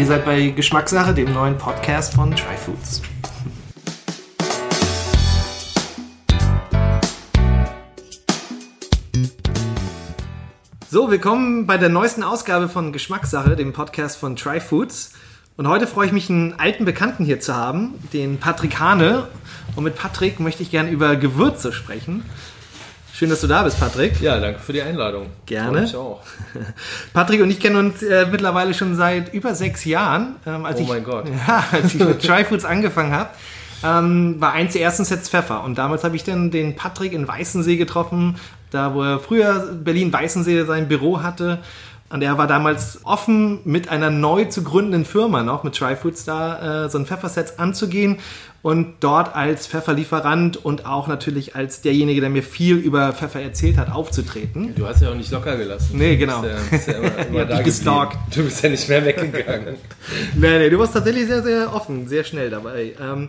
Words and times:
Ihr 0.00 0.06
seid 0.06 0.24
bei 0.24 0.48
Geschmackssache, 0.48 1.12
dem 1.12 1.34
neuen 1.34 1.58
Podcast 1.58 2.14
von 2.14 2.34
Try 2.34 2.56
Foods. 2.56 3.02
So, 10.88 11.10
willkommen 11.10 11.66
bei 11.66 11.76
der 11.76 11.90
neuesten 11.90 12.22
Ausgabe 12.22 12.70
von 12.70 12.94
Geschmackssache, 12.94 13.56
dem 13.56 13.74
Podcast 13.74 14.16
von 14.16 14.36
Try 14.36 14.60
Foods. 14.60 15.12
Und 15.58 15.68
heute 15.68 15.86
freue 15.86 16.06
ich 16.06 16.12
mich, 16.12 16.30
einen 16.30 16.54
alten 16.58 16.86
Bekannten 16.86 17.26
hier 17.26 17.40
zu 17.40 17.54
haben, 17.54 17.92
den 18.14 18.38
Patrick 18.38 18.80
Hane. 18.80 19.28
Und 19.76 19.84
mit 19.84 19.96
Patrick 19.96 20.40
möchte 20.40 20.62
ich 20.62 20.70
gerne 20.70 20.88
über 20.88 21.16
Gewürze 21.16 21.74
sprechen. 21.74 22.24
Schön, 23.20 23.28
dass 23.28 23.42
du 23.42 23.48
da 23.48 23.64
bist, 23.64 23.78
Patrick. 23.78 24.18
Ja, 24.22 24.40
danke 24.40 24.60
für 24.60 24.72
die 24.72 24.80
Einladung. 24.80 25.26
Gerne. 25.44 25.84
Ich 25.84 25.94
auch. 25.94 26.22
Patrick 27.12 27.42
und 27.42 27.50
ich 27.50 27.60
kennen 27.60 27.76
uns 27.76 28.02
äh, 28.02 28.24
mittlerweile 28.24 28.72
schon 28.72 28.96
seit 28.96 29.34
über 29.34 29.54
sechs 29.54 29.84
Jahren. 29.84 30.36
Ähm, 30.46 30.66
oh 30.66 30.74
ich, 30.74 30.88
mein 30.88 31.04
Gott. 31.04 31.26
Ja, 31.46 31.62
als 31.70 31.94
ich 31.94 32.02
mit 32.02 32.24
Try 32.24 32.44
Foods 32.44 32.64
angefangen 32.64 33.12
habe, 33.12 33.28
ähm, 33.84 34.36
war 34.40 34.54
eins 34.54 34.72
der 34.72 34.80
ersten 34.80 35.04
Sets 35.04 35.28
Pfeffer. 35.28 35.62
Und 35.64 35.76
damals 35.76 36.02
habe 36.02 36.16
ich 36.16 36.24
dann 36.24 36.50
den 36.50 36.76
Patrick 36.76 37.12
in 37.12 37.28
Weißensee 37.28 37.76
getroffen, 37.76 38.36
da 38.70 38.94
wo 38.94 39.02
er 39.02 39.18
früher 39.18 39.68
Berlin-Weißensee 39.70 40.64
sein 40.64 40.88
Büro 40.88 41.22
hatte. 41.22 41.58
Und 42.08 42.22
er 42.22 42.38
war 42.38 42.46
damals 42.46 43.00
offen, 43.04 43.60
mit 43.64 43.90
einer 43.90 44.08
neu 44.08 44.46
zu 44.46 44.64
gründenden 44.64 45.04
Firma 45.04 45.42
noch, 45.42 45.62
mit 45.62 45.76
Try 45.76 45.94
Foods 45.94 46.24
da, 46.24 46.86
äh, 46.86 46.88
so 46.88 46.96
ein 46.96 47.04
Pfefferset 47.04 47.58
anzugehen 47.58 48.16
und 48.62 48.94
dort 49.00 49.34
als 49.34 49.66
Pfefferlieferant 49.66 50.62
und 50.62 50.84
auch 50.84 51.08
natürlich 51.08 51.56
als 51.56 51.80
derjenige, 51.80 52.20
der 52.20 52.28
mir 52.28 52.42
viel 52.42 52.76
über 52.76 53.12
Pfeffer 53.12 53.40
erzählt 53.40 53.78
hat, 53.78 53.90
aufzutreten. 53.90 54.74
Du 54.74 54.86
hast 54.86 55.00
ja 55.00 55.10
auch 55.10 55.14
nicht 55.14 55.30
locker 55.30 55.56
gelassen. 55.56 55.96
Nee, 55.96 56.16
genau. 56.16 56.42
Du 56.42 56.48
bist 56.48 56.58
ja, 56.58 56.70
bist 56.70 56.88
ja 56.88 56.94
immer, 57.30 57.44
immer 57.44 57.62
gestalkt. 57.62 58.16
Du 58.34 58.44
bist 58.44 58.62
ja 58.62 58.68
nicht 58.68 58.88
mehr 58.88 59.04
weggegangen. 59.04 59.76
nee, 60.34 60.58
nee, 60.58 60.68
du 60.68 60.78
warst 60.78 60.92
tatsächlich 60.92 61.26
sehr, 61.26 61.42
sehr 61.42 61.74
offen, 61.74 62.06
sehr 62.06 62.24
schnell 62.24 62.50
dabei. 62.50 62.94
Ähm, 63.00 63.28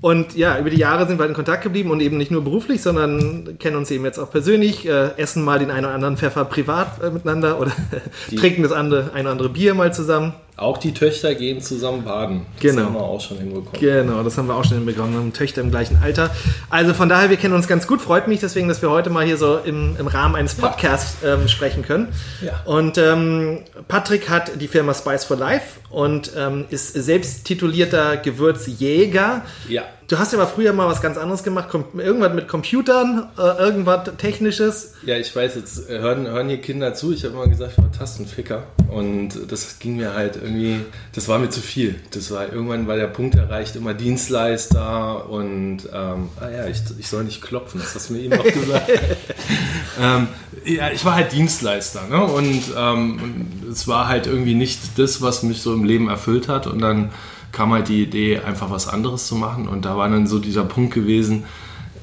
und 0.00 0.36
ja, 0.36 0.56
über 0.60 0.70
die 0.70 0.76
Jahre 0.76 1.08
sind 1.08 1.18
wir 1.18 1.26
in 1.26 1.34
Kontakt 1.34 1.64
geblieben 1.64 1.90
und 1.90 2.00
eben 2.00 2.16
nicht 2.16 2.30
nur 2.30 2.44
beruflich, 2.44 2.80
sondern 2.80 3.58
kennen 3.58 3.76
uns 3.76 3.90
eben 3.90 4.04
jetzt 4.04 4.18
auch 4.20 4.30
persönlich, 4.30 4.86
äh, 4.86 5.10
essen 5.16 5.42
mal 5.42 5.58
den 5.58 5.72
einen 5.72 5.86
oder 5.86 5.94
anderen 5.94 6.16
Pfeffer 6.16 6.44
privat 6.44 7.02
äh, 7.02 7.10
miteinander 7.10 7.60
oder 7.60 7.72
trinken 8.36 8.62
das 8.62 8.70
andere, 8.70 9.10
ein 9.14 9.22
oder 9.22 9.32
andere 9.32 9.48
Bier 9.48 9.74
mal 9.74 9.92
zusammen. 9.92 10.34
Auch 10.58 10.78
die 10.78 10.92
Töchter 10.92 11.36
gehen 11.36 11.60
zusammen 11.60 12.02
baden. 12.02 12.46
Das 12.54 12.62
genau. 12.62 12.86
haben 12.86 12.94
wir 12.94 13.02
auch 13.02 13.20
schon 13.20 13.38
hinbekommen. 13.38 13.80
Genau, 13.80 14.24
das 14.24 14.36
haben 14.36 14.48
wir 14.48 14.56
auch 14.56 14.64
schon 14.64 14.78
hinbekommen. 14.78 15.12
Wir 15.12 15.20
haben 15.20 15.32
Töchter 15.32 15.60
im 15.60 15.70
gleichen 15.70 15.98
Alter. 16.02 16.30
Also 16.68 16.94
von 16.94 17.08
daher, 17.08 17.30
wir 17.30 17.36
kennen 17.36 17.54
uns 17.54 17.68
ganz 17.68 17.86
gut. 17.86 18.00
Freut 18.00 18.26
mich 18.26 18.40
deswegen, 18.40 18.66
dass 18.66 18.82
wir 18.82 18.90
heute 18.90 19.08
mal 19.08 19.24
hier 19.24 19.36
so 19.36 19.58
im, 19.58 19.94
im 20.00 20.08
Rahmen 20.08 20.34
eines 20.34 20.56
Podcasts 20.56 21.18
ja. 21.22 21.34
ähm, 21.34 21.46
sprechen 21.46 21.82
können. 21.82 22.08
Ja. 22.42 22.60
Und 22.64 22.98
ähm, 22.98 23.60
Patrick 23.86 24.28
hat 24.28 24.60
die 24.60 24.66
Firma 24.66 24.94
Spice 24.94 25.24
for 25.24 25.36
Life 25.36 25.78
und 25.90 26.32
ähm, 26.36 26.64
ist 26.70 26.92
selbst 26.92 27.44
titulierter 27.44 28.16
Gewürzjäger. 28.16 29.42
Ja. 29.68 29.84
Du 30.08 30.18
hast 30.18 30.32
ja 30.32 30.38
mal 30.38 30.46
früher 30.46 30.72
mal 30.72 30.88
was 30.88 31.02
ganz 31.02 31.18
anderes 31.18 31.42
gemacht, 31.42 31.68
irgendwas 31.98 32.32
mit 32.32 32.48
Computern, 32.48 33.28
äh, 33.36 33.42
irgendwas 33.42 34.08
Technisches. 34.16 34.94
Ja, 35.04 35.18
ich 35.18 35.36
weiß, 35.36 35.54
jetzt 35.56 35.90
äh, 35.90 35.98
hören, 35.98 36.26
hören 36.26 36.48
hier 36.48 36.62
Kinder 36.62 36.94
zu. 36.94 37.12
Ich 37.12 37.24
habe 37.24 37.34
immer 37.34 37.46
gesagt, 37.46 37.72
ich 37.76 37.84
war 37.84 37.92
Tastenficker. 37.92 38.62
Und 38.88 39.52
das 39.52 39.78
ging 39.78 39.96
mir 39.96 40.14
halt 40.14 40.36
irgendwie, 40.36 40.80
das 41.14 41.28
war 41.28 41.38
mir 41.38 41.50
zu 41.50 41.60
viel. 41.60 41.96
Das 42.12 42.30
war 42.30 42.50
irgendwann 42.50 42.88
war 42.88 42.96
der 42.96 43.08
Punkt 43.08 43.34
erreicht, 43.34 43.76
immer 43.76 43.92
Dienstleister 43.92 45.28
und 45.28 45.80
ähm, 45.92 46.30
ah 46.40 46.48
ja, 46.48 46.66
ich, 46.68 46.80
ich 46.98 47.06
soll 47.06 47.24
nicht 47.24 47.42
klopfen, 47.42 47.78
das 47.78 47.94
hast 47.94 48.08
du 48.08 48.14
mir 48.14 48.20
eben 48.20 48.34
noch 48.34 48.44
gesagt. 48.44 48.88
ähm, 50.00 50.28
ja, 50.64 50.90
ich 50.90 51.04
war 51.04 51.16
halt 51.16 51.32
Dienstleister, 51.32 52.06
ne? 52.08 52.24
Und 52.24 52.62
ähm, 52.74 53.46
es 53.70 53.86
war 53.86 54.08
halt 54.08 54.26
irgendwie 54.26 54.54
nicht 54.54 54.80
das, 54.98 55.20
was 55.20 55.42
mich 55.42 55.60
so 55.60 55.74
im 55.74 55.84
Leben 55.84 56.08
erfüllt 56.08 56.48
hat. 56.48 56.66
Und 56.66 56.80
dann 56.80 57.10
kam 57.52 57.72
halt 57.72 57.88
die 57.88 58.02
Idee, 58.02 58.40
einfach 58.40 58.70
was 58.70 58.88
anderes 58.88 59.26
zu 59.26 59.36
machen. 59.36 59.68
Und 59.68 59.84
da 59.84 59.96
war 59.96 60.08
dann 60.08 60.26
so 60.26 60.38
dieser 60.38 60.64
Punkt 60.64 60.94
gewesen, 60.94 61.44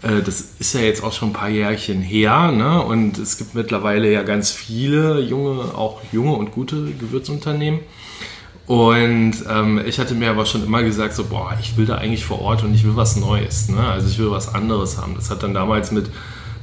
äh, 0.01 0.21
das 0.21 0.53
ist 0.59 0.73
ja 0.73 0.81
jetzt 0.81 1.03
auch 1.03 1.13
schon 1.13 1.29
ein 1.29 1.33
paar 1.33 1.49
Jährchen 1.49 2.01
her, 2.01 2.51
ne? 2.51 2.81
Und 2.81 3.17
es 3.17 3.37
gibt 3.37 3.55
mittlerweile 3.55 4.11
ja 4.11 4.23
ganz 4.23 4.51
viele 4.51 5.19
junge, 5.21 5.75
auch 5.75 6.01
junge 6.11 6.33
und 6.33 6.51
gute 6.51 6.91
Gewürzunternehmen. 6.93 7.79
Und 8.67 9.33
ähm, 9.47 9.81
ich 9.85 9.99
hatte 9.99 10.15
mir 10.15 10.31
aber 10.31 10.45
schon 10.45 10.63
immer 10.63 10.81
gesagt, 10.81 11.13
so, 11.13 11.25
boah, 11.25 11.55
ich 11.61 11.77
will 11.77 11.85
da 11.85 11.95
eigentlich 11.95 12.25
vor 12.25 12.41
Ort 12.41 12.63
und 12.63 12.73
ich 12.73 12.83
will 12.83 12.95
was 12.95 13.15
Neues. 13.15 13.69
Ne? 13.69 13.79
Also 13.79 14.07
ich 14.07 14.17
will 14.17 14.31
was 14.31 14.55
anderes 14.55 14.97
haben. 14.97 15.13
Das 15.15 15.29
hat 15.29 15.43
dann 15.43 15.53
damals 15.53 15.91
mit, 15.91 16.09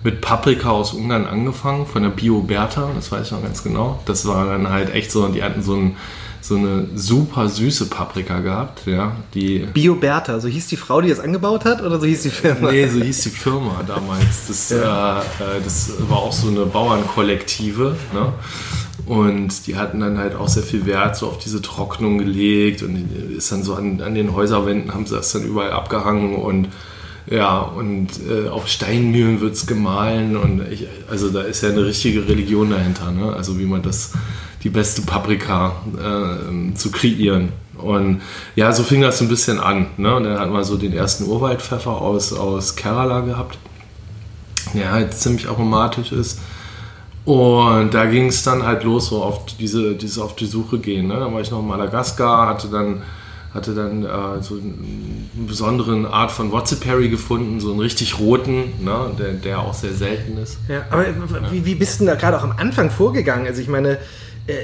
mit 0.03 0.21
Paprika 0.21 0.71
aus 0.71 0.95
Ungarn 0.95 1.27
angefangen, 1.27 1.87
von 1.87 2.03
der 2.03 2.11
Bio 2.11 2.41
Bertha, 2.41 2.91
das 2.97 3.13
weiß 3.13 3.27
ich 3.27 3.33
noch 3.33 3.43
ganz 3.43 3.63
genau. 3.63 4.01
Das 4.05 4.27
war 4.27 4.47
dann 4.47 4.69
halt 4.69 4.93
echt 4.93 5.13
so, 5.13 5.29
die 5.29 5.45
hatten 5.45 5.63
so 5.63 5.77
ein 5.77 5.97
so 6.43 6.57
eine 6.57 6.89
super 6.95 7.49
süße 7.49 7.87
Paprika 7.87 8.41
gehabt, 8.41 8.83
ja, 8.87 9.17
die 9.33 9.61
Bioberta, 9.73 10.41
so 10.41 10.49
hieß 10.49 10.67
die 10.67 10.77
Frau, 10.77 11.01
die 11.01 11.09
das 11.09 11.21
angebaut 11.21 11.65
hat, 11.65 11.83
oder 11.83 12.01
so 12.01 12.07
hieß 12.07 12.23
die 12.23 12.31
Firma? 12.31 12.73
Nee, 12.73 12.89
so 12.89 13.01
hieß 13.01 13.23
die 13.23 13.31
Firma 13.31 13.81
damals. 13.87 14.49
Das, 14.49 14.71
ja. 14.71 15.21
äh, 15.21 15.61
das 15.63 15.93
war 16.09 16.19
auch 16.19 16.33
so 16.33 16.49
eine 16.49 16.67
Bauernkollektive, 16.67 17.97
ne? 18.13 18.33
Und 19.07 19.67
die 19.67 19.77
hatten 19.77 20.01
dann 20.01 20.19
halt 20.19 20.35
auch 20.37 20.49
sehr 20.49 20.63
viel 20.63 20.87
Wert 20.87 21.17
so 21.17 21.29
auf 21.29 21.39
diese 21.39 21.61
Trocknung 21.61 22.19
gelegt 22.19 22.83
und 22.83 23.09
ist 23.37 23.51
dann 23.51 23.65
so 23.65 23.75
an, 23.75 24.01
an 24.01 24.15
den 24.15 24.33
Häuserwänden 24.33 24.95
haben 24.95 25.07
sie 25.07 25.17
das 25.17 25.33
dann 25.33 25.43
überall 25.43 25.73
abgehangen 25.73 26.37
und 26.37 26.69
ja, 27.27 27.61
und 27.61 28.09
äh, 28.29 28.49
auf 28.49 28.67
Steinmühlen 28.69 29.41
wird 29.41 29.55
es 29.55 29.67
gemahlen 29.67 30.37
und 30.37 30.63
ich, 30.71 30.89
also 31.09 31.31
da 31.31 31.43
ist 31.43 31.63
ja 31.63 31.69
eine 31.69 31.85
richtige 31.85 32.27
Religion 32.27 32.71
dahinter, 32.71 33.13
ne? 33.13 33.33
Also 33.33 33.59
wie 33.59 33.65
man 33.65 33.83
das 33.83 34.13
die 34.63 34.71
beste 34.71 35.03
Paprika 35.03 35.73
äh, 35.99 36.75
zu 36.75 36.91
kreieren. 36.91 37.51
Und 37.79 38.23
ja, 38.55 38.73
so 38.73 38.83
fing 38.83 39.01
das 39.01 39.19
so 39.19 39.25
ein 39.25 39.29
bisschen 39.29 39.59
an. 39.59 39.87
Ne? 39.97 40.15
Und 40.15 40.25
dann 40.25 40.39
hat 40.39 40.51
man 40.51 40.65
so 40.65 40.77
den 40.77 40.93
ersten 40.93 41.25
Urwaldpfeffer 41.25 41.91
aus, 41.91 42.33
aus 42.33 42.77
Kerala 42.77 43.21
gehabt, 43.21 43.59
der 44.75 44.93
halt 44.93 45.15
ziemlich 45.15 45.49
aromatisch 45.49 46.13
ist. 46.13 46.39
Und 47.25 47.95
da 47.95 48.07
ging 48.07 48.27
es 48.27 48.43
dann 48.43 48.65
halt 48.65 48.83
los, 48.85 49.09
so 49.09 49.23
auf 49.23 49.47
diese, 49.47 49.95
dieses 49.95 50.19
auf 50.19 50.35
die 50.35 50.47
Suche 50.47 50.79
gehen. 50.79 51.09
Ne? 51.09 51.19
Dann 51.19 51.33
war 51.33 51.41
ich 51.41 51.51
noch 51.51 51.61
in 51.61 51.69
Madagaskar, 51.69 52.49
hatte 52.49 52.69
dann, 52.69 53.03
hatte 53.55 53.75
dann 53.75 54.05
äh, 54.05 54.43
so 54.43 54.57
eine 54.57 55.47
besondere 55.47 56.09
Art 56.13 56.33
von 56.33 56.51
Watsiperi 56.51 57.09
gefunden, 57.09 57.61
so 57.61 57.71
einen 57.71 57.81
richtig 57.81 58.19
roten, 58.19 58.73
ne? 58.81 59.13
der, 59.19 59.33
der 59.35 59.61
auch 59.61 59.75
sehr 59.75 59.93
selten 59.93 60.37
ist. 60.37 60.59
Ja, 60.69 60.85
aber 60.91 61.07
wie, 61.51 61.65
wie 61.65 61.77
bist 61.77 62.01
du 62.01 62.07
da 62.07 62.17
gerade 62.17 62.39
auch 62.39 62.45
am 62.45 62.55
Anfang 62.57 62.91
vorgegangen? 62.91 63.47
Also 63.47 63.61
ich 63.61 63.69
meine, 63.69 63.99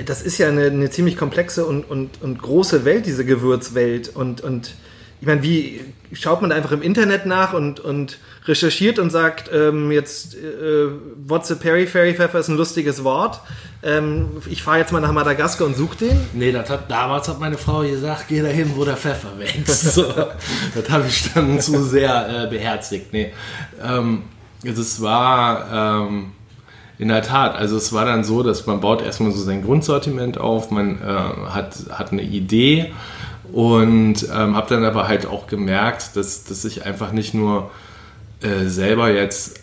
das 0.07 0.23
ist 0.23 0.39
ja 0.39 0.49
eine, 0.49 0.67
eine, 0.67 0.91
ziemlich 0.91 1.17
komplexe 1.17 1.65
und, 1.65 1.85
und, 1.85 2.21
und 2.23 2.43
große 2.43 2.85
Welt, 2.85 3.07
diese 3.07 3.25
Gewürzwelt. 3.25 4.15
Und, 4.15 4.41
und 4.41 4.75
ich 5.21 5.27
meine, 5.27 5.43
wie 5.43 5.81
schaut 6.13 6.43
man 6.43 6.53
einfach 6.53 6.73
im 6.73 6.83
Internet 6.83 7.27
nach 7.27 7.53
und, 7.53 7.81
und 7.81 8.19
recherchiert 8.47 8.99
und 8.99 9.11
sagt, 9.11 9.51
ähm, 9.53 9.91
jetzt 9.91 10.35
äh, 10.35 10.89
What's 11.27 11.51
a 11.53 11.55
Periphery 11.55 12.15
Pfeffer 12.15 12.39
ist 12.39 12.49
ein 12.49 12.57
lustiges 12.57 13.05
Wort. 13.05 13.41
Ähm, 13.83 14.31
ich 14.49 14.63
fahre 14.63 14.79
jetzt 14.79 14.93
mal 14.93 15.01
nach 15.01 15.13
Madagaskar 15.13 15.67
und 15.67 15.77
suche 15.77 15.99
den. 15.99 16.21
Nee, 16.33 16.51
das 16.51 16.71
hat, 16.71 16.91
damals 16.91 17.29
hat 17.29 17.39
meine 17.39 17.59
Frau 17.59 17.83
gesagt, 17.83 18.27
geh 18.29 18.43
dahin, 18.43 18.73
wo 18.75 18.85
der 18.85 18.97
Pfeffer 18.97 19.39
wächst. 19.39 19.93
So, 19.99 20.05
das 20.13 20.91
habe 20.91 21.07
ich 21.09 21.33
dann 21.33 21.61
zu 21.61 21.83
sehr 21.83 22.45
äh, 22.45 22.47
beherzigt. 22.49 23.13
Nee, 23.13 23.33
ähm, 23.83 24.25
es 24.65 25.01
war 25.01 26.07
ähm, 26.07 26.33
in 26.99 27.09
der 27.09 27.23
Tat, 27.23 27.55
also 27.55 27.77
es 27.77 27.93
war 27.93 28.05
dann 28.05 28.25
so, 28.25 28.43
dass 28.43 28.67
man 28.67 28.81
baut 28.81 29.03
erstmal 29.03 29.31
so 29.31 29.41
sein 29.41 29.63
Grundsortiment 29.63 30.39
auf, 30.39 30.71
man 30.71 31.01
äh, 31.01 31.05
hat, 31.51 31.77
hat 31.91 32.13
eine 32.13 32.23
Idee 32.23 32.93
und 33.53 34.25
ähm, 34.25 34.57
habe 34.57 34.69
dann 34.69 34.85
aber 34.85 35.07
halt 35.07 35.27
auch 35.27 35.47
gemerkt, 35.47 36.17
dass, 36.17 36.45
dass 36.45 36.65
ich 36.65 36.85
einfach 36.85 37.13
nicht 37.13 37.35
nur 37.35 37.71
äh, 38.43 38.67
selber 38.67 39.11
jetzt, 39.11 39.61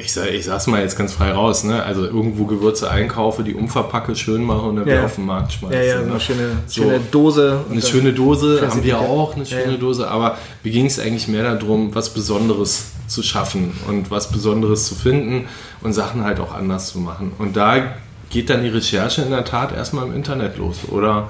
ich, 0.00 0.12
sag, 0.12 0.30
ich 0.30 0.44
sag's 0.44 0.66
mal 0.66 0.80
jetzt 0.80 0.96
ganz 0.96 1.12
frei 1.12 1.32
raus, 1.32 1.64
ne? 1.64 1.82
also 1.82 2.04
irgendwo 2.04 2.46
Gewürze 2.46 2.90
einkaufe, 2.90 3.42
die 3.42 3.54
umverpacke, 3.54 4.14
schön 4.16 4.42
mache 4.42 4.62
und 4.62 4.76
dann 4.76 4.86
ja. 4.86 4.94
wieder 4.94 5.04
auf 5.04 5.14
den 5.16 5.26
Markt 5.26 5.52
schmeiße. 5.52 5.74
Ja, 5.74 5.82
ja, 5.82 6.02
ne? 6.02 6.10
eine 6.10 6.20
schöne, 6.20 6.50
so, 6.66 6.82
schöne 6.82 7.00
Dose. 7.10 7.60
Eine 7.70 7.82
schöne 7.82 8.12
Dose 8.12 8.68
haben 8.68 8.82
wir 8.82 8.98
auch, 8.98 9.34
eine 9.34 9.46
schöne 9.46 9.72
ja, 9.72 9.78
Dose, 9.78 10.08
aber 10.08 10.38
mir 10.62 10.72
ging 10.72 10.86
es 10.86 10.98
eigentlich 10.98 11.28
mehr 11.28 11.54
darum, 11.54 11.94
was 11.94 12.10
Besonderes 12.10 12.92
zu 13.06 13.22
schaffen 13.22 13.72
und 13.88 14.10
was 14.10 14.30
Besonderes 14.30 14.86
zu 14.86 14.94
finden 14.94 15.48
und 15.80 15.92
Sachen 15.92 16.24
halt 16.24 16.40
auch 16.40 16.54
anders 16.54 16.88
zu 16.88 16.98
machen. 16.98 17.32
Und 17.38 17.56
da 17.56 17.94
geht 18.30 18.50
dann 18.50 18.62
die 18.62 18.68
Recherche 18.68 19.22
in 19.22 19.30
der 19.30 19.44
Tat 19.44 19.72
erstmal 19.72 20.06
im 20.06 20.14
Internet 20.14 20.58
los. 20.58 20.80
Oder 20.88 21.28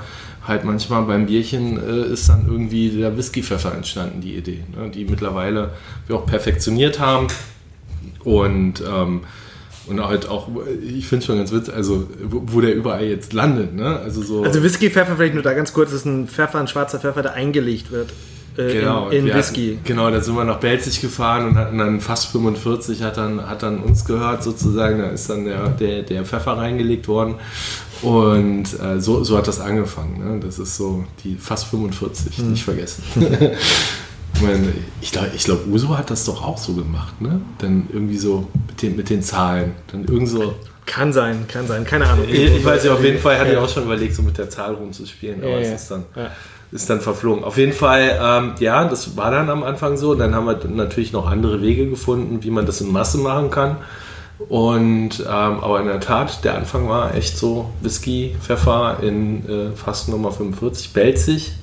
halt 0.48 0.64
manchmal 0.64 1.02
beim 1.02 1.26
Bierchen 1.26 1.78
äh, 1.78 2.12
ist 2.12 2.28
dann 2.28 2.46
irgendwie 2.48 2.90
der 2.90 3.16
Whiskypfeffer 3.16 3.74
entstanden, 3.74 4.20
die 4.20 4.34
Idee, 4.34 4.64
ne, 4.74 4.90
die 4.90 5.04
mittlerweile 5.04 5.70
wir 6.06 6.16
auch 6.16 6.26
perfektioniert 6.26 6.98
haben. 6.98 7.28
Und, 8.28 8.82
ähm, 8.86 9.22
und 9.86 10.04
halt 10.04 10.28
auch, 10.28 10.48
ich 10.82 11.08
finde 11.08 11.24
schon 11.24 11.38
ganz 11.38 11.50
witzig, 11.50 11.72
also 11.72 12.08
wo, 12.22 12.42
wo, 12.46 12.60
der 12.60 12.74
überall 12.74 13.04
jetzt 13.04 13.32
landet. 13.32 13.74
Ne? 13.74 13.98
Also, 14.00 14.22
so 14.22 14.42
also 14.42 14.62
Whiskypfeffer, 14.62 15.16
vielleicht 15.16 15.34
nur 15.34 15.42
da 15.42 15.54
ganz 15.54 15.72
kurz, 15.72 15.92
ist 15.92 16.04
ein 16.04 16.28
Pfeffer, 16.28 16.58
ein 16.58 16.68
schwarzer 16.68 16.98
Pfeffer, 16.98 17.22
der 17.22 17.32
eingelegt 17.34 17.90
wird 17.90 18.12
äh, 18.58 18.72
genau, 18.72 19.08
in, 19.08 19.26
in 19.26 19.34
Whisky. 19.34 19.76
Hatten, 19.76 19.84
genau, 19.84 20.10
da 20.10 20.20
sind 20.20 20.34
wir 20.34 20.44
nach 20.44 20.60
Belzig 20.60 21.00
gefahren 21.00 21.46
und 21.46 21.56
hatten 21.56 21.78
dann 21.78 22.00
fast 22.00 22.26
45, 22.32 23.02
hat 23.02 23.16
dann, 23.16 23.48
hat 23.48 23.62
dann 23.62 23.78
uns 23.78 24.04
gehört 24.04 24.42
sozusagen, 24.42 24.98
da 24.98 25.06
ist 25.08 25.30
dann 25.30 25.44
der, 25.44 25.68
der, 25.68 26.02
der 26.02 26.24
Pfeffer 26.24 26.58
reingelegt 26.58 27.08
worden 27.08 27.36
Und 28.02 28.66
äh, 28.80 29.00
so, 29.00 29.24
so 29.24 29.38
hat 29.38 29.48
das 29.48 29.60
angefangen. 29.60 30.18
Ne? 30.18 30.40
Das 30.40 30.58
ist 30.58 30.76
so 30.76 31.04
die 31.24 31.36
fast 31.36 31.68
45, 31.68 32.38
mhm. 32.38 32.50
nicht 32.50 32.64
vergessen. 32.64 33.02
ich 34.38 34.44
meine, 34.44 34.72
ich 35.00 35.10
glaube, 35.10 35.30
ich 35.34 35.44
glaub, 35.44 35.66
Uso 35.66 35.98
hat 35.98 36.10
das 36.10 36.24
doch 36.24 36.44
auch 36.44 36.58
so 36.58 36.72
gemacht, 36.74 37.20
ne? 37.20 37.40
Dann 37.58 37.88
irgendwie 37.92 38.18
so 38.18 38.46
mit 38.68 38.80
den, 38.80 38.94
mit 38.94 39.10
den 39.10 39.20
Zahlen. 39.20 39.72
Dann 39.90 40.04
irgend 40.04 40.28
so. 40.28 40.54
Kann 40.86 41.12
sein, 41.12 41.46
kann 41.48 41.66
sein, 41.66 41.84
keine 41.84 42.08
Ahnung. 42.08 42.26
Ich, 42.28 42.38
ich 42.38 42.64
weiß 42.64 42.84
ja, 42.84 42.94
auf 42.94 43.02
jeden 43.02 43.18
Fall 43.18 43.36
hatte 43.36 43.52
ja. 43.52 43.58
ich 43.58 43.58
auch 43.58 43.68
schon 43.68 43.82
überlegt, 43.82 44.14
so 44.14 44.22
mit 44.22 44.38
der 44.38 44.48
Zahl 44.48 44.74
rumzuspielen, 44.74 45.42
aber 45.42 45.58
ja, 45.58 45.58
es 45.58 45.82
ist 45.82 45.90
dann, 45.90 46.04
ja. 46.14 46.30
ist 46.70 46.88
dann 46.88 47.00
verflogen. 47.00 47.42
Auf 47.42 47.58
jeden 47.58 47.72
Fall, 47.72 48.16
ähm, 48.22 48.52
ja, 48.60 48.84
das 48.84 49.16
war 49.16 49.32
dann 49.32 49.50
am 49.50 49.64
Anfang 49.64 49.96
so. 49.96 50.14
Dann 50.14 50.34
haben 50.36 50.46
wir 50.46 50.60
natürlich 50.68 51.12
noch 51.12 51.26
andere 51.26 51.60
Wege 51.60 51.88
gefunden, 51.88 52.38
wie 52.44 52.50
man 52.50 52.64
das 52.64 52.80
in 52.80 52.92
Masse 52.92 53.18
machen 53.18 53.50
kann. 53.50 53.78
Und 54.48 55.18
ähm, 55.18 55.26
aber 55.26 55.80
in 55.80 55.86
der 55.86 55.98
Tat, 55.98 56.44
der 56.44 56.54
Anfang 56.54 56.88
war 56.88 57.16
echt 57.16 57.36
so 57.36 57.70
Whisky, 57.80 58.36
Pfeffer 58.40 58.98
in 59.02 59.48
äh, 59.48 59.72
fast 59.72 60.08
Nummer 60.08 60.30
45, 60.30 60.92
Belzig. 60.92 61.54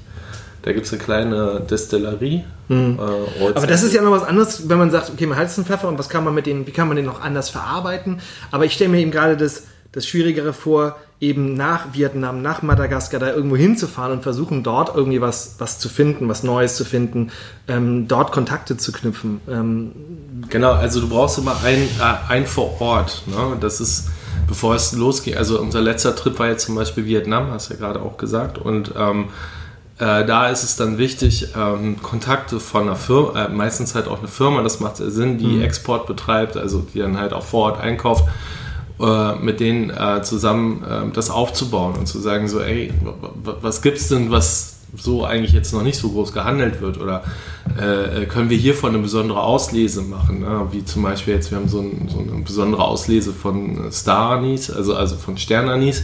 Da 0.66 0.74
gibt 0.74 0.88
es 0.88 0.92
eine 0.92 1.02
kleine 1.02 1.62
Destillerie. 1.70 2.44
Mhm. 2.70 3.00
Äh, 3.00 3.50
aber 3.54 3.68
das 3.68 3.84
ist 3.84 3.94
ja 3.94 4.02
noch 4.02 4.10
was 4.10 4.24
anderes, 4.24 4.68
wenn 4.68 4.80
man 4.80 4.90
sagt, 4.90 5.12
okay, 5.12 5.28
man 5.28 5.38
hat 5.38 5.46
jetzt 5.46 5.60
einen 5.60 5.68
Pfeffer 5.68 5.88
und 5.88 6.00
was 6.00 6.10
kann 6.10 6.24
man 6.24 6.34
mit 6.34 6.48
dem, 6.48 6.66
wie 6.66 6.72
kann 6.72 6.88
man 6.88 6.98
den 6.98 7.06
noch 7.06 7.22
anders 7.22 7.52
verarbeiten? 7.52 8.20
Aber 8.50 8.66
ich 8.66 8.74
stelle 8.74 8.90
mir 8.90 9.00
eben 9.00 9.12
gerade 9.12 9.38
das, 9.38 9.66
das 9.92 10.08
Schwierigere 10.08 10.54
vor, 10.54 10.96
eben 11.22 11.54
nach 11.54 11.94
Vietnam, 11.94 12.42
nach 12.42 12.64
Madagaskar 12.64 13.20
da 13.20 13.32
irgendwo 13.32 13.56
hinzufahren 13.56 14.12
und 14.12 14.24
versuchen 14.24 14.64
dort 14.64 14.96
irgendwie 14.96 15.22
was, 15.22 15.56
was 15.60 15.78
zu 15.78 15.88
finden, 15.88 16.28
was 16.30 16.42
Neues 16.42 16.76
zu 16.76 16.84
finden, 16.84 17.32
ähm, 17.68 18.08
dort 18.08 18.32
Kontakte 18.32 18.76
zu 18.76 18.92
knüpfen. 18.92 19.42
Ähm, 19.48 19.92
genau, 20.50 20.72
also 20.72 21.00
du 21.00 21.08
brauchst 21.08 21.38
immer 21.38 21.58
ein, 21.64 21.84
äh, 21.84 22.28
ein 22.28 22.48
vor 22.48 22.82
Ort. 22.82 23.22
Ne? 23.28 23.56
Das 23.62 23.80
ist, 23.80 24.10
bevor 24.48 24.74
es 24.74 24.94
losgeht. 24.94 25.38
Also 25.38 25.62
unser 25.62 25.82
letzter 25.82 26.16
Trip 26.16 26.40
war 26.40 26.48
jetzt 26.48 26.66
zum 26.66 26.74
Beispiel 26.74 27.06
Vietnam, 27.06 27.52
hast 27.52 27.70
du 27.70 27.76
ja 27.76 27.80
gerade 27.80 28.02
auch 28.02 28.18
gesagt. 28.18 28.58
Und 28.58 28.96
ähm, 28.98 29.26
äh, 29.98 30.26
da 30.26 30.50
ist 30.50 30.64
es 30.64 30.76
dann 30.76 30.98
wichtig, 30.98 31.50
ähm, 31.56 32.02
Kontakte 32.02 32.60
von 32.60 32.84
einer 32.84 32.96
Firma, 32.96 33.46
äh, 33.46 33.50
meistens 33.50 33.96
halt 33.96 34.08
auch 34.08 34.20
eine 34.20 34.28
Firma, 34.28 34.62
das 34.62 34.80
macht 34.80 34.98
Sinn, 34.98 35.38
die 35.38 35.46
mhm. 35.46 35.62
Export 35.62 36.06
betreibt, 36.06 36.58
also 36.58 36.86
die 36.94 37.00
dann 37.00 37.18
halt 37.18 37.34
auch 37.34 37.44
vor 37.44 37.72
Ort 37.72 37.80
einkauft 37.80 38.26
äh, 39.00 39.36
mit 39.36 39.60
denen 39.60 39.90
äh, 39.90 40.22
zusammen 40.22 40.84
äh, 40.84 41.12
das 41.12 41.30
aufzubauen 41.30 41.96
und 41.96 42.08
zu 42.08 42.20
sagen 42.20 42.48
so, 42.48 42.62
ey, 42.62 42.94
was 43.44 43.82
gibt's 43.82 44.08
denn, 44.08 44.32
was 44.32 44.76
so 44.96 45.26
eigentlich 45.26 45.52
jetzt 45.52 45.74
noch 45.74 45.84
nicht 45.84 45.98
so 45.98 46.10
groß 46.10 46.32
gehandelt 46.32 46.80
wird 46.80 47.00
oder 47.00 47.24
äh, 47.78 48.24
äh, 48.24 48.26
können 48.26 48.50
wir 48.50 48.58
hiervon 48.58 48.92
eine 48.92 49.00
besondere 49.00 49.42
Auslese 49.42 50.02
machen, 50.02 50.42
ne? 50.42 50.68
wie 50.72 50.86
zum 50.86 51.04
Beispiel 51.04 51.34
jetzt, 51.34 51.52
wir 51.52 51.58
haben 51.58 51.68
so, 51.68 51.80
ein, 51.80 52.08
so 52.10 52.20
eine 52.20 52.42
besondere 52.42 52.86
Auslese 52.86 53.34
von 53.34 53.92
Star 53.92 54.38
Anis, 54.38 54.72
also, 54.72 54.96
also 54.96 55.18
von 55.18 55.38
Sternanis 55.38 56.04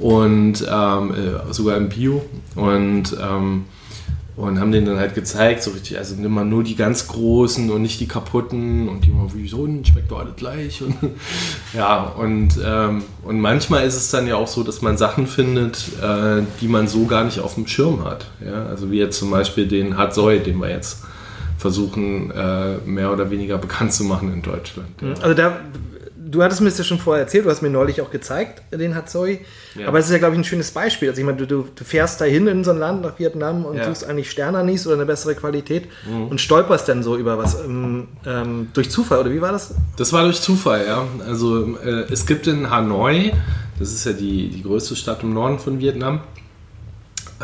und 0.00 0.66
ähm, 0.68 1.14
sogar 1.50 1.76
im 1.76 1.88
Bio 1.88 2.22
und 2.56 3.16
ähm, 3.20 3.64
und 4.40 4.58
haben 4.58 4.72
den 4.72 4.86
dann 4.86 4.98
halt 4.98 5.14
gezeigt, 5.14 5.62
so 5.62 5.70
richtig, 5.70 5.98
also 5.98 6.14
nimm 6.16 6.32
mal 6.32 6.46
nur 6.46 6.64
die 6.64 6.74
ganz 6.74 7.08
großen 7.08 7.70
und 7.70 7.82
nicht 7.82 8.00
die 8.00 8.08
kaputten 8.08 8.88
und 8.88 9.04
die 9.04 9.10
mal, 9.10 9.26
wieso, 9.34 9.68
schmeckt 9.84 10.10
doch 10.10 10.20
alle 10.20 10.32
gleich. 10.34 10.82
Und, 10.82 10.96
ja, 11.74 12.04
und, 12.04 12.58
ähm, 12.64 13.02
und 13.22 13.38
manchmal 13.38 13.84
ist 13.84 13.96
es 13.96 14.10
dann 14.10 14.26
ja 14.26 14.36
auch 14.36 14.48
so, 14.48 14.62
dass 14.62 14.80
man 14.80 14.96
Sachen 14.96 15.26
findet, 15.26 15.88
äh, 16.02 16.42
die 16.60 16.68
man 16.68 16.88
so 16.88 17.04
gar 17.04 17.24
nicht 17.24 17.40
auf 17.40 17.54
dem 17.54 17.66
Schirm 17.66 18.04
hat. 18.04 18.26
Ja? 18.42 18.64
Also 18.66 18.90
wie 18.90 18.98
jetzt 18.98 19.18
zum 19.18 19.30
Beispiel 19.30 19.68
den 19.68 19.98
Hatsoi, 19.98 20.38
den 20.38 20.58
wir 20.58 20.70
jetzt 20.70 21.04
versuchen, 21.58 22.30
äh, 22.30 22.78
mehr 22.86 23.12
oder 23.12 23.30
weniger 23.30 23.58
bekannt 23.58 23.92
zu 23.92 24.04
machen 24.04 24.32
in 24.32 24.40
Deutschland. 24.40 24.88
Ja. 25.02 25.22
Also 25.22 25.34
da 25.34 25.60
du 26.30 26.42
hattest 26.42 26.60
mir 26.60 26.68
das 26.68 26.78
ja 26.78 26.84
schon 26.84 26.98
vorher 26.98 27.24
erzählt, 27.24 27.44
du 27.44 27.50
hast 27.50 27.62
mir 27.62 27.70
neulich 27.70 28.00
auch 28.00 28.10
gezeigt, 28.10 28.62
den 28.72 28.94
Hatsoi. 28.94 29.40
Ja. 29.74 29.88
Aber 29.88 29.98
es 29.98 30.06
ist 30.06 30.12
ja, 30.12 30.18
glaube 30.18 30.34
ich, 30.34 30.40
ein 30.40 30.44
schönes 30.44 30.70
Beispiel. 30.70 31.08
Also 31.08 31.20
ich 31.20 31.26
meine, 31.26 31.44
du, 31.44 31.46
du 31.46 31.84
fährst 31.84 32.20
dahin 32.20 32.46
in 32.46 32.64
so 32.64 32.70
ein 32.70 32.78
Land 32.78 33.02
nach 33.02 33.18
Vietnam 33.18 33.64
und 33.64 33.76
ja. 33.76 33.84
suchst 33.84 34.04
eigentlich 34.04 34.30
Sternanis 34.30 34.86
oder 34.86 34.96
eine 34.96 35.06
bessere 35.06 35.34
Qualität 35.34 35.88
mhm. 36.06 36.28
und 36.28 36.40
stolperst 36.40 36.88
dann 36.88 37.02
so 37.02 37.16
über 37.16 37.38
was 37.38 37.56
ähm, 37.64 38.08
ähm, 38.24 38.68
durch 38.74 38.90
Zufall, 38.90 39.20
oder 39.20 39.30
wie 39.32 39.40
war 39.40 39.52
das? 39.52 39.74
Das 39.96 40.12
war 40.12 40.22
durch 40.22 40.40
Zufall, 40.40 40.86
ja. 40.86 41.06
Also 41.26 41.76
äh, 41.78 42.06
es 42.10 42.26
gibt 42.26 42.46
in 42.46 42.70
Hanoi, 42.70 43.32
das 43.78 43.92
ist 43.92 44.04
ja 44.06 44.12
die, 44.12 44.48
die 44.48 44.62
größte 44.62 44.96
Stadt 44.96 45.22
im 45.22 45.34
Norden 45.34 45.58
von 45.58 45.80
Vietnam, 45.80 46.20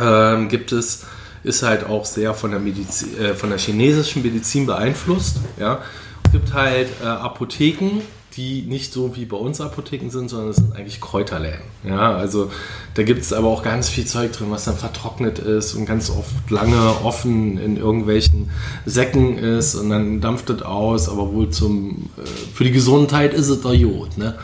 ähm, 0.01 0.49
gibt 0.49 0.73
es, 0.73 1.05
ist 1.43 1.63
halt 1.63 1.87
auch 1.87 2.05
sehr 2.05 2.35
von 2.35 2.51
der, 2.51 2.61
Medizin, 2.61 3.19
äh, 3.19 3.35
von 3.35 3.51
der 3.51 3.59
chinesischen 3.59 4.23
Medizin 4.23 4.67
beeinflusst, 4.67 5.39
ja. 5.59 5.81
Es 6.25 6.33
gibt 6.33 6.53
halt 6.55 6.89
äh, 7.03 7.07
Apotheken, 7.07 8.03
die 8.37 8.63
nicht 8.63 8.93
so 8.93 9.17
wie 9.17 9.25
bei 9.25 9.37
uns 9.37 9.61
Apotheken 9.61 10.11
sind, 10.11 10.29
sondern 10.29 10.51
es 10.51 10.57
sind 10.57 10.77
eigentlich 10.77 11.01
Kräuterläden. 11.01 11.63
Ja, 11.85 12.15
also 12.15 12.51
da 12.95 13.03
gibt 13.03 13.23
es 13.23 13.33
aber 13.33 13.49
auch 13.49 13.63
ganz 13.63 13.89
viel 13.89 14.05
Zeug 14.05 14.33
drin, 14.33 14.49
was 14.51 14.65
dann 14.65 14.77
vertrocknet 14.77 15.39
ist 15.39 15.75
und 15.75 15.87
ganz 15.87 16.11
oft 16.11 16.51
lange 16.51 16.77
offen 17.03 17.59
in 17.59 17.77
irgendwelchen 17.77 18.51
Säcken 18.85 19.39
ist 19.39 19.75
und 19.75 19.89
dann 19.89 20.21
dampft 20.21 20.51
es 20.51 20.63
aus, 20.63 21.09
aber 21.09 21.33
wohl 21.33 21.51
zum, 21.51 22.11
äh, 22.19 22.27
für 22.55 22.65
die 22.65 22.73
Gesundheit 22.73 23.33
ist 23.33 23.49
es 23.49 23.63
der 23.63 23.73
Jod, 23.73 24.19
ne? 24.19 24.35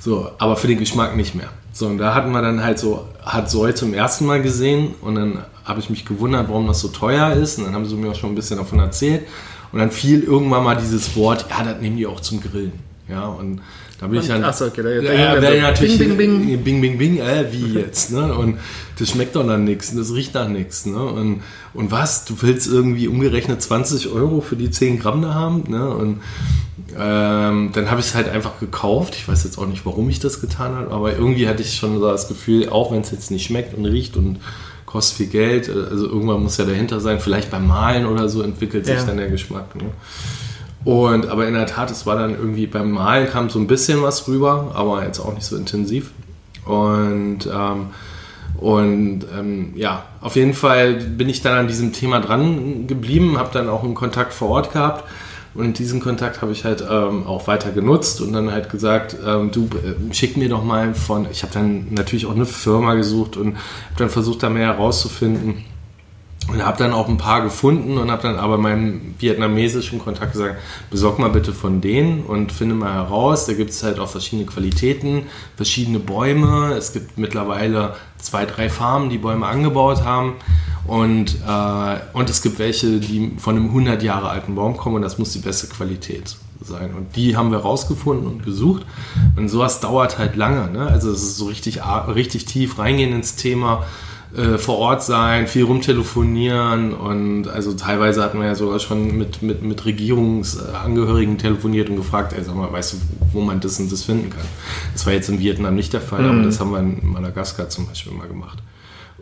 So, 0.00 0.30
aber 0.38 0.56
für 0.56 0.68
den 0.68 0.78
Geschmack 0.78 1.16
nicht 1.16 1.34
mehr. 1.34 1.48
So, 1.72 1.86
und 1.86 1.98
da 1.98 2.14
hatten 2.14 2.30
wir 2.32 2.42
dann 2.42 2.62
halt 2.62 2.78
so, 2.78 3.06
hat 3.24 3.50
Soy 3.50 3.74
zum 3.74 3.92
ersten 3.94 4.26
Mal 4.26 4.42
gesehen 4.42 4.94
und 5.02 5.14
dann 5.14 5.44
habe 5.64 5.80
ich 5.80 5.90
mich 5.90 6.04
gewundert, 6.04 6.48
warum 6.48 6.66
das 6.66 6.80
so 6.80 6.88
teuer 6.88 7.32
ist 7.32 7.58
und 7.58 7.64
dann 7.64 7.74
haben 7.74 7.86
sie 7.86 7.96
mir 7.96 8.10
auch 8.10 8.14
schon 8.14 8.30
ein 8.30 8.34
bisschen 8.34 8.56
davon 8.56 8.78
erzählt 8.78 9.26
und 9.72 9.78
dann 9.78 9.90
fiel 9.90 10.22
irgendwann 10.22 10.64
mal 10.64 10.76
dieses 10.76 11.14
Wort, 11.16 11.46
ja, 11.50 11.62
das 11.62 11.80
nehmen 11.80 11.96
die 11.96 12.06
auch 12.06 12.20
zum 12.20 12.40
Grillen. 12.40 12.85
Ja, 13.08 13.26
und 13.26 13.60
da 14.00 14.06
bin 14.06 14.18
und, 14.18 14.24
ich 14.24 14.28
dann. 14.28 14.42
Achso, 14.42 14.66
okay, 14.66 14.82
da, 14.82 15.34
da, 15.34 15.40
da, 15.40 15.62
natürlich. 15.62 15.98
Bing, 15.98 16.16
bing, 16.16 16.46
bing. 16.46 16.62
Bing, 16.62 16.80
bing, 16.80 16.98
bing, 16.98 17.18
äh, 17.18 17.52
wie 17.52 17.78
jetzt, 17.78 18.10
ne? 18.10 18.34
Und 18.34 18.58
das 18.98 19.10
schmeckt 19.10 19.36
doch 19.36 19.44
nach 19.44 19.58
nichts, 19.58 19.94
das 19.94 20.12
riecht 20.12 20.34
nach 20.34 20.48
nichts, 20.48 20.86
ne? 20.86 21.02
Und, 21.02 21.42
und 21.72 21.90
was? 21.92 22.24
Du 22.24 22.34
willst 22.40 22.66
irgendwie 22.66 23.06
umgerechnet 23.06 23.62
20 23.62 24.08
Euro 24.08 24.40
für 24.40 24.56
die 24.56 24.70
10 24.70 24.98
Gramm 24.98 25.22
da 25.22 25.34
haben, 25.34 25.64
ne? 25.68 25.88
Und 25.88 26.20
ähm, 26.98 27.70
dann 27.72 27.90
habe 27.90 28.00
ich 28.00 28.06
es 28.06 28.14
halt 28.14 28.28
einfach 28.28 28.58
gekauft. 28.58 29.14
Ich 29.16 29.28
weiß 29.28 29.44
jetzt 29.44 29.58
auch 29.58 29.66
nicht, 29.66 29.86
warum 29.86 30.08
ich 30.08 30.18
das 30.18 30.40
getan 30.40 30.74
habe, 30.74 30.90
aber 30.90 31.12
irgendwie 31.14 31.48
hatte 31.48 31.62
ich 31.62 31.74
schon 31.76 31.98
so 31.98 32.10
das 32.10 32.26
Gefühl, 32.26 32.68
auch 32.68 32.90
wenn 32.92 33.02
es 33.02 33.12
jetzt 33.12 33.30
nicht 33.30 33.46
schmeckt 33.46 33.76
und 33.76 33.84
riecht 33.86 34.16
und 34.16 34.40
kostet 34.84 35.16
viel 35.18 35.26
Geld, 35.26 35.68
äh, 35.68 35.72
also 35.90 36.06
irgendwann 36.06 36.42
muss 36.42 36.56
ja 36.56 36.64
dahinter 36.64 37.00
sein, 37.00 37.20
vielleicht 37.20 37.50
beim 37.50 37.68
Malen 37.68 38.06
oder 38.06 38.28
so 38.28 38.42
entwickelt 38.42 38.86
sich 38.86 38.96
ja. 38.96 39.04
dann 39.04 39.16
der 39.16 39.28
Geschmack. 39.28 39.74
Ne? 39.76 39.90
Und 40.86 41.26
aber 41.26 41.48
in 41.48 41.54
der 41.54 41.66
Tat, 41.66 41.90
es 41.90 42.06
war 42.06 42.16
dann 42.16 42.30
irgendwie 42.30 42.68
beim 42.68 42.92
Malen 42.92 43.28
kam 43.28 43.50
so 43.50 43.58
ein 43.58 43.66
bisschen 43.66 44.04
was 44.04 44.28
rüber, 44.28 44.70
aber 44.72 45.04
jetzt 45.04 45.18
auch 45.18 45.34
nicht 45.34 45.44
so 45.44 45.56
intensiv. 45.56 46.12
Und 46.64 47.48
ähm, 47.52 47.88
und 48.56 49.24
ähm, 49.36 49.72
ja, 49.74 50.04
auf 50.20 50.36
jeden 50.36 50.54
Fall 50.54 50.94
bin 50.94 51.28
ich 51.28 51.42
dann 51.42 51.58
an 51.58 51.66
diesem 51.66 51.92
Thema 51.92 52.20
dran 52.20 52.86
geblieben, 52.86 53.36
habe 53.36 53.50
dann 53.52 53.68
auch 53.68 53.82
einen 53.82 53.94
Kontakt 53.94 54.32
vor 54.32 54.50
Ort 54.50 54.72
gehabt 54.72 55.02
und 55.54 55.80
diesen 55.80 55.98
Kontakt 55.98 56.40
habe 56.40 56.52
ich 56.52 56.64
halt 56.64 56.84
ähm, 56.88 57.26
auch 57.26 57.48
weiter 57.48 57.72
genutzt 57.72 58.20
und 58.20 58.32
dann 58.32 58.52
halt 58.52 58.70
gesagt, 58.70 59.16
ähm, 59.26 59.50
du 59.50 59.64
äh, 59.64 60.14
schick 60.14 60.36
mir 60.36 60.48
doch 60.48 60.62
mal 60.62 60.94
von, 60.94 61.26
ich 61.32 61.42
habe 61.42 61.52
dann 61.52 61.88
natürlich 61.90 62.26
auch 62.26 62.36
eine 62.36 62.46
Firma 62.46 62.94
gesucht 62.94 63.36
und 63.36 63.56
habe 63.56 63.96
dann 63.98 64.08
versucht, 64.08 64.44
da 64.44 64.50
mehr 64.50 64.68
herauszufinden 64.68 65.64
und 66.48 66.64
habe 66.64 66.78
dann 66.78 66.92
auch 66.92 67.08
ein 67.08 67.16
paar 67.16 67.42
gefunden 67.42 67.98
und 67.98 68.10
habe 68.10 68.22
dann 68.22 68.36
aber 68.36 68.56
meinem 68.56 69.14
vietnamesischen 69.18 69.98
Kontakt 69.98 70.32
gesagt, 70.32 70.56
besorg 70.90 71.18
mal 71.18 71.30
bitte 71.30 71.52
von 71.52 71.80
denen 71.80 72.22
und 72.22 72.52
finde 72.52 72.74
mal 72.76 72.92
heraus. 72.92 73.46
Da 73.46 73.54
gibt 73.54 73.70
es 73.70 73.82
halt 73.82 73.98
auch 73.98 74.08
verschiedene 74.08 74.46
Qualitäten, 74.46 75.24
verschiedene 75.56 75.98
Bäume. 75.98 76.74
Es 76.74 76.92
gibt 76.92 77.18
mittlerweile 77.18 77.96
zwei, 78.18 78.46
drei 78.46 78.68
Farmen, 78.68 79.10
die 79.10 79.18
Bäume 79.18 79.46
angebaut 79.46 80.04
haben. 80.04 80.34
Und, 80.86 81.36
äh, 81.46 81.96
und 82.12 82.30
es 82.30 82.42
gibt 82.42 82.60
welche, 82.60 83.00
die 83.00 83.32
von 83.38 83.56
einem 83.56 83.66
100 83.66 84.02
Jahre 84.04 84.28
alten 84.28 84.54
Baum 84.54 84.76
kommen 84.76 84.96
und 84.96 85.02
das 85.02 85.18
muss 85.18 85.32
die 85.32 85.40
beste 85.40 85.66
Qualität 85.66 86.36
sein. 86.60 86.94
Und 86.94 87.16
die 87.16 87.36
haben 87.36 87.50
wir 87.50 87.58
rausgefunden 87.58 88.26
und 88.26 88.44
gesucht. 88.44 88.86
Und 89.36 89.48
sowas 89.48 89.80
dauert 89.80 90.18
halt 90.18 90.36
lange. 90.36 90.70
Ne? 90.70 90.86
Also 90.86 91.10
es 91.10 91.22
ist 91.22 91.36
so 91.38 91.46
richtig, 91.46 91.80
richtig 91.82 92.44
tief 92.44 92.78
reingehen 92.78 93.12
ins 93.12 93.34
Thema 93.34 93.84
äh, 94.36 94.58
vor 94.58 94.78
Ort 94.78 95.02
sein, 95.02 95.46
viel 95.46 95.64
rumtelefonieren 95.64 96.92
und 96.92 97.48
also 97.48 97.72
teilweise 97.72 98.22
hatten 98.22 98.38
wir 98.38 98.46
ja 98.46 98.54
sogar 98.54 98.78
schon 98.78 99.16
mit, 99.16 99.42
mit, 99.42 99.62
mit 99.62 99.84
Regierungsangehörigen 99.84 101.38
telefoniert 101.38 101.88
und 101.88 101.96
gefragt, 101.96 102.34
ey, 102.34 102.44
sag 102.44 102.54
mal, 102.54 102.72
weißt 102.72 102.92
du, 102.92 102.96
wo 103.32 103.40
man 103.40 103.60
das 103.60 103.80
und 103.80 103.90
das 103.90 104.02
finden 104.02 104.30
kann? 104.30 104.44
Das 104.92 105.06
war 105.06 105.12
jetzt 105.12 105.28
in 105.28 105.38
Vietnam 105.38 105.74
nicht 105.74 105.92
der 105.92 106.00
Fall, 106.00 106.22
mhm. 106.22 106.28
aber 106.28 106.42
das 106.42 106.60
haben 106.60 106.70
wir 106.70 106.80
in 106.80 107.00
Madagaskar 107.12 107.68
zum 107.68 107.86
Beispiel 107.86 108.12
mal 108.12 108.28
gemacht. 108.28 108.62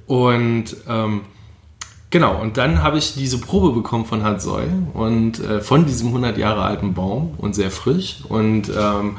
Und 0.07 0.77
ähm, 0.89 1.23
Genau, 2.15 2.41
und 2.41 2.59
dann 2.59 2.81
habe 2.81 2.97
ich 2.97 3.15
diese 3.15 3.39
Probe 3.39 3.73
bekommen 3.73 4.05
von 4.05 4.23
Hatsoi 4.23 4.67
und 4.93 5.41
äh, 5.41 5.61
von 5.61 5.85
diesem 5.85 6.09
100 6.11 6.39
Jahre 6.39 6.63
alten 6.63 6.95
Baum 6.95 7.35
und 7.39 7.57
sehr 7.57 7.73
frisch 7.73 8.19
und 8.29 8.69
ähm, 8.69 9.17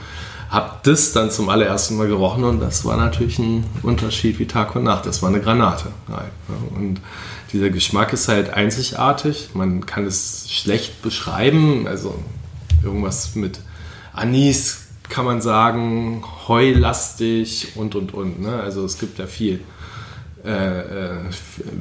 habe 0.55 0.77
das 0.83 1.11
dann 1.11 1.31
zum 1.31 1.49
allerersten 1.49 1.97
Mal 1.97 2.07
gerochen 2.07 2.45
und 2.45 2.61
das 2.61 2.85
war 2.85 2.95
natürlich 2.95 3.39
ein 3.39 3.65
Unterschied 3.83 4.39
wie 4.39 4.47
Tag 4.47 4.73
und 4.77 4.83
Nacht. 4.83 5.05
Das 5.05 5.21
war 5.21 5.27
eine 5.27 5.41
Granate. 5.41 5.89
Und 6.73 7.01
dieser 7.51 7.69
Geschmack 7.69 8.13
ist 8.13 8.29
halt 8.29 8.53
einzigartig. 8.53 9.49
Man 9.53 9.85
kann 9.85 10.05
es 10.05 10.49
schlecht 10.49 11.01
beschreiben. 11.01 11.87
Also 11.87 12.15
irgendwas 12.81 13.35
mit 13.35 13.59
Anis 14.13 14.85
kann 15.09 15.25
man 15.25 15.41
sagen, 15.41 16.23
heulastig 16.47 17.73
und 17.75 17.95
und 17.95 18.13
und. 18.13 18.39
Ne? 18.39 18.57
Also 18.61 18.85
es 18.85 18.97
gibt 18.97 19.19
ja 19.19 19.27
viel. 19.27 19.59
Äh, 20.45 20.79
äh, 20.79 21.11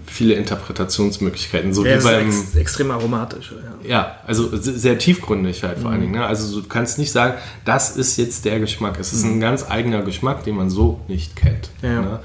viele 0.06 0.34
Interpretationsmöglichkeiten. 0.34 1.74
So 1.74 1.84
Ja, 1.84 1.98
wie 2.00 2.04
beim, 2.04 2.28
ex 2.28 2.54
extrem 2.56 2.90
aromatisch. 2.90 3.52
Ja. 3.82 3.88
ja, 3.88 4.16
also 4.26 4.48
sehr 4.56 4.98
tiefgründig 4.98 5.62
halt 5.62 5.78
Mhm. 5.78 5.82
vor 5.82 5.90
allen 5.90 6.00
Dingen. 6.00 6.12
Ne? 6.14 6.24
Also 6.24 6.60
du 6.62 6.66
kannst 6.66 6.98
nicht 6.98 7.12
sagen, 7.12 7.34
das 7.64 7.96
ist 7.96 8.16
jetzt 8.16 8.44
der 8.44 8.60
Geschmack. 8.60 8.98
Es 8.98 9.12
ist 9.12 9.24
Mhm. 9.24 9.32
ein 9.34 9.40
ganz 9.40 9.70
eigener 9.70 10.02
Geschmack, 10.02 10.44
den 10.44 10.56
man 10.56 10.70
so 10.70 11.00
nicht 11.08 11.36
kennt. 11.36 11.68
Ja. 11.82 12.00
Ne? 12.00 12.20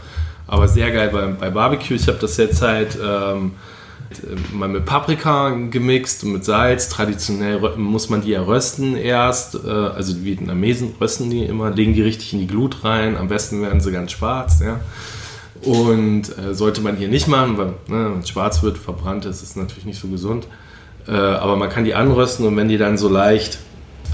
Aber 0.47 0.67
sehr 0.67 0.91
geil 0.91 1.09
bei, 1.11 1.25
bei 1.27 1.49
Barbecue. 1.49 1.95
Ich 1.95 2.07
habe 2.07 2.17
das 2.19 2.37
jetzt 2.37 2.61
halt 2.61 2.97
ähm, 3.03 3.51
mal 4.53 4.67
mit 4.69 4.85
Paprika 4.85 5.49
gemixt 5.69 6.23
und 6.23 6.33
mit 6.33 6.43
Salz. 6.45 6.89
Traditionell 6.89 7.59
muss 7.77 8.09
man 8.09 8.21
die 8.21 8.29
ja 8.31 8.41
rösten 8.41 8.95
erst. 8.95 9.55
Äh, 9.55 9.69
also 9.69 10.13
die 10.13 10.23
Vietnamesen 10.23 10.95
rösten 10.99 11.29
die 11.29 11.43
immer, 11.43 11.69
legen 11.69 11.93
die 11.93 12.01
richtig 12.01 12.33
in 12.33 12.39
die 12.39 12.47
Glut 12.47 12.83
rein. 12.83 13.17
Am 13.17 13.27
besten 13.27 13.61
werden 13.61 13.81
sie 13.81 13.91
ganz 13.91 14.11
schwarz. 14.13 14.61
Ja? 14.61 14.79
Und 15.65 16.23
äh, 16.37 16.53
sollte 16.53 16.81
man 16.81 16.95
hier 16.95 17.07
nicht 17.09 17.27
machen, 17.27 17.57
weil 17.57 17.67
ne, 17.87 18.11
wenn 18.13 18.19
es 18.19 18.29
schwarz 18.29 18.63
wird, 18.63 18.77
verbrannt 18.77 19.25
ist, 19.25 19.43
ist 19.43 19.57
natürlich 19.57 19.85
nicht 19.85 19.99
so 19.99 20.07
gesund. 20.07 20.47
Äh, 21.07 21.11
aber 21.11 21.55
man 21.57 21.69
kann 21.69 21.83
die 21.83 21.95
anrösten 21.95 22.45
und 22.45 22.55
wenn 22.55 22.69
die 22.69 22.77
dann 22.77 22.97
so 22.97 23.09
leicht 23.09 23.59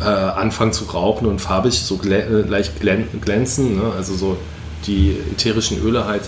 äh, 0.01 0.05
anfangen 0.05 0.73
zu 0.73 0.85
rauchen 0.85 1.27
und 1.27 1.39
farbig 1.39 1.79
so 1.79 1.97
glä 1.97 2.19
äh, 2.21 2.41
leicht 2.41 2.79
glän 2.79 3.07
glänzen, 3.21 3.75
ne, 3.75 3.93
also 3.95 4.15
so 4.15 4.37
die 4.87 5.17
ätherischen 5.33 5.81
Öle 5.81 6.05
halt 6.05 6.23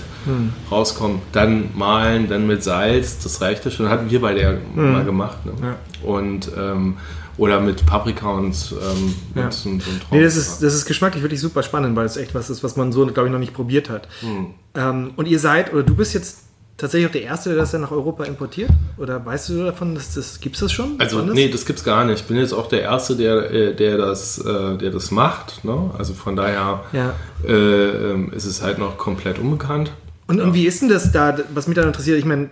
rauskommen, 0.70 1.22
dann 1.32 1.70
mahlen, 1.76 2.28
dann 2.28 2.48
mit 2.48 2.64
Salz, 2.64 3.20
das 3.24 3.40
reicht 3.40 3.64
ja 3.64 3.72
schon. 3.72 3.88
Hatten 3.88 4.10
wir 4.10 4.20
bei 4.20 4.34
der 4.34 4.58
mal 4.76 5.06
gemacht. 5.06 5.46
Ne? 5.46 5.54
Ja. 5.62 5.76
Und 6.10 6.52
ähm, 6.58 6.98
oder 7.38 7.60
mit 7.62 7.86
Paprika 7.86 8.32
und, 8.32 8.76
ähm, 8.82 9.14
Ja. 9.36 9.46
und 9.46 9.54
so 9.54 9.70
einem 9.70 9.82
Nee, 10.12 10.24
das 10.24 10.36
ist, 10.36 10.62
das 10.64 10.74
ist 10.74 10.86
geschmacklich 10.86 11.22
wirklich 11.24 11.40
super 11.40 11.62
spannend, 11.64 11.96
weil 11.96 12.06
es 12.06 12.18
echt 12.18 12.34
was 12.36 12.50
ist, 12.50 12.64
was 12.64 12.76
man 12.76 12.92
so, 12.92 13.06
glaube 13.06 13.28
ich, 13.28 13.32
noch 13.32 13.40
nicht 13.40 13.54
probiert 13.54 13.90
hat. 13.90 14.08
Hm. 14.22 14.48
Ähm, 14.78 15.12
und 15.16 15.28
ihr 15.28 15.40
seid, 15.40 15.74
oder 15.74 15.84
du 15.84 15.96
bist 15.96 16.14
jetzt 16.14 16.44
tatsächlich 16.78 17.10
auch 17.10 17.12
der 17.14 17.24
Erste, 17.24 17.50
der 17.50 17.58
das 17.58 17.72
dann 17.72 17.82
nach 17.82 17.92
Europa 17.92 18.24
importiert? 18.26 18.70
Oder 18.98 19.26
weißt 19.26 19.50
du 19.50 19.64
davon, 19.66 19.96
dass 19.96 20.14
das, 20.14 20.40
gibt 20.40 20.56
es 20.56 20.62
das 20.62 20.72
schon? 20.72 20.96
Also 21.00 21.22
das? 21.22 21.34
nee, 21.34 21.50
das 21.50 21.66
gibt's 21.66 21.84
gar 21.84 22.06
nicht. 22.06 22.22
Ich 22.22 22.28
bin 22.28 22.38
jetzt 22.38 22.54
auch 22.54 22.70
der 22.70 22.84
Erste, 22.84 23.16
der, 23.16 23.52
äh, 23.52 23.76
der, 23.76 23.98
das, 23.98 24.38
äh, 24.38 24.78
der 24.78 24.92
das 24.92 25.10
macht. 25.12 25.66
Ne? 25.66 25.90
Also 25.98 26.14
von 26.14 26.36
daher 26.36 26.84
Ja. 26.94 27.14
äh, 27.46 27.52
ähm, 28.12 28.32
ist 28.32 28.46
es 28.46 28.62
halt 28.62 28.78
noch 28.78 28.98
komplett 28.98 29.40
unbekannt. 29.40 29.92
Und, 30.28 30.40
und 30.42 30.54
wie 30.54 30.68
ist 30.68 30.82
denn 30.82 30.90
das 30.90 31.12
da, 31.12 31.38
was 31.54 31.68
mich 31.68 31.76
da 31.76 31.84
interessiert? 31.84 32.20
Ich 32.20 32.26
meine, 32.26 32.50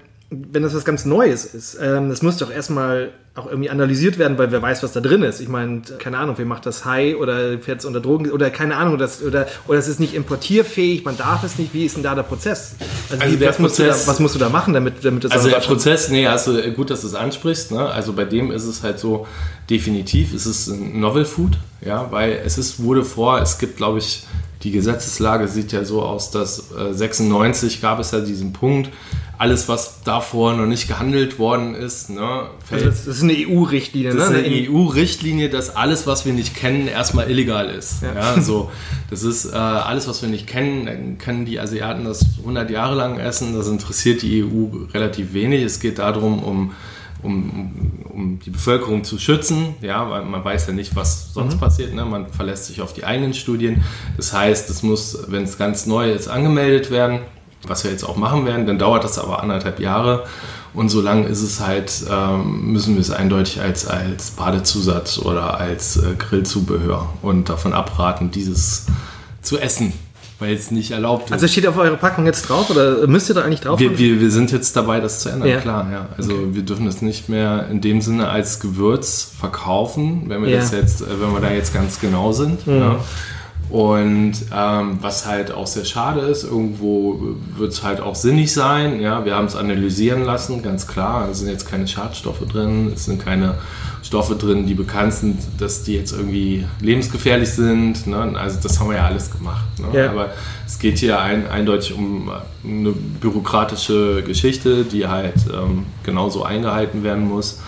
wenn 0.52 0.64
das 0.64 0.74
was 0.76 0.86
ganz 0.86 1.06
Neues 1.06 1.46
ist, 1.46 1.78
ähm, 1.82 2.10
das 2.10 2.22
muss 2.22 2.38
doch 2.38 2.52
erstmal 2.52 3.10
auch 3.36 3.48
irgendwie 3.48 3.70
analysiert 3.70 4.18
werden, 4.18 4.38
weil 4.38 4.52
wer 4.52 4.62
weiß, 4.62 4.82
was 4.82 4.94
da 4.94 5.02
drin 5.02 5.22
ist. 5.22 5.42
Ich 5.42 5.50
meine, 5.50 5.82
keine 6.00 6.18
Ahnung, 6.20 6.36
wer 6.38 6.46
macht 6.46 6.66
das 6.66 6.86
High 6.86 7.18
oder 7.18 7.60
fährt 7.60 7.80
es 7.80 7.86
unter 7.86 8.00
Drogen 8.00 8.32
oder 8.32 8.50
keine 8.50 8.78
Ahnung, 8.78 8.98
das, 8.98 9.22
oder, 9.22 9.46
oder 9.68 9.78
es 9.78 9.90
ist 9.90 10.00
nicht 10.00 10.14
importierfähig, 10.14 11.04
man 11.04 11.18
darf 11.18 11.44
es 11.44 11.58
nicht. 11.60 11.74
Wie 11.74 11.86
ist 11.86 11.98
denn 11.98 12.04
da 12.04 12.16
der 12.16 12.24
Prozess? 12.24 12.76
Also, 13.10 13.22
Also 13.24 13.34
wie, 13.36 13.38
der 13.40 13.50
was, 13.50 13.60
musst 13.60 13.78
du 13.80 13.84
Prozess- 13.84 14.06
da, 14.06 14.12
was 14.12 14.20
musst 14.22 14.36
du 14.36 14.40
da 14.40 14.48
machen, 14.50 14.74
damit, 14.74 15.04
damit 15.04 15.26
das 15.26 15.32
Also 15.34 15.50
der 15.50 15.58
Prozess, 15.60 16.10
nee, 16.10 16.26
also 16.28 16.58
äh, 16.58 16.72
gut, 16.72 16.90
dass 16.90 17.02
du 17.02 17.08
es 17.08 17.16
ansprichst. 17.16 17.72
Ne? 17.74 17.86
Also 17.86 18.14
bei 18.14 18.24
dem 18.24 18.52
ist 18.52 18.64
es 18.66 18.84
halt 18.84 19.00
so, 19.00 19.28
definitiv 19.70 20.34
ist 20.34 20.46
es 20.46 20.68
ein 20.68 21.00
Novel 21.00 21.26
Food, 21.26 21.58
ja, 21.82 22.08
weil 22.12 22.42
es 22.46 22.58
ist, 22.58 22.82
wurde 22.82 23.04
vor, 23.04 23.42
es 23.42 23.58
gibt, 23.58 23.76
glaube 23.78 23.98
ich, 24.00 24.26
die 24.66 24.72
Gesetzeslage 24.72 25.48
sieht 25.48 25.72
ja 25.72 25.86
so 25.86 26.02
aus, 26.02 26.32
dass 26.32 26.72
äh, 26.72 26.92
96 26.92 27.82
gab 27.82 28.00
es 28.00 28.10
ja 28.12 28.20
diesen 28.20 28.52
Punkt, 28.52 28.90
alles, 29.38 29.68
was 29.68 30.02
davor 30.04 30.54
noch 30.54 30.66
nicht 30.66 30.88
gehandelt 30.88 31.38
worden 31.40 31.76
ist, 31.76 32.10
ne, 32.10 32.48
fällt 32.64 32.86
Also 32.86 33.06
das, 33.06 33.18
ist 33.18 33.22
eine 33.24 33.34
EU-Richtlinie, 33.34 34.14
Das 34.14 34.24
ist 34.26 34.32
ne? 34.32 34.38
eine 34.40 34.48
In- 34.48 34.74
EU-Richtlinie, 34.74 35.50
dass 35.50 35.76
alles, 35.76 36.08
was 36.08 36.26
wir 36.26 36.34
nicht 36.34 36.56
kennen, 36.56 36.88
erstmal 36.88 37.30
illegal 37.30 37.70
ist. 37.70 38.02
Ja. 38.02 38.14
Ja. 38.36 38.42
so, 38.42 38.72
das 39.10 39.24
ist 39.24 39.46
äh, 39.46 39.56
alles, 39.56 40.08
was 40.08 40.22
wir 40.22 40.30
nicht 40.30 40.48
kennen. 40.48 40.86
Dann 40.86 41.18
können 41.20 41.46
die 41.46 41.60
Asiaten 41.60 42.06
das 42.06 42.26
100 42.40 42.70
Jahre 42.72 42.96
lang 42.96 43.20
essen. 43.20 43.54
Das 43.56 43.68
interessiert 43.68 44.22
die 44.22 44.44
EU 44.44 44.86
relativ 44.94 45.34
wenig. 45.34 45.62
Es 45.64 45.80
geht 45.80 46.00
darum, 46.00 46.42
um, 46.42 46.72
um, 47.26 47.72
um 48.10 48.40
die 48.40 48.52
Bevölkerung 48.52 49.04
zu 49.04 49.18
schützen. 49.18 49.76
Ja, 49.82 50.10
weil 50.10 50.24
man 50.24 50.44
weiß 50.44 50.68
ja 50.68 50.74
nicht, 50.74 50.96
was 50.96 51.34
sonst 51.34 51.60
passiert. 51.60 51.94
Ne? 51.94 52.06
Man 52.06 52.30
verlässt 52.30 52.66
sich 52.66 52.82
auf 52.82 52.94
die 52.94 53.04
eigenen 53.04 53.34
Studien. 53.34 53.84
Das 54.18 54.32
heißt, 54.32 54.70
es 54.70 54.84
muss, 54.84 55.26
wenn 55.28 55.44
es 55.44 55.58
ganz 55.58 55.86
neu 55.86 56.12
ist, 56.12 56.28
angemeldet 56.28 56.92
werden 56.92 57.22
was 57.68 57.84
wir 57.84 57.90
jetzt 57.90 58.04
auch 58.04 58.16
machen 58.16 58.46
werden, 58.46 58.68
dann 58.68 58.78
dauert 58.78 59.04
das 59.04 59.18
aber 59.18 59.42
anderthalb 59.42 59.80
Jahre 59.80 60.26
und 60.76 60.90
so 60.90 61.02
lange 61.02 61.28
ist 61.28 61.42
es 61.42 61.62
halt, 61.62 62.04
ähm, 62.10 62.74
müssen 62.74 62.96
wir 62.96 63.02
es 63.02 63.12
eindeutig 63.12 63.62
als, 63.62 63.88
als 63.88 64.32
Badezusatz 64.32 65.20
oder 65.20 65.60
als 65.60 65.98
äh, 65.98 66.16
Grillzubehör 66.18 67.14
und 67.22 67.50
davon 67.50 67.74
abraten, 67.74 68.30
dieses 68.30 68.88
zu 69.42 69.58
essen, 69.58 69.94
weil 70.40 70.54
es 70.54 70.70
nicht 70.72 70.92
erlaubt 70.92 71.28
ist. 71.28 71.32
Also 71.34 71.48
steht 71.48 71.66
auf 71.68 71.78
eurer 71.78 71.96
Packung 71.96 72.26
jetzt 72.26 72.50
drauf 72.50 72.70
oder 72.70 73.08
müsst 73.08 73.30
ihr 73.30 73.36
da 73.36 73.42
eigentlich 73.44 73.62
drauf? 73.62 73.80
wir, 73.80 73.98
wir, 73.98 74.20
wir 74.20 74.32
sind 74.32 74.52
jetzt 74.52 74.76
dabei, 74.76 75.00
das 75.00 75.20
zu 75.22 75.30
ändern, 75.30 75.48
Ja. 75.50 75.58
klar. 75.62 75.88
Ja. 75.92 76.08
Also 76.18 76.54
wir 76.54 76.62
dürfen 76.64 76.86
das 76.86 77.02
nicht 77.02 77.30
mehr 77.30 77.68
in 77.72 77.80
dem 77.82 78.02
Sinne 78.02 78.28
als 78.30 78.60
Gewürz 78.60 79.32
verkaufen, 79.40 80.24
wenn 80.28 80.42
wir 80.44 80.50
Ja. 80.50 80.58
das 80.58 80.72
jetzt, 80.72 81.02
äh, 81.02 81.06
wenn 81.22 81.32
wir 81.34 81.40
da 81.42 81.52
jetzt 81.52 81.74
ganz 81.74 82.00
genau 82.00 82.32
sind. 82.32 82.66
Ja. 82.66 83.00
Und 83.70 84.34
ähm, 84.56 85.00
was 85.02 85.26
halt 85.26 85.52
auch 85.52 85.66
sehr 85.66 85.86
schade 85.86 86.22
ist, 86.22 86.44
irgendwo 86.44 87.36
wird 87.58 87.74
es 87.74 87.84
halt 87.84 88.00
auch 88.00 88.16
sinnig 88.16 88.54
sein. 88.54 89.02
Ja, 89.02 89.26
wir 89.26 89.36
haben 89.36 89.46
es 89.46 89.56
analysieren 89.56 90.24
lassen, 90.24 90.62
ganz 90.62 90.88
klar. 90.88 91.30
Es 91.30 91.40
sind 91.40 91.50
jetzt 91.50 91.68
keine 91.70 91.88
Schadstoffe 91.88 92.46
drin, 92.48 92.92
es 92.94 93.06
sind 93.06 93.24
keine 93.24 93.56
Stoffe 94.04 94.36
drin, 94.36 94.68
die 94.68 94.76
bekannt 94.76 95.14
sind, 95.14 95.40
dass 95.58 95.84
die 95.84 95.96
jetzt 95.96 96.12
irgendwie 96.12 96.66
lebensgefährlich 96.80 97.50
sind. 97.50 98.06
Ne? 98.06 98.34
Also 98.38 98.60
das 98.62 98.80
haben 98.80 98.90
wir 98.92 98.98
ja 98.98 99.06
alles 99.08 99.32
gemacht. 99.32 99.66
Ne? 99.80 100.00
Ja. 100.00 100.12
Aber 100.12 100.30
es 100.68 100.78
geht 100.78 101.00
hier 101.00 101.20
ein, 101.20 101.48
eindeutig 101.50 101.94
um 101.98 102.30
eine 102.64 102.92
bürokratische 102.92 104.22
Geschichte, 104.22 104.84
die 104.84 105.08
halt 105.08 105.34
ähm, 105.52 105.88
genauso 106.04 106.44
eingehalten 106.44 107.04
werden 107.04 107.28
muss. 107.28 107.60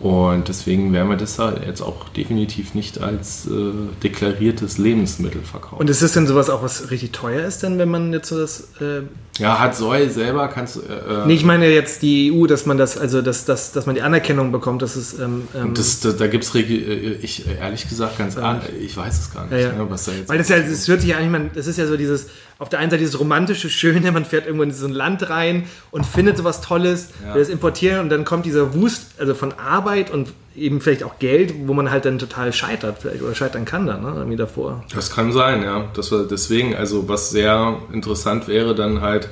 Und 0.00 0.48
deswegen 0.48 0.92
werden 0.92 1.08
wir 1.08 1.16
das 1.16 1.38
halt 1.38 1.66
jetzt 1.66 1.80
auch 1.80 2.08
definitiv 2.10 2.74
nicht 2.74 3.00
als 3.00 3.46
äh, 3.46 3.72
deklariertes 4.02 4.78
Lebensmittel 4.78 5.42
verkaufen. 5.42 5.80
Und 5.80 5.90
ist 5.90 6.02
das 6.02 6.12
denn 6.12 6.26
sowas 6.26 6.50
auch, 6.50 6.62
was 6.62 6.90
richtig 6.90 7.12
teuer 7.12 7.44
ist, 7.44 7.62
denn 7.62 7.78
wenn 7.78 7.90
man 7.90 8.12
jetzt 8.12 8.28
so 8.28 8.38
das. 8.38 8.72
Äh, 8.80 9.02
ja, 9.38 9.58
hat 9.58 9.74
Soy 9.76 10.08
selber, 10.10 10.48
kannst 10.48 10.76
du. 10.76 10.80
Äh, 10.80 11.26
nee, 11.26 11.34
ich 11.34 11.44
meine 11.44 11.68
jetzt 11.68 12.02
die 12.02 12.32
EU, 12.32 12.46
dass 12.46 12.66
man 12.66 12.76
das, 12.78 12.96
also 12.98 13.22
dass, 13.22 13.44
dass, 13.44 13.72
dass 13.72 13.86
man 13.86 13.94
die 13.94 14.02
Anerkennung 14.02 14.52
bekommt, 14.52 14.82
dass 14.82 14.96
es. 14.96 15.18
Ähm, 15.18 15.48
ähm, 15.54 15.74
das, 15.74 16.00
da 16.00 16.12
da 16.12 16.26
gibt 16.26 16.44
es, 16.44 16.54
ich 16.54 17.46
ehrlich 17.48 17.88
gesagt, 17.88 18.18
ganz 18.18 18.34
Ja. 18.36 18.60
ich 18.80 18.96
weiß 18.96 19.18
es 19.18 19.32
gar 19.32 19.44
nicht, 19.44 19.52
Ja, 19.52 19.58
ja. 19.58 19.72
Ne, 19.72 19.86
was 19.88 20.04
da 20.04 20.12
jetzt. 20.12 20.28
Weil 20.28 20.38
das 20.38 20.48
ja, 20.48 20.58
das 20.58 20.86
hört 20.88 21.00
sich 21.00 21.10
ja 21.10 21.16
eigentlich, 21.18 21.30
man, 21.30 21.50
das 21.54 21.66
ist 21.66 21.78
ja 21.78 21.86
so 21.86 21.96
dieses, 21.96 22.26
auf 22.58 22.68
der 22.68 22.78
einen 22.80 22.90
Seite 22.90 23.00
dieses 23.00 23.18
romantische, 23.20 23.70
schöne, 23.70 24.10
man 24.12 24.24
fährt 24.24 24.46
irgendwo 24.46 24.64
in 24.64 24.72
so 24.72 24.86
ein 24.86 24.92
Land 24.92 25.28
rein 25.30 25.64
und 25.90 26.04
findet 26.04 26.36
sowas 26.36 26.60
Tolles, 26.60 27.08
Ja. 27.24 27.34
will 27.34 27.40
das 27.42 27.48
importieren 27.50 28.00
und 28.00 28.08
dann 28.10 28.24
kommt 28.24 28.46
dieser 28.46 28.74
Wust, 28.74 29.12
also 29.18 29.34
von 29.34 29.52
Arbeit 29.52 30.10
und 30.10 30.28
eben 30.58 30.80
vielleicht 30.80 31.02
auch 31.02 31.18
Geld, 31.18 31.54
wo 31.66 31.74
man 31.74 31.90
halt 31.90 32.04
dann 32.04 32.18
total 32.18 32.52
scheitert 32.52 32.98
vielleicht 33.00 33.22
oder 33.22 33.34
scheitern 33.34 33.64
kann 33.64 33.86
dann, 33.86 34.02
ne, 34.02 34.12
irgendwie 34.16 34.36
davor. 34.36 34.84
Das 34.94 35.10
kann 35.10 35.32
sein, 35.32 35.62
ja. 35.62 35.88
Das 35.94 36.12
war 36.12 36.24
deswegen, 36.24 36.74
also 36.74 37.08
was 37.08 37.30
sehr 37.30 37.76
interessant 37.92 38.48
wäre, 38.48 38.74
dann 38.74 39.00
halt, 39.00 39.28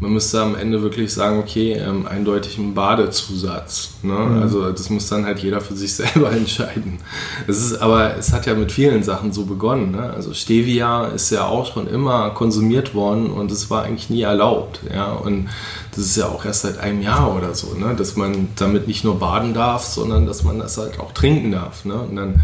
man 0.00 0.12
müsste 0.12 0.42
am 0.42 0.54
Ende 0.54 0.82
wirklich 0.82 1.12
sagen, 1.12 1.38
okay, 1.38 1.72
ähm, 1.72 2.06
eindeutig 2.06 2.58
ein 2.58 2.74
Badezusatz. 2.74 3.94
Ne? 4.02 4.16
Also 4.42 4.70
das 4.70 4.90
muss 4.90 5.08
dann 5.08 5.24
halt 5.24 5.38
jeder 5.38 5.60
für 5.60 5.74
sich 5.74 5.94
selber 5.96 6.32
entscheiden. 6.32 6.98
Es 7.46 7.58
ist, 7.58 7.80
aber 7.80 8.16
es 8.16 8.32
hat 8.32 8.46
ja 8.46 8.54
mit 8.54 8.72
vielen 8.72 9.02
Sachen 9.02 9.32
so 9.32 9.46
begonnen. 9.46 9.92
Ne? 9.92 10.10
Also 10.14 10.34
Stevia 10.34 11.06
ist 11.06 11.30
ja 11.30 11.46
auch 11.46 11.72
schon 11.72 11.86
immer 11.86 12.30
konsumiert 12.30 12.94
worden 12.94 13.30
und 13.30 13.50
es 13.50 13.70
war 13.70 13.84
eigentlich 13.84 14.10
nie 14.10 14.22
erlaubt. 14.22 14.80
Ja? 14.92 15.12
Und 15.12 15.48
das 15.92 16.04
ist 16.04 16.16
ja 16.16 16.26
auch 16.26 16.44
erst 16.44 16.62
seit 16.62 16.78
einem 16.78 17.00
Jahr 17.00 17.34
oder 17.34 17.54
so, 17.54 17.74
ne? 17.74 17.94
dass 17.96 18.16
man 18.16 18.48
damit 18.56 18.86
nicht 18.86 19.04
nur 19.04 19.18
baden 19.18 19.54
darf, 19.54 19.84
sondern 19.84 20.26
dass 20.26 20.44
man 20.44 20.58
das 20.58 20.76
halt 20.76 21.00
auch 21.00 21.12
trinken 21.12 21.52
darf. 21.52 21.84
Ne? 21.84 21.94
Und 21.94 22.16
dann 22.16 22.42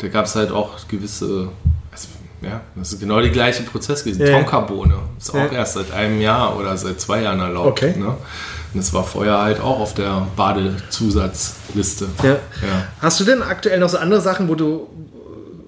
da 0.00 0.08
gab 0.08 0.24
es 0.24 0.34
halt 0.34 0.50
auch 0.50 0.88
gewisse, 0.88 1.48
ja, 2.42 2.60
das 2.76 2.92
ist 2.92 3.00
genau 3.00 3.20
der 3.20 3.30
gleiche 3.30 3.62
Prozess 3.64 4.02
gewesen. 4.04 4.26
Ja. 4.26 4.38
Tonkabohne 4.38 4.94
ist 5.18 5.30
auch 5.30 5.34
Ja. 5.34 5.46
erst 5.52 5.74
seit 5.74 5.92
einem 5.92 6.20
Jahr 6.20 6.56
oder 6.58 6.76
seit 6.76 7.00
zwei 7.00 7.22
Jahren 7.22 7.40
erlaubt. 7.40 7.68
Okay. 7.82 7.94
Ne? 7.98 8.08
Und 8.08 8.78
das 8.78 8.92
war 8.94 9.04
vorher 9.04 9.38
halt 9.42 9.60
auch 9.60 9.80
auf 9.80 9.94
der 9.94 10.26
Badezusatzliste. 10.36 12.06
Ja. 12.22 12.36
Hast 13.00 13.20
du 13.20 13.24
denn 13.24 13.42
aktuell 13.42 13.78
noch 13.78 13.88
so 13.88 13.98
andere 13.98 14.20
Sachen, 14.20 14.48
wo 14.48 14.54
du, 14.54 14.88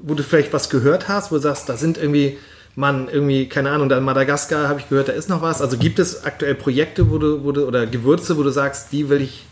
wo 0.02 0.14
du 0.14 0.22
vielleicht 0.22 0.52
was 0.52 0.70
gehört 0.70 1.08
hast, 1.08 1.30
wo 1.30 1.36
du 1.36 1.40
sagst, 1.42 1.68
da 1.68 1.76
sind 1.76 1.98
irgendwie, 1.98 2.38
Mann, 2.74 3.08
irgendwie, 3.10 3.48
keine 3.48 3.70
Ahnung, 3.70 3.88
da 3.88 3.98
in 3.98 4.04
Madagaskar 4.04 4.68
habe 4.68 4.80
ich 4.80 4.88
gehört, 4.88 5.08
da 5.08 5.12
ist 5.12 5.28
noch 5.28 5.42
was. 5.42 5.60
Also 5.60 5.76
gibt 5.76 5.98
es 5.98 6.24
aktuell 6.24 6.54
Projekte, 6.54 7.10
wo 7.10 7.18
du, 7.18 7.44
wo 7.44 7.52
du, 7.52 7.66
oder 7.66 7.86
Gewürze, 7.86 8.36
wo 8.36 8.42
du 8.42 8.50
sagst, 8.50 8.88
die 8.92 9.08
will 9.08 9.20
ich. 9.22 9.44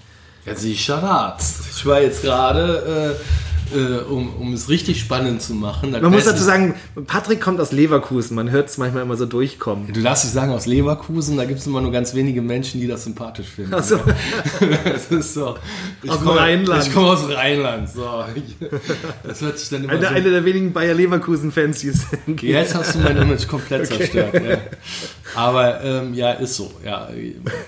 Ja, 0.46 0.54
die 0.54 0.74
Charats. 0.74 1.60
Ich 1.76 1.84
war 1.84 2.00
jetzt 2.00 2.22
gerade 2.22 3.14
äh, 3.18 3.49
um, 4.10 4.34
um 4.40 4.52
es 4.54 4.68
richtig 4.68 5.00
spannend 5.00 5.42
zu 5.42 5.54
machen. 5.54 5.90
Man 5.92 6.10
muss 6.10 6.24
dazu 6.24 6.42
sagen, 6.42 6.74
Patrick 7.06 7.40
kommt 7.40 7.60
aus 7.60 7.72
Leverkusen. 7.72 8.34
Man 8.34 8.50
hört 8.50 8.68
es 8.68 8.78
manchmal 8.78 9.02
immer 9.02 9.16
so 9.16 9.26
durchkommen. 9.26 9.92
Du 9.92 10.00
darfst 10.02 10.24
nicht 10.24 10.34
sagen 10.34 10.52
aus 10.52 10.66
Leverkusen, 10.66 11.36
da 11.36 11.44
gibt 11.44 11.60
es 11.60 11.66
immer 11.66 11.80
nur 11.80 11.92
ganz 11.92 12.14
wenige 12.14 12.42
Menschen, 12.42 12.80
die 12.80 12.86
das 12.86 13.04
sympathisch 13.04 13.46
finden. 13.48 13.72
Ach 13.74 13.82
so. 13.82 13.98
das 14.84 15.06
ist 15.10 15.34
so. 15.34 15.56
Ich 16.02 16.10
Aus 16.10 16.18
komme- 16.18 16.40
Rheinland. 16.40 16.86
Ich 16.86 16.92
komme 16.94 17.08
aus 17.08 17.28
Rheinland. 17.28 17.88
So. 17.88 18.06
Das 19.22 19.40
hört 19.42 19.58
sich 19.58 19.68
dann 19.68 19.84
immer 19.84 19.92
Eine, 19.92 20.02
so 20.08 20.14
eine 20.14 20.30
der 20.30 20.44
wenigen 20.44 20.72
Bayer 20.72 20.94
Leverkusen-Fans, 20.94 21.80
die 21.80 21.88
es 21.88 22.06
gibt. 22.26 22.42
Jetzt 22.42 22.74
hast 22.74 22.94
du 22.94 22.98
mein 23.00 23.16
Image 23.16 23.46
komplett 23.46 23.86
zerstört. 23.86 24.34
Ja. 24.34 24.58
Aber 25.34 25.82
ähm, 25.84 26.14
ja, 26.14 26.32
ist 26.32 26.56
so. 26.56 26.70
Ja, 26.84 27.08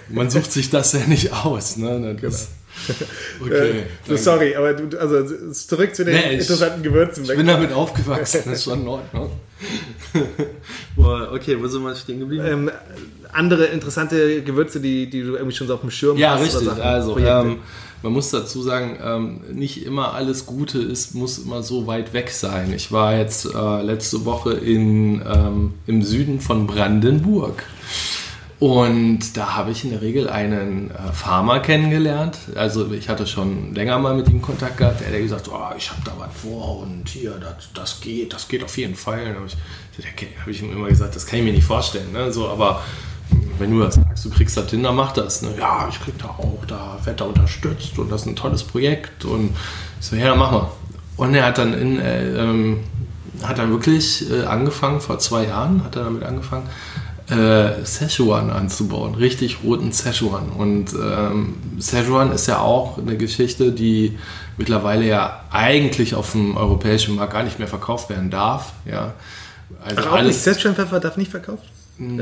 man 0.08 0.30
sucht 0.30 0.50
sich 0.52 0.70
das 0.70 0.92
ja 0.92 1.00
nicht 1.06 1.32
aus. 1.32 1.76
Ne? 1.76 2.16
Das 2.20 2.34
ist, 2.34 2.48
okay. 3.40 3.84
So, 4.08 4.16
sorry, 4.16 4.54
aber 4.56 4.72
du, 4.74 4.98
also 4.98 5.52
zurück 5.52 5.94
zu 5.94 6.04
den 6.04 6.14
Nee, 6.14 6.32
ich- 6.34 6.40
interessanten 6.40 6.82
Gewürzen. 6.82 7.24
Ich 7.24 7.36
bin 7.36 7.46
damit 7.46 7.72
aufgewachsen, 7.72 8.42
das 8.44 8.58
ist 8.58 8.64
schon 8.64 8.80
in 8.82 8.88
Ordnung. 8.88 9.30
Boah, 10.96 11.30
okay, 11.32 11.56
wo 11.60 11.66
sind 11.68 11.82
wir 11.82 11.94
stehen 11.94 12.20
geblieben? 12.20 12.44
ähm, 12.46 12.70
andere 13.32 13.66
interessante 13.66 14.42
Gewürze, 14.42 14.80
die, 14.80 15.08
die 15.08 15.22
du 15.22 15.34
irgendwie 15.36 15.54
schon 15.56 15.66
so 15.66 15.74
auf 15.74 15.80
dem 15.80 15.90
Schirm 15.90 16.16
Ja, 16.18 16.32
hast. 16.32 16.40
oder 16.40 16.44
richtig. 16.46 16.68
Sachen, 16.68 16.82
Also, 16.82 17.18
ähm, 17.18 17.58
man 18.02 18.12
muss 18.12 18.30
dazu 18.30 18.62
sagen, 18.62 18.98
ähm, 19.02 19.40
nicht 19.52 19.86
immer 19.86 20.12
alles 20.14 20.44
Gute 20.46 20.80
ist, 20.80 21.14
muss 21.14 21.38
immer 21.38 21.62
so 21.62 21.86
weit 21.86 22.12
weg 22.12 22.30
sein. 22.30 22.72
Ich 22.74 22.90
war 22.90 23.16
jetzt 23.16 23.46
äh, 23.54 23.82
letzte 23.82 24.24
Woche 24.24 24.54
in, 24.54 25.22
ähm, 25.24 25.74
im 25.86 26.02
Süden 26.02 26.40
von 26.40 26.66
Brandenburg. 26.66 27.62
Und 28.62 29.36
da 29.36 29.56
habe 29.56 29.72
ich 29.72 29.82
in 29.82 29.90
der 29.90 30.02
Regel 30.02 30.30
einen 30.30 30.92
äh, 30.92 31.12
Farmer 31.12 31.58
kennengelernt. 31.58 32.38
Also 32.54 32.92
ich 32.92 33.08
hatte 33.08 33.26
schon 33.26 33.74
länger 33.74 33.98
mal 33.98 34.14
mit 34.14 34.28
ihm 34.28 34.40
Kontakt 34.40 34.76
gehabt. 34.76 35.00
Der 35.00 35.08
hat 35.08 35.18
gesagt, 35.18 35.50
oh, 35.52 35.74
ich 35.76 35.90
habe 35.90 36.00
da 36.04 36.12
was 36.16 36.28
vor 36.32 36.78
und 36.78 37.08
hier, 37.08 37.32
das, 37.40 37.72
das 37.74 38.00
geht, 38.00 38.32
das 38.32 38.46
geht 38.46 38.62
auf 38.62 38.78
jeden 38.78 38.94
Fall. 38.94 39.24
Dann 39.24 39.34
habe 39.34 39.46
ich, 39.46 39.56
hab 40.40 40.46
ich 40.46 40.62
ihm 40.62 40.70
immer 40.70 40.86
gesagt, 40.86 41.16
das 41.16 41.26
kann 41.26 41.40
ich 41.40 41.44
mir 41.44 41.52
nicht 41.52 41.64
vorstellen. 41.64 42.12
Ne? 42.12 42.30
So, 42.30 42.48
aber 42.48 42.84
wenn 43.58 43.72
du 43.72 43.80
das 43.80 43.96
sagst, 43.96 44.26
du 44.26 44.30
kriegst 44.30 44.56
das 44.56 44.70
hin, 44.70 44.84
dann 44.84 44.94
mach 44.94 45.10
das. 45.10 45.42
Ne? 45.42 45.48
Ja, 45.58 45.88
ich 45.90 46.00
krieg 46.00 46.16
da 46.20 46.26
auch, 46.26 46.64
da 46.68 47.00
wird 47.02 47.20
da 47.20 47.24
unterstützt 47.24 47.98
und 47.98 48.12
das 48.12 48.20
ist 48.20 48.26
ein 48.28 48.36
tolles 48.36 48.62
Projekt. 48.62 49.24
Und 49.24 49.56
ich 49.98 50.06
so, 50.06 50.14
ja, 50.14 50.26
dann 50.26 50.38
mach 50.38 50.52
mal. 50.52 50.70
Und 51.16 51.34
er 51.34 51.46
hat 51.46 51.58
dann 51.58 51.74
in, 51.74 51.98
äh, 51.98 52.28
ähm, 52.36 52.78
hat 53.42 53.58
dann 53.58 53.70
wirklich 53.70 54.30
äh, 54.30 54.44
angefangen, 54.44 55.00
vor 55.00 55.18
zwei 55.18 55.46
Jahren 55.46 55.82
hat 55.82 55.96
er 55.96 56.04
damit 56.04 56.22
angefangen, 56.22 56.68
äh, 57.30 57.84
Szechuan 57.84 58.50
anzubauen, 58.50 59.14
richtig 59.14 59.58
roten 59.64 59.92
Szechuan. 59.92 60.50
Und 60.56 60.92
ähm, 60.94 61.54
Szechuan 61.80 62.32
ist 62.32 62.46
ja 62.46 62.58
auch 62.58 62.98
eine 62.98 63.16
Geschichte, 63.16 63.72
die 63.72 64.18
mittlerweile 64.56 65.06
ja 65.06 65.40
eigentlich 65.50 66.14
auf 66.14 66.32
dem 66.32 66.56
europäischen 66.56 67.14
Markt 67.16 67.32
gar 67.32 67.42
nicht 67.42 67.58
mehr 67.58 67.68
verkauft 67.68 68.10
werden 68.10 68.30
darf. 68.30 68.72
Ja. 68.84 69.14
Also 69.84 70.02
Ach, 70.08 70.12
auch 70.18 70.22
nicht. 70.22 70.38
Szechuan-Pfeffer 70.38 71.00
darf 71.00 71.16
nicht 71.16 71.30
verkauft? 71.30 71.64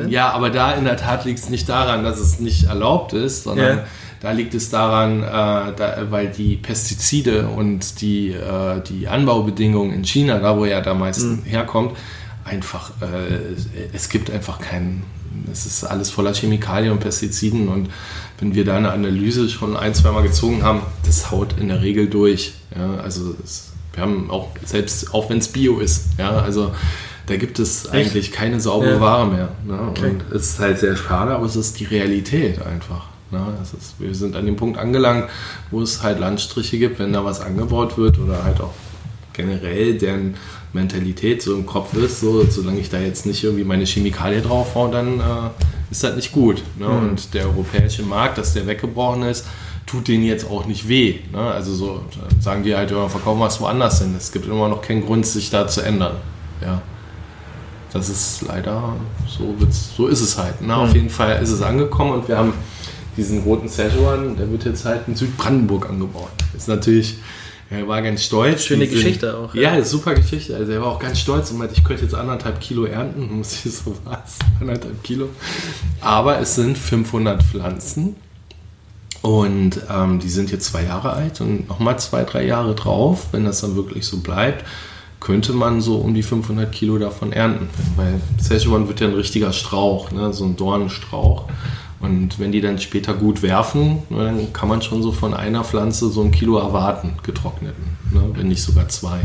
ja, 0.08 0.30
aber 0.30 0.50
da 0.50 0.72
in 0.72 0.84
der 0.84 0.96
Tat 0.96 1.24
liegt 1.24 1.38
es 1.38 1.48
nicht 1.48 1.68
daran, 1.68 2.04
dass 2.04 2.18
es 2.18 2.38
nicht 2.40 2.64
erlaubt 2.64 3.12
ist, 3.14 3.44
sondern 3.44 3.78
Ja. 3.78 3.84
da 4.20 4.32
liegt 4.32 4.52
es 4.52 4.68
daran, 4.68 5.22
äh, 5.22 5.26
da, 5.26 6.06
weil 6.10 6.26
die 6.28 6.56
Pestizide 6.56 7.46
und 7.46 8.00
die, 8.02 8.30
äh, 8.32 8.80
die 8.86 9.08
Anbaubedingungen 9.08 9.92
in 9.94 10.04
China, 10.04 10.38
da 10.38 10.58
wo 10.58 10.64
er 10.66 10.82
da 10.82 10.92
meistens 10.92 11.46
herkommt, 11.46 11.96
einfach, 12.44 12.90
äh, 13.00 13.54
es 13.92 14.08
gibt 14.08 14.30
einfach 14.30 14.58
keinen, 14.58 15.04
es 15.52 15.66
ist 15.66 15.84
alles 15.84 16.10
voller 16.10 16.34
Chemikalien 16.34 16.92
und 16.92 17.00
Pestiziden 17.00 17.68
und 17.68 17.90
wenn 18.38 18.54
wir 18.54 18.64
da 18.64 18.76
eine 18.76 18.90
Analyse 18.90 19.48
schon 19.48 19.76
ein, 19.76 19.94
zweimal 19.94 20.22
gezogen 20.22 20.62
haben, 20.62 20.82
das 21.04 21.30
haut 21.30 21.58
in 21.58 21.68
der 21.68 21.82
Regel 21.82 22.08
durch. 22.08 22.54
Ja, 22.76 22.96
also 22.96 23.34
es, 23.44 23.72
wir 23.92 24.02
haben 24.02 24.30
auch, 24.30 24.48
selbst 24.64 25.12
auch 25.14 25.30
wenn 25.30 25.38
es 25.38 25.48
Bio 25.48 25.78
ist, 25.78 26.06
ja, 26.18 26.38
also 26.38 26.72
da 27.26 27.36
gibt 27.36 27.58
es 27.58 27.88
eigentlich 27.88 28.32
keine 28.32 28.60
saubere 28.60 28.94
Ja. 28.94 29.00
Ware 29.00 29.26
mehr. 29.26 29.48
Ne? 29.64 29.78
Okay. 29.90 30.10
Und 30.10 30.32
es 30.34 30.50
ist 30.50 30.58
halt 30.58 30.78
sehr 30.78 30.96
schade, 30.96 31.32
aber 31.32 31.46
es 31.46 31.54
ist 31.54 31.78
die 31.78 31.84
Realität 31.84 32.60
einfach. 32.62 33.06
Ne? 33.30 33.40
Ist, 33.62 34.00
wir 34.00 34.14
sind 34.14 34.34
an 34.34 34.46
dem 34.46 34.56
Punkt 34.56 34.78
angelangt, 34.78 35.28
wo 35.70 35.80
es 35.80 36.02
halt 36.02 36.18
Landstriche 36.18 36.78
gibt, 36.78 36.98
wenn 36.98 37.12
da 37.12 37.24
was 37.24 37.40
angebaut 37.40 37.96
wird 37.96 38.18
oder 38.18 38.42
halt 38.42 38.60
auch 38.60 38.74
generell 39.32 39.96
deren 39.96 40.34
Mentalität 40.72 41.42
so 41.42 41.54
im 41.54 41.66
Kopf 41.66 41.94
ist, 41.94 42.20
so, 42.20 42.44
solange 42.48 42.80
ich 42.80 42.90
da 42.90 42.98
jetzt 42.98 43.26
nicht 43.26 43.42
irgendwie 43.42 43.64
meine 43.64 43.84
Chemikalie 43.84 44.40
drauf 44.40 44.74
haue, 44.74 44.90
dann 44.90 45.20
äh, 45.20 45.50
ist 45.90 46.04
das 46.04 46.16
nicht 46.16 46.32
gut. 46.32 46.62
Ne? 46.78 46.88
Und 46.88 47.34
der 47.34 47.46
europäische 47.46 48.02
Markt, 48.02 48.38
dass 48.38 48.54
der 48.54 48.66
weggebrochen 48.66 49.22
ist, 49.24 49.46
tut 49.86 50.06
denen 50.06 50.24
jetzt 50.24 50.48
auch 50.48 50.66
nicht 50.66 50.88
weh. 50.88 51.18
Ne? 51.32 51.40
Also 51.40 51.74
so 51.74 52.02
sagen 52.38 52.62
die 52.62 52.76
halt, 52.76 52.90
ja, 52.92 53.08
verkaufen 53.08 53.40
wir 53.40 53.48
es 53.48 53.60
woanders 53.60 54.00
hin. 54.00 54.14
Es 54.16 54.30
gibt 54.30 54.46
immer 54.46 54.68
noch 54.68 54.82
keinen 54.82 55.04
Grund, 55.04 55.26
sich 55.26 55.50
da 55.50 55.66
zu 55.66 55.80
ändern. 55.80 56.16
Ja. 56.62 56.80
Das 57.92 58.08
ist 58.08 58.42
leider, 58.46 58.94
so, 59.26 59.58
wird's, 59.58 59.90
so 59.96 60.06
ist 60.06 60.20
es 60.20 60.38
halt. 60.38 60.54
Na, 60.60 60.76
Auf 60.76 60.94
jeden 60.94 61.10
Fall 61.10 61.42
ist 61.42 61.50
es 61.50 61.60
angekommen 61.60 62.12
und 62.12 62.28
wir 62.28 62.38
haben 62.38 62.52
diesen 63.16 63.42
roten 63.42 63.68
Szechuan, 63.68 64.36
der 64.36 64.50
wird 64.50 64.64
jetzt 64.64 64.84
halt 64.84 65.08
in 65.08 65.16
Südbrandenburg 65.16 65.88
angebaut. 65.88 66.30
Ist 66.56 66.68
natürlich, 66.68 67.18
er 67.70 67.86
war 67.86 68.02
ganz 68.02 68.24
stolz. 68.24 68.64
Schöne 68.64 68.86
sind- 68.86 68.94
Geschichte 68.94 69.36
auch, 69.36 69.54
ja. 69.54 69.76
Ja, 69.76 69.84
super 69.84 70.14
Geschichte. 70.14 70.56
Also 70.56 70.72
er 70.72 70.80
war 70.82 70.88
auch 70.88 70.98
ganz 70.98 71.20
stolz 71.20 71.50
und 71.50 71.58
meinte, 71.58 71.74
ich 71.76 71.84
könnte 71.84 72.02
jetzt 72.02 72.14
anderthalb 72.14 72.60
Kilo 72.60 72.84
ernten. 72.84 73.30
Muss 73.36 73.64
ich 73.64 73.72
so 73.72 73.96
was, 74.04 74.38
anderthalb 74.60 75.02
Kilo. 75.04 75.28
Aber 76.00 76.40
es 76.40 76.56
sind 76.56 76.76
500 76.76 77.42
Pflanzen 77.42 78.16
und 79.22 79.80
ähm, 79.90 80.18
die 80.18 80.30
sind 80.30 80.50
jetzt 80.50 80.66
zwei 80.66 80.84
Jahre 80.84 81.12
alt 81.12 81.40
und 81.40 81.68
nochmal 81.68 81.98
zwei, 81.98 82.24
drei 82.24 82.44
Jahre 82.46 82.74
drauf, 82.74 83.28
wenn 83.32 83.44
das 83.44 83.60
dann 83.60 83.76
wirklich 83.76 84.06
so 84.06 84.18
bleibt, 84.20 84.64
könnte 85.20 85.52
man 85.52 85.82
so 85.82 85.96
um 85.98 86.14
die 86.14 86.22
500 86.22 86.72
Kilo 86.72 86.96
davon 86.98 87.30
ernten. 87.32 87.68
Weil 87.96 88.20
Szechuan 88.40 88.88
wird 88.88 89.00
ja 89.00 89.08
ein 89.08 89.14
richtiger 89.14 89.52
Strauch, 89.52 90.10
ne? 90.10 90.32
so 90.32 90.44
ein 90.44 90.56
Dornenstrauch. 90.56 91.44
Und 92.00 92.38
wenn 92.38 92.50
die 92.50 92.62
dann 92.62 92.78
später 92.78 93.12
gut 93.14 93.42
werfen, 93.42 94.02
ne, 94.08 94.24
dann 94.24 94.52
kann 94.52 94.68
man 94.68 94.80
schon 94.80 95.02
so 95.02 95.12
von 95.12 95.34
einer 95.34 95.64
Pflanze 95.64 96.08
so 96.08 96.22
ein 96.22 96.30
Kilo 96.30 96.58
erwarten, 96.58 97.14
getrockneten, 97.22 97.84
ne? 98.12 98.22
wenn 98.34 98.48
nicht 98.48 98.62
sogar 98.62 98.88
zwei. 98.88 99.20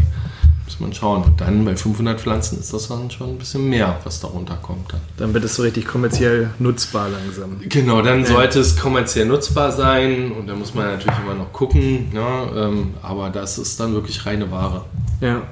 Muss 0.65 0.79
man 0.79 0.93
schauen. 0.93 1.23
Und 1.23 1.39
dann 1.39 1.63
bei 1.63 1.75
500 1.75 2.19
Pflanzen 2.19 2.59
ist 2.59 2.73
das 2.73 2.87
dann 2.87 3.11
schon 3.11 3.29
ein 3.29 3.37
bisschen 3.37 3.69
mehr, 3.69 3.99
was 4.03 4.19
da 4.19 4.27
runterkommt. 4.27 4.91
Dann. 4.91 4.99
Dann 5.17 5.33
wird 5.33 5.45
es 5.45 5.55
so 5.55 5.61
richtig 5.61 5.85
kommerziell 5.85 6.49
nutzbar 6.57 7.07
langsam. 7.09 7.59
Genau, 7.69 8.01
dann 8.01 8.25
sollte 8.25 8.59
es 8.59 8.75
kommerziell 8.75 9.27
nutzbar 9.27 9.71
sein 9.71 10.31
und 10.31 10.47
da 10.47 10.55
muss 10.55 10.73
man 10.73 10.87
natürlich 10.87 11.19
immer 11.23 11.35
noch 11.35 11.53
gucken, 11.53 12.11
ne? 12.11 12.49
ähm, 12.57 12.95
aber 13.03 13.29
das 13.29 13.59
ist 13.59 13.79
dann 13.79 13.93
wirklich 13.93 14.25
reine 14.25 14.49
Ware. 14.51 14.85
Ja. 15.21 15.43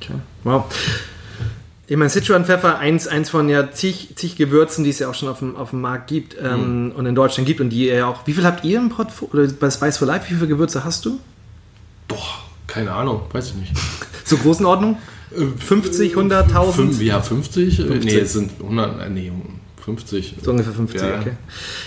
Okay. 0.00 0.14
Wow. 0.44 0.64
Ich 1.86 1.96
meine, 1.96 2.08
Sichuan-Pfeffer, 2.08 2.78
eins, 2.78 3.06
eins 3.06 3.28
von 3.28 3.48
ja 3.48 3.70
zig, 3.70 4.10
zig 4.16 4.36
Gewürzen, 4.36 4.84
die 4.84 4.90
es 4.90 4.98
ja 5.00 5.08
auch 5.10 5.14
schon 5.14 5.28
auf 5.28 5.40
dem, 5.40 5.54
auf 5.56 5.70
dem 5.70 5.82
Markt 5.82 6.06
gibt 6.08 6.34
ähm, 6.42 6.92
und 6.96 7.04
in 7.04 7.14
Deutschland 7.14 7.46
gibt 7.46 7.60
und 7.60 7.68
die 7.70 7.88
ihr 7.88 7.94
ja 7.94 8.06
auch. 8.06 8.26
Wie 8.26 8.32
viel 8.32 8.44
habt 8.44 8.64
ihr 8.64 8.78
im 8.78 8.88
Portfolio? 8.88 9.44
Oder 9.44 9.52
bei 9.52 9.70
Spice 9.70 9.98
for 9.98 10.06
Life, 10.06 10.30
wie 10.30 10.34
viele 10.34 10.46
Gewürze 10.48 10.82
hast 10.82 11.04
du? 11.04 11.20
Boah, 12.08 12.18
keine 12.66 12.92
Ahnung, 12.92 13.22
weiß 13.32 13.48
ich 13.50 13.54
nicht. 13.56 13.72
So 14.26 14.38
Größenordnung? 14.38 14.96
50, 15.58 16.12
100, 16.12 16.44
1000? 16.48 16.74
Fünf, 16.74 17.02
ja, 17.02 17.20
50? 17.20 17.76
50. 17.76 18.04
Nee, 18.04 18.18
es 18.18 18.32
sind 18.32 18.52
100, 18.58 19.02
äh, 19.02 19.10
nee, 19.10 19.30
50. 19.84 20.36
So 20.42 20.52
ungefähr 20.52 20.72
50, 20.72 21.00
Ja. 21.02 21.20
okay. 21.20 21.32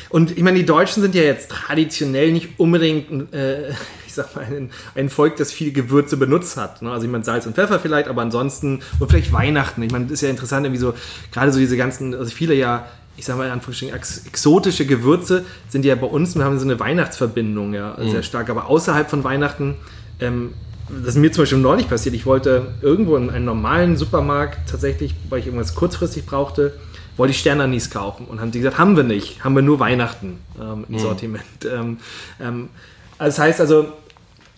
Und 0.09 0.37
ich 0.37 0.43
meine, 0.43 0.59
die 0.59 0.65
Deutschen 0.65 1.01
sind 1.01 1.15
ja 1.15 1.23
jetzt 1.23 1.49
traditionell 1.49 2.31
nicht 2.31 2.49
unbedingt, 2.59 3.33
äh, 3.33 3.71
sag 4.17 4.35
mal, 4.35 4.45
ein, 4.45 4.69
ein 4.95 5.09
Volk, 5.09 5.37
das 5.37 5.51
viel 5.51 5.71
Gewürze 5.71 6.17
benutzt 6.17 6.57
hat. 6.57 6.81
Ne? 6.81 6.91
Also 6.91 7.05
ich 7.05 7.11
meine, 7.11 7.23
Salz 7.23 7.45
und 7.45 7.55
Pfeffer 7.55 7.79
vielleicht, 7.79 8.09
aber 8.09 8.21
ansonsten, 8.21 8.81
und 8.99 9.09
vielleicht 9.09 9.31
Weihnachten. 9.31 9.81
Ich 9.81 9.91
meine, 9.91 10.05
das 10.05 10.13
ist 10.13 10.21
ja 10.21 10.29
interessant, 10.29 10.65
irgendwie 10.65 10.81
so, 10.81 10.93
gerade 11.31 11.51
so 11.51 11.59
diese 11.59 11.77
ganzen, 11.77 12.13
also 12.13 12.29
viele 12.29 12.53
ja, 12.53 12.87
ich 13.15 13.25
sag 13.25 13.37
mal 13.37 13.45
in 13.45 13.51
Anführungsstrichen, 13.51 13.95
ex 13.95 14.25
exotische 14.27 14.85
Gewürze 14.85 15.43
sind 15.69 15.85
ja 15.85 15.95
bei 15.95 16.05
uns, 16.05 16.35
wir 16.35 16.43
haben 16.43 16.59
so 16.59 16.65
eine 16.65 16.79
Weihnachtsverbindung, 16.79 17.73
ja, 17.73 17.95
sehr 17.99 18.21
stark. 18.21 18.49
Aber 18.51 18.67
außerhalb 18.67 19.09
von 19.09 19.23
Weihnachten, 19.23 19.75
ähm, 20.19 20.53
das 20.89 21.15
ist 21.15 21.17
mir 21.17 21.31
zum 21.31 21.41
Beispiel 21.41 21.57
neulich 21.57 21.89
passiert. 21.89 22.15
Ich 22.15 22.25
wollte 22.25 22.75
irgendwo 22.81 23.17
in 23.17 23.29
einem 23.29 23.45
normalen 23.45 23.97
Supermarkt 23.97 24.69
tatsächlich, 24.69 25.15
weil 25.29 25.39
ich 25.39 25.47
irgendwas 25.47 25.75
kurzfristig 25.75 26.25
brauchte, 26.25 26.73
wollte 27.17 27.31
ich 27.31 27.39
Sternanis 27.39 27.89
kaufen. 27.89 28.25
Und 28.25 28.39
haben 28.39 28.51
die 28.51 28.59
gesagt, 28.59 28.77
haben 28.77 28.95
wir 28.95 29.03
nicht, 29.03 29.43
haben 29.43 29.55
wir 29.55 29.63
nur 29.63 29.79
Weihnachten 29.79 30.39
ähm, 30.59 30.85
im 30.87 30.99
Sortiment. 30.99 31.43
Ähm, 31.65 31.97
ähm, 32.39 32.69
also 33.17 33.35
das 33.35 33.39
heißt 33.39 33.61
also, 33.61 33.87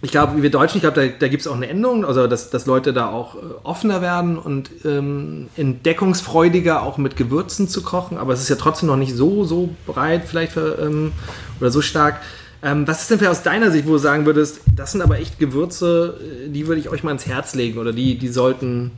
ich 0.01 0.11
glaube, 0.11 0.41
wir 0.41 0.49
Deutschen, 0.49 0.77
ich 0.77 0.81
glaube, 0.81 1.01
da, 1.01 1.07
da 1.07 1.27
gibt 1.27 1.41
es 1.41 1.47
auch 1.47 1.55
eine 1.55 1.67
Änderung, 1.67 2.05
also 2.05 2.25
dass, 2.27 2.49
dass 2.49 2.65
Leute 2.65 2.93
da 2.93 3.09
auch 3.09 3.35
äh, 3.35 3.39
offener 3.63 4.01
werden 4.01 4.37
und 4.37 4.69
ähm, 4.85 5.49
entdeckungsfreudiger 5.57 6.83
auch 6.83 6.97
mit 6.97 7.17
Gewürzen 7.17 7.67
zu 7.67 7.83
kochen, 7.83 8.17
aber 8.17 8.33
es 8.33 8.41
ist 8.41 8.49
ja 8.49 8.55
trotzdem 8.55 8.87
noch 8.87 8.95
nicht 8.95 9.13
so, 9.13 9.43
so 9.43 9.69
breit 9.85 10.23
vielleicht 10.25 10.53
für, 10.53 10.79
ähm, 10.79 11.11
oder 11.59 11.69
so 11.69 11.81
stark. 11.81 12.21
Ähm, 12.61 12.87
was 12.87 13.01
ist 13.01 13.11
denn 13.11 13.19
für 13.19 13.29
aus 13.29 13.43
deiner 13.43 13.71
Sicht, 13.71 13.87
wo 13.87 13.91
du 13.91 13.97
sagen 13.97 14.25
würdest, 14.25 14.61
das 14.73 14.93
sind 14.93 15.01
aber 15.01 15.19
echt 15.19 15.37
Gewürze, 15.37 16.17
äh, 16.45 16.49
die 16.49 16.67
würde 16.67 16.79
ich 16.79 16.89
euch 16.89 17.03
mal 17.03 17.11
ins 17.11 17.25
Herz 17.25 17.53
legen 17.53 17.77
oder 17.77 17.91
die, 17.91 18.17
die 18.17 18.29
sollten, 18.29 18.91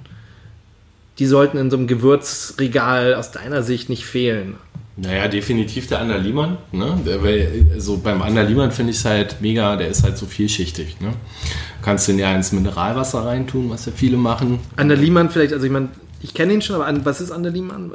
die 1.17 1.25
sollten 1.25 1.57
in 1.57 1.71
so 1.71 1.77
einem 1.77 1.87
Gewürzregal 1.87 3.15
aus 3.15 3.31
deiner 3.31 3.63
Sicht 3.63 3.89
nicht 3.89 4.05
fehlen? 4.05 4.55
Naja, 4.97 5.27
definitiv 5.27 5.87
der 5.87 5.99
Ander 5.99 6.17
Liemann. 6.17 6.57
Ne? 6.71 6.99
Weil, 7.21 7.75
so 7.77 7.97
beim 7.97 8.21
Ander 8.21 8.43
Liemann 8.43 8.71
finde 8.71 8.91
ich 8.91 8.97
es 8.97 9.05
halt 9.05 9.37
mega, 9.41 9.75
der 9.77 9.87
ist 9.87 10.03
halt 10.03 10.17
so 10.17 10.25
vielschichtig. 10.25 10.99
Ne? 10.99 11.09
Du 11.09 11.85
kannst 11.85 12.07
den 12.07 12.19
ja 12.19 12.33
ins 12.35 12.51
Mineralwasser 12.51 13.25
reintun, 13.25 13.69
was 13.69 13.85
ja 13.85 13.93
viele 13.95 14.17
machen. 14.17 14.59
Ander 14.75 14.95
Liemann 14.95 15.29
vielleicht, 15.29 15.53
also 15.53 15.65
ich 15.65 15.71
meine, 15.71 15.89
ich 16.23 16.35
kenne 16.35 16.53
ihn 16.53 16.61
schon, 16.61 16.75
aber 16.75 16.85
an, 16.85 17.03
was 17.03 17.19
ist 17.19 17.31
Ander 17.31 17.49
Liemann? 17.49 17.91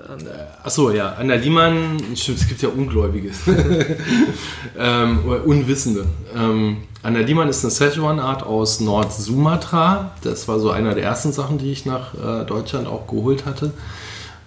Achso, 0.64 0.90
ja, 0.90 1.12
Ander 1.12 1.36
Liemann, 1.36 2.00
stimmt, 2.16 2.40
es 2.40 2.48
gibt 2.48 2.60
ja 2.60 2.70
Ungläubige 2.70 3.30
ähm, 4.78 5.20
oder 5.26 5.46
Unwissende. 5.46 6.06
Ähm, 6.34 6.78
Ander 7.02 7.22
Liemann 7.22 7.48
ist 7.48 7.62
eine 7.62 7.70
Szechuan-Art 7.70 8.42
aus 8.42 8.80
Nord-Sumatra. 8.80 10.12
Das 10.24 10.48
war 10.48 10.58
so 10.58 10.70
einer 10.70 10.94
der 10.94 11.04
ersten 11.04 11.30
Sachen, 11.32 11.58
die 11.58 11.70
ich 11.70 11.86
nach 11.86 12.14
äh, 12.14 12.44
Deutschland 12.44 12.88
auch 12.88 13.06
geholt 13.06 13.46
hatte. 13.46 13.72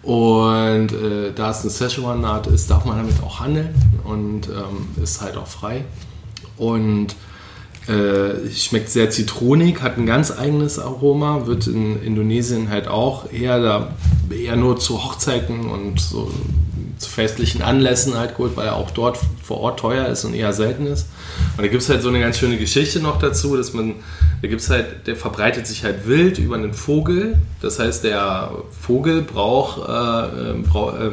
Und 0.01 0.93
äh, 0.93 1.33
da 1.35 1.51
es 1.51 1.61
eine 1.61 1.71
Szechuan-Art 1.71 2.47
ist, 2.47 2.69
darf 2.69 2.85
man 2.85 2.97
damit 2.97 3.21
auch 3.21 3.39
handeln 3.41 3.73
und 4.05 4.47
ähm, 4.47 5.03
ist 5.03 5.21
halt 5.21 5.35
auch 5.35 5.47
frei. 5.47 5.83
Und 6.57 7.15
äh, 7.87 8.49
schmeckt 8.51 8.89
sehr 8.89 9.09
zitronig, 9.09 9.81
hat 9.81 9.97
ein 9.97 10.05
ganz 10.05 10.31
eigenes 10.31 10.79
Aroma, 10.79 11.47
wird 11.47 11.67
in 11.67 12.01
Indonesien 12.01 12.69
halt 12.69 12.87
auch 12.87 13.31
eher, 13.31 13.61
da, 13.61 13.93
eher 14.29 14.55
nur 14.55 14.77
zu 14.77 15.03
Hochzeiten 15.03 15.69
und 15.69 15.99
so 15.99 16.31
zu 16.99 17.09
festlichen 17.09 17.61
Anlässen 17.61 18.17
halt 18.17 18.35
gut, 18.35 18.55
weil 18.57 18.67
er 18.67 18.75
auch 18.75 18.91
dort 18.91 19.17
vor 19.41 19.61
Ort 19.61 19.79
teuer 19.79 20.07
ist 20.07 20.25
und 20.25 20.33
eher 20.33 20.51
selten 20.51 20.85
ist. 20.85 21.07
Und 21.55 21.63
da 21.63 21.67
gibt 21.67 21.81
es 21.81 21.89
halt 21.89 22.01
so 22.01 22.09
eine 22.09 22.19
ganz 22.19 22.37
schöne 22.37 22.57
Geschichte 22.57 22.99
noch 22.99 23.19
dazu, 23.19 23.55
dass 23.55 23.73
man, 23.73 23.95
da 24.41 24.47
gibt 24.49 24.61
es 24.61 24.69
halt, 24.69 25.07
der 25.07 25.15
verbreitet 25.15 25.65
sich 25.65 25.85
halt 25.85 26.07
wild 26.07 26.37
über 26.37 26.55
einen 26.55 26.73
Vogel. 26.73 27.37
Das 27.61 27.79
heißt, 27.79 28.03
der 28.03 28.51
Vogel 28.81 29.21
braucht, 29.21 29.87
äh, 29.87 30.49
äh, 30.51 31.11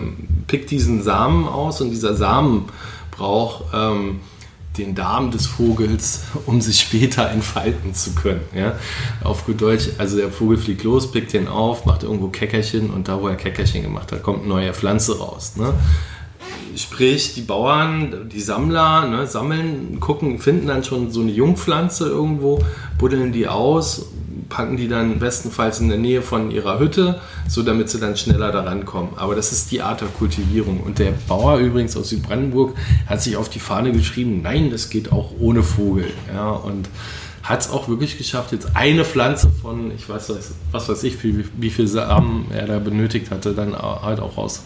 pickt 0.48 0.70
diesen 0.72 1.04
Samen 1.04 1.46
aus 1.46 1.80
und 1.80 1.90
dieser 1.90 2.16
Samen 2.16 2.64
braucht 3.12 3.64
ähm, 3.72 4.20
den 4.78 4.94
Darm 4.94 5.30
des 5.30 5.46
Vogels, 5.46 6.22
um 6.46 6.60
sich 6.60 6.80
später 6.80 7.30
entfalten 7.30 7.94
zu 7.94 8.14
können. 8.14 8.42
Ja? 8.54 8.78
Auf 9.22 9.46
gut 9.46 9.60
Deutsch, 9.60 9.88
also 9.98 10.16
der 10.16 10.30
Vogel 10.30 10.58
fliegt 10.58 10.82
los, 10.84 11.10
pickt 11.10 11.32
den 11.32 11.48
auf, 11.48 11.86
macht 11.86 12.02
irgendwo 12.02 12.28
Käckerchen 12.28 12.90
und 12.90 13.08
da, 13.08 13.20
wo 13.20 13.28
er 13.28 13.36
Käckerchen 13.36 13.82
gemacht 13.82 14.12
hat, 14.12 14.22
kommt 14.22 14.40
eine 14.40 14.48
neue 14.48 14.72
Pflanze 14.72 15.18
raus. 15.18 15.54
Ne? 15.56 15.72
Sprich, 16.76 17.34
die 17.34 17.42
Bauern, 17.42 18.28
die 18.30 18.40
Sammler 18.40 19.08
ne, 19.08 19.26
sammeln, 19.26 19.98
gucken, 19.98 20.38
finden 20.38 20.66
dann 20.66 20.84
schon 20.84 21.10
so 21.10 21.22
eine 21.22 21.32
Jungpflanze 21.32 22.06
irgendwo, 22.06 22.62
buddeln 22.98 23.32
die 23.32 23.48
aus, 23.48 24.06
packen 24.48 24.76
die 24.76 24.88
dann 24.88 25.18
bestenfalls 25.18 25.80
in 25.80 25.88
der 25.88 25.98
Nähe 25.98 26.22
von 26.22 26.50
ihrer 26.50 26.78
Hütte, 26.78 27.20
so 27.48 27.62
damit 27.62 27.90
sie 27.90 28.00
dann 28.00 28.16
schneller 28.16 28.52
daran 28.52 28.84
kommen. 28.84 29.14
Aber 29.16 29.34
das 29.34 29.52
ist 29.52 29.70
die 29.70 29.82
Art 29.82 30.00
der 30.00 30.08
Kultivierung. 30.08 30.80
Und 30.80 30.98
der 30.98 31.12
Bauer 31.28 31.58
übrigens 31.58 31.96
aus 31.96 32.10
Südbrandenburg 32.10 32.76
hat 33.06 33.22
sich 33.22 33.36
auf 33.36 33.48
die 33.48 33.58
Fahne 33.58 33.92
geschrieben, 33.92 34.40
nein, 34.42 34.70
das 34.70 34.90
geht 34.90 35.12
auch 35.12 35.32
ohne 35.38 35.62
Vogel. 35.62 36.10
Ja, 36.32 36.50
und 36.50 36.88
hat 37.42 37.60
es 37.60 37.70
auch 37.70 37.88
wirklich 37.88 38.18
geschafft, 38.18 38.50
jetzt 38.52 38.74
eine 38.74 39.04
Pflanze 39.04 39.50
von, 39.62 39.92
ich 39.92 40.08
weiß 40.08 40.30
was, 40.30 40.52
was 40.72 40.88
weiß 40.88 41.04
ich, 41.04 41.22
wie, 41.22 41.44
wie 41.56 41.70
viel 41.70 41.86
Samen 41.86 42.46
er 42.50 42.66
da 42.66 42.78
benötigt 42.80 43.30
hatte, 43.30 43.54
dann 43.54 43.76
halt 43.76 44.18
auch 44.18 44.36
raus, 44.36 44.64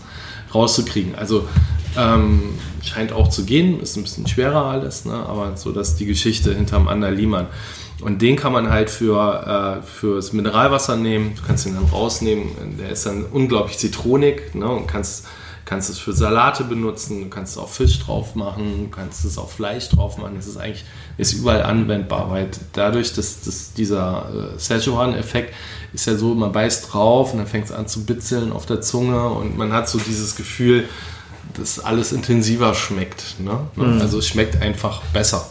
rauszukriegen. 0.55 1.14
Also 1.14 1.47
ähm, 1.99 2.55
scheint 2.83 3.12
auch 3.12 3.29
zu 3.29 3.45
gehen, 3.45 3.81
ist 3.81 3.97
ein 3.97 4.03
bisschen 4.03 4.27
schwerer 4.27 4.64
alles, 4.64 5.05
ne? 5.05 5.12
aber 5.12 5.57
so 5.57 5.73
dass 5.73 5.97
die 5.97 6.07
Geschichte 6.07 6.55
hinterm 6.55 6.88
Ander 6.88 7.11
Liemann. 7.11 7.49
Und 8.00 8.22
den 8.22 8.36
kann 8.36 8.52
man 8.52 8.70
halt 8.70 8.90
für, 8.90 9.80
äh, 9.80 9.86
fürs 9.86 10.32
Mineralwasser 10.32 10.96
nehmen. 10.96 11.34
Du 11.34 11.42
kannst 11.46 11.66
ihn 11.66 11.74
dann 11.74 11.84
rausnehmen. 11.84 12.78
Der 12.78 12.90
ist 12.90 13.06
dann 13.06 13.24
unglaublich 13.24 13.78
zitronig 13.78 14.54
ne? 14.54 14.68
und 14.68 14.86
kannst, 14.86 15.26
kannst 15.64 15.90
es 15.90 15.98
für 15.98 16.12
Salate 16.12 16.64
benutzen. 16.64 17.22
Du 17.22 17.28
kannst 17.28 17.52
es 17.52 17.58
auf 17.58 17.74
Fisch 17.74 17.98
drauf 18.00 18.34
machen. 18.34 18.84
Du 18.84 18.88
kannst 18.88 19.24
es 19.24 19.36
auf 19.36 19.52
Fleisch 19.52 19.88
drauf 19.90 20.18
machen. 20.18 20.34
Das 20.36 20.46
ist 20.46 20.56
eigentlich 20.56 20.84
ist 21.20 21.34
überall 21.34 21.62
anwendbar, 21.62 22.30
weil 22.30 22.48
dadurch, 22.72 23.12
dass, 23.12 23.42
dass 23.42 23.74
dieser 23.74 24.54
äh, 24.54 24.58
Szechuan-Effekt 24.58 25.54
ist 25.92 26.06
ja 26.06 26.16
so, 26.16 26.34
man 26.34 26.52
beißt 26.52 26.92
drauf 26.92 27.32
und 27.32 27.38
dann 27.38 27.46
fängt 27.46 27.66
es 27.66 27.72
an 27.72 27.86
zu 27.86 28.04
bitzeln 28.04 28.52
auf 28.52 28.66
der 28.66 28.80
Zunge 28.80 29.28
und 29.28 29.56
man 29.58 29.72
hat 29.72 29.88
so 29.88 29.98
dieses 29.98 30.36
Gefühl, 30.36 30.88
dass 31.54 31.78
alles 31.78 32.12
intensiver 32.12 32.74
schmeckt. 32.74 33.38
Ne? 33.38 33.58
Mhm. 33.76 34.00
Also 34.00 34.18
es 34.18 34.28
schmeckt 34.28 34.60
einfach 34.62 35.02
besser. 35.12 35.46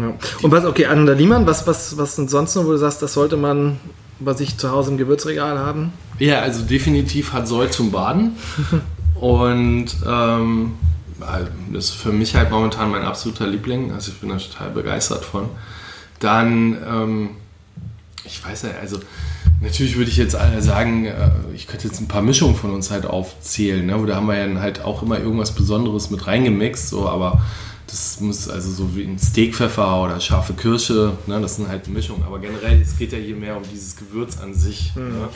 Ja. 0.00 0.14
Und 0.42 0.50
was, 0.50 0.64
okay, 0.64 0.86
Anna 0.86 1.12
Liemann, 1.12 1.46
was, 1.46 1.66
was, 1.66 1.96
was 1.98 2.16
sind 2.16 2.30
sonst 2.30 2.54
noch, 2.54 2.64
wo 2.64 2.72
du 2.72 2.78
sagst, 2.78 3.02
das 3.02 3.12
sollte 3.12 3.36
man 3.36 3.78
bei 4.18 4.34
sich 4.34 4.56
zu 4.58 4.70
Hause 4.70 4.92
im 4.92 4.98
Gewürzregal 4.98 5.58
haben? 5.58 5.92
Ja, 6.18 6.40
also 6.40 6.62
definitiv 6.62 7.32
hat 7.32 7.48
Soll 7.48 7.70
zum 7.70 7.90
Baden. 7.90 8.32
Und 9.20 9.86
ähm, 10.06 10.72
das 11.72 11.86
ist 11.86 11.94
für 11.94 12.12
mich 12.12 12.34
halt 12.34 12.50
momentan 12.50 12.90
mein 12.90 13.02
absoluter 13.02 13.46
Liebling. 13.46 13.92
Also 13.92 14.12
ich 14.12 14.18
bin 14.18 14.30
da 14.30 14.36
total 14.36 14.70
begeistert 14.70 15.24
von. 15.24 15.48
Dann, 16.18 16.76
ähm, 16.88 17.30
ich 18.24 18.44
weiß 18.44 18.62
ja, 18.62 18.70
also 18.80 18.98
natürlich 19.60 19.96
würde 19.96 20.10
ich 20.10 20.16
jetzt 20.16 20.36
sagen, 20.60 21.06
äh, 21.06 21.30
ich 21.54 21.66
könnte 21.66 21.86
jetzt 21.88 22.00
ein 22.00 22.08
paar 22.08 22.22
Mischungen 22.22 22.54
von 22.54 22.70
uns 22.70 22.90
halt 22.90 23.06
aufzählen. 23.06 23.84
Ne? 23.84 24.02
Da 24.06 24.16
haben 24.16 24.26
wir 24.26 24.36
ja 24.36 24.60
halt 24.60 24.84
auch 24.84 25.02
immer 25.02 25.18
irgendwas 25.18 25.54
Besonderes 25.54 26.10
mit 26.10 26.26
reingemixt, 26.26 26.88
so, 26.88 27.08
aber 27.08 27.42
das 27.90 28.20
muss 28.20 28.48
also 28.48 28.70
so 28.70 28.96
wie 28.96 29.04
ein 29.04 29.18
Steakpfeffer 29.18 30.02
oder 30.02 30.20
scharfe 30.20 30.52
Kirsche, 30.54 31.12
ne, 31.26 31.40
das 31.40 31.56
sind 31.56 31.68
halt 31.68 31.88
Mischungen. 31.88 32.22
Aber 32.24 32.38
generell, 32.38 32.80
es 32.80 32.96
geht 32.96 33.12
ja 33.12 33.18
hier 33.18 33.36
mehr 33.36 33.56
um 33.56 33.62
dieses 33.70 33.96
Gewürz 33.96 34.38
an 34.38 34.54
sich. 34.54 34.92
Mhm. 34.94 35.02
Ne? 35.02 35.28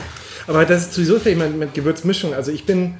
Aber 0.47 0.65
das 0.65 0.83
ist 0.83 0.93
sowieso 0.93 1.19
vielleicht 1.19 1.39
mit, 1.39 1.57
mit 1.57 1.73
Gewürzmischung. 1.73 2.33
Also 2.33 2.51
ich 2.51 2.65
bin, 2.65 2.95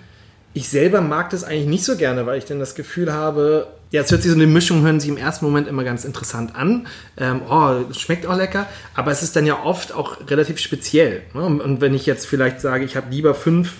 ich 0.54 0.70
selber 0.70 1.02
mag 1.02 1.30
das 1.30 1.44
eigentlich 1.44 1.68
nicht 1.68 1.86
so 1.86 1.96
gerne, 1.96 2.26
weil 2.26 2.38
ich 2.38 2.46
dann 2.46 2.60
das 2.60 2.76
Gefühl 2.76 3.14
habe, 3.14 3.68
ja, 3.92 4.02
es 4.02 4.12
hört 4.12 4.24
sich 4.24 4.32
so 4.32 4.38
eine 4.38 4.48
Mischung, 4.48 4.84
hören 4.84 5.00
sich 5.00 5.10
im 5.10 5.18
ersten 5.18 5.46
Moment 5.46 5.68
immer 5.68 5.84
ganz 5.84 6.04
interessant 6.04 6.56
an. 6.56 6.88
Ähm, 7.18 7.42
oh, 7.50 7.92
schmeckt 7.94 8.26
auch 8.26 8.36
lecker, 8.36 8.68
aber 8.94 9.12
es 9.12 9.24
ist 9.24 9.36
dann 9.36 9.46
ja 9.46 9.64
oft 9.64 9.94
auch 9.94 10.18
relativ 10.30 10.60
speziell. 10.60 11.22
Ne? 11.34 11.46
Und 11.46 11.82
wenn 11.82 11.94
ich 11.94 12.06
jetzt 12.06 12.26
vielleicht 12.26 12.60
sage, 12.60 12.84
ich 12.84 12.98
habe 12.98 13.10
lieber 13.10 13.34
fünf, 13.34 13.74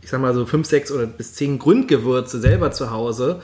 ich 0.00 0.10
sag 0.10 0.20
mal 0.20 0.32
so 0.32 0.46
fünf, 0.46 0.66
sechs 0.66 0.90
oder 0.90 1.06
bis 1.06 1.34
zehn 1.34 1.58
Grundgewürze 1.58 2.40
selber 2.40 2.70
zu 2.70 2.90
Hause, 2.90 3.42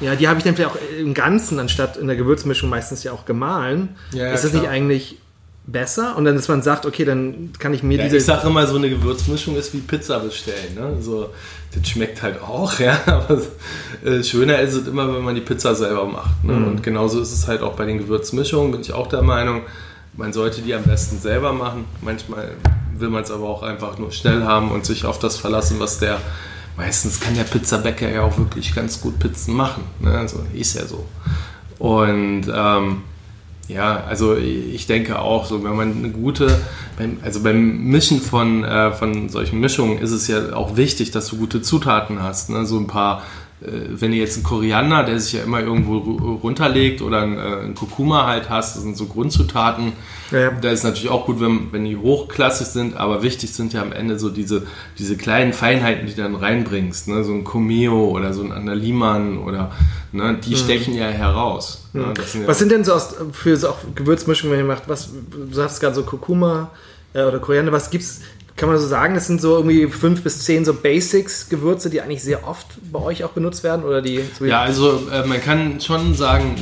ja, 0.00 0.14
die 0.16 0.28
habe 0.28 0.38
ich 0.38 0.44
dann 0.44 0.56
vielleicht 0.56 0.70
auch 0.70 0.78
im 0.98 1.14
Ganzen, 1.14 1.58
anstatt 1.58 1.96
in 1.96 2.06
der 2.06 2.16
Gewürzmischung 2.16 2.70
meistens 2.70 3.04
ja 3.04 3.12
auch 3.12 3.24
gemahlen. 3.24 3.90
Ja, 4.12 4.32
ist 4.32 4.44
das 4.44 4.50
klar. 4.50 4.62
nicht 4.62 4.70
eigentlich 4.70 5.16
besser? 5.66 6.16
Und 6.16 6.24
dann, 6.24 6.34
dass 6.34 6.48
man 6.48 6.62
sagt, 6.62 6.86
okay, 6.86 7.04
dann 7.04 7.50
kann 7.58 7.74
ich 7.74 7.82
mir 7.82 7.98
ja, 7.98 8.04
diese. 8.04 8.16
Ich 8.16 8.24
sage 8.24 8.48
immer, 8.48 8.66
so 8.66 8.76
eine 8.76 8.90
Gewürzmischung 8.90 9.56
ist 9.56 9.72
wie 9.74 9.78
Pizza 9.78 10.18
bestellen. 10.20 10.74
Ne? 10.74 10.96
So, 11.00 11.30
das 11.74 11.88
schmeckt 11.88 12.22
halt 12.22 12.40
auch, 12.42 12.78
ja. 12.80 12.98
Aber 13.06 13.40
äh, 14.04 14.22
schöner 14.22 14.58
ist 14.60 14.74
es 14.74 14.86
immer, 14.88 15.14
wenn 15.14 15.22
man 15.22 15.34
die 15.34 15.40
Pizza 15.40 15.74
selber 15.74 16.06
macht. 16.06 16.44
Ne? 16.44 16.54
Mhm. 16.54 16.68
Und 16.68 16.82
genauso 16.82 17.20
ist 17.20 17.32
es 17.32 17.46
halt 17.46 17.62
auch 17.62 17.74
bei 17.74 17.84
den 17.84 17.98
Gewürzmischungen, 17.98 18.72
bin 18.72 18.80
ich 18.80 18.92
auch 18.92 19.06
der 19.06 19.22
Meinung, 19.22 19.62
man 20.16 20.32
sollte 20.32 20.62
die 20.62 20.74
am 20.74 20.82
besten 20.82 21.18
selber 21.18 21.52
machen. 21.52 21.84
Manchmal 22.00 22.50
will 22.98 23.10
man 23.10 23.22
es 23.22 23.30
aber 23.30 23.48
auch 23.48 23.62
einfach 23.62 23.98
nur 23.98 24.12
schnell 24.12 24.44
haben 24.44 24.70
und 24.70 24.84
sich 24.84 25.04
auf 25.04 25.18
das 25.18 25.36
verlassen, 25.36 25.76
was 25.78 25.98
der 25.98 26.20
meistens 26.80 27.20
kann 27.20 27.34
der 27.34 27.44
Pizzabäcker 27.44 28.08
ja 28.08 28.22
auch 28.22 28.38
wirklich 28.38 28.74
ganz 28.74 29.02
gut 29.02 29.18
Pizzen 29.18 29.54
machen. 29.54 29.84
Ne? 30.00 30.12
Also 30.12 30.44
ist 30.54 30.74
ja 30.74 30.86
so. 30.86 31.06
Und 31.78 32.46
ähm, 32.52 33.02
ja, 33.68 34.02
also 34.04 34.34
ich 34.36 34.86
denke 34.86 35.18
auch, 35.18 35.44
so 35.44 35.62
wenn 35.62 35.76
man 35.76 35.94
eine 35.94 36.10
gute, 36.10 36.58
also 37.22 37.42
beim 37.42 37.84
Mischen 37.84 38.20
von, 38.22 38.64
äh, 38.64 38.92
von 38.92 39.28
solchen 39.28 39.60
Mischungen 39.60 39.98
ist 39.98 40.10
es 40.10 40.26
ja 40.26 40.54
auch 40.54 40.76
wichtig, 40.76 41.10
dass 41.10 41.28
du 41.28 41.36
gute 41.36 41.60
Zutaten 41.60 42.22
hast. 42.22 42.48
Ne? 42.48 42.64
So 42.64 42.78
ein 42.78 42.86
paar 42.86 43.22
wenn 43.62 44.12
ihr 44.14 44.20
jetzt 44.20 44.36
einen 44.36 44.44
Koriander, 44.44 45.04
der 45.04 45.20
sich 45.20 45.34
ja 45.34 45.42
immer 45.42 45.60
irgendwo 45.60 45.98
runterlegt, 46.42 47.02
oder 47.02 47.20
einen, 47.20 47.36
äh, 47.36 47.40
einen 47.40 47.74
Kurkuma 47.74 48.26
halt 48.26 48.48
hast, 48.48 48.76
das 48.76 48.82
sind 48.82 48.96
so 48.96 49.04
Grundzutaten. 49.04 49.92
Ja, 50.30 50.38
ja. 50.38 50.50
Da 50.52 50.70
ist 50.70 50.82
natürlich 50.82 51.10
auch 51.10 51.26
gut, 51.26 51.40
wenn, 51.40 51.70
wenn 51.70 51.84
die 51.84 51.96
hochklassig 51.96 52.68
sind, 52.68 52.96
aber 52.96 53.22
wichtig 53.22 53.52
sind 53.52 53.74
ja 53.74 53.82
am 53.82 53.92
Ende 53.92 54.18
so 54.18 54.30
diese, 54.30 54.66
diese 54.98 55.16
kleinen 55.16 55.52
Feinheiten, 55.52 56.06
die 56.06 56.14
du 56.14 56.22
dann 56.22 56.36
reinbringst. 56.36 57.08
Ne? 57.08 57.22
So 57.22 57.32
ein 57.32 57.44
Comeo 57.44 58.08
oder 58.08 58.32
so 58.32 58.42
ein 58.42 58.52
Andaliman 58.52 59.38
oder 59.38 59.72
ne? 60.12 60.38
die 60.42 60.52
mhm. 60.52 60.56
stechen 60.56 60.94
ja 60.94 61.08
heraus. 61.08 61.84
Ne? 61.92 62.02
Mhm. 62.02 62.08
Ne? 62.08 62.14
Sind 62.24 62.42
ja 62.42 62.48
was 62.48 62.58
sind 62.58 62.72
denn 62.72 62.84
so 62.84 62.94
aus, 62.94 63.14
für 63.32 63.56
so 63.58 63.68
auch 63.68 63.78
Gewürzmischungen, 63.94 64.52
wenn 64.52 64.64
ihr 64.64 64.68
macht? 64.68 64.84
Was, 64.88 65.10
du 65.30 65.52
sagst 65.52 65.80
gerade 65.80 65.94
so 65.94 66.04
Kurkuma 66.04 66.70
äh, 67.12 67.24
oder 67.24 67.40
Koriander, 67.40 67.72
was 67.72 67.90
gibt's 67.90 68.20
kann 68.60 68.68
man 68.68 68.78
so 68.78 68.86
sagen, 68.86 69.14
das 69.14 69.26
sind 69.26 69.40
so 69.40 69.56
irgendwie 69.56 69.86
fünf 69.86 70.22
bis 70.22 70.44
zehn 70.44 70.66
so 70.66 70.74
Basics-Gewürze, 70.74 71.88
die 71.88 72.02
eigentlich 72.02 72.22
sehr 72.22 72.46
oft 72.46 72.66
bei 72.92 72.98
euch 72.98 73.24
auch 73.24 73.30
benutzt 73.30 73.64
werden? 73.64 73.86
Oder 73.86 74.02
die, 74.02 74.20
so 74.38 74.44
ja, 74.44 74.60
also 74.60 75.00
äh, 75.10 75.26
man 75.26 75.40
kann 75.40 75.80
schon 75.80 76.14
sagen, 76.14 76.56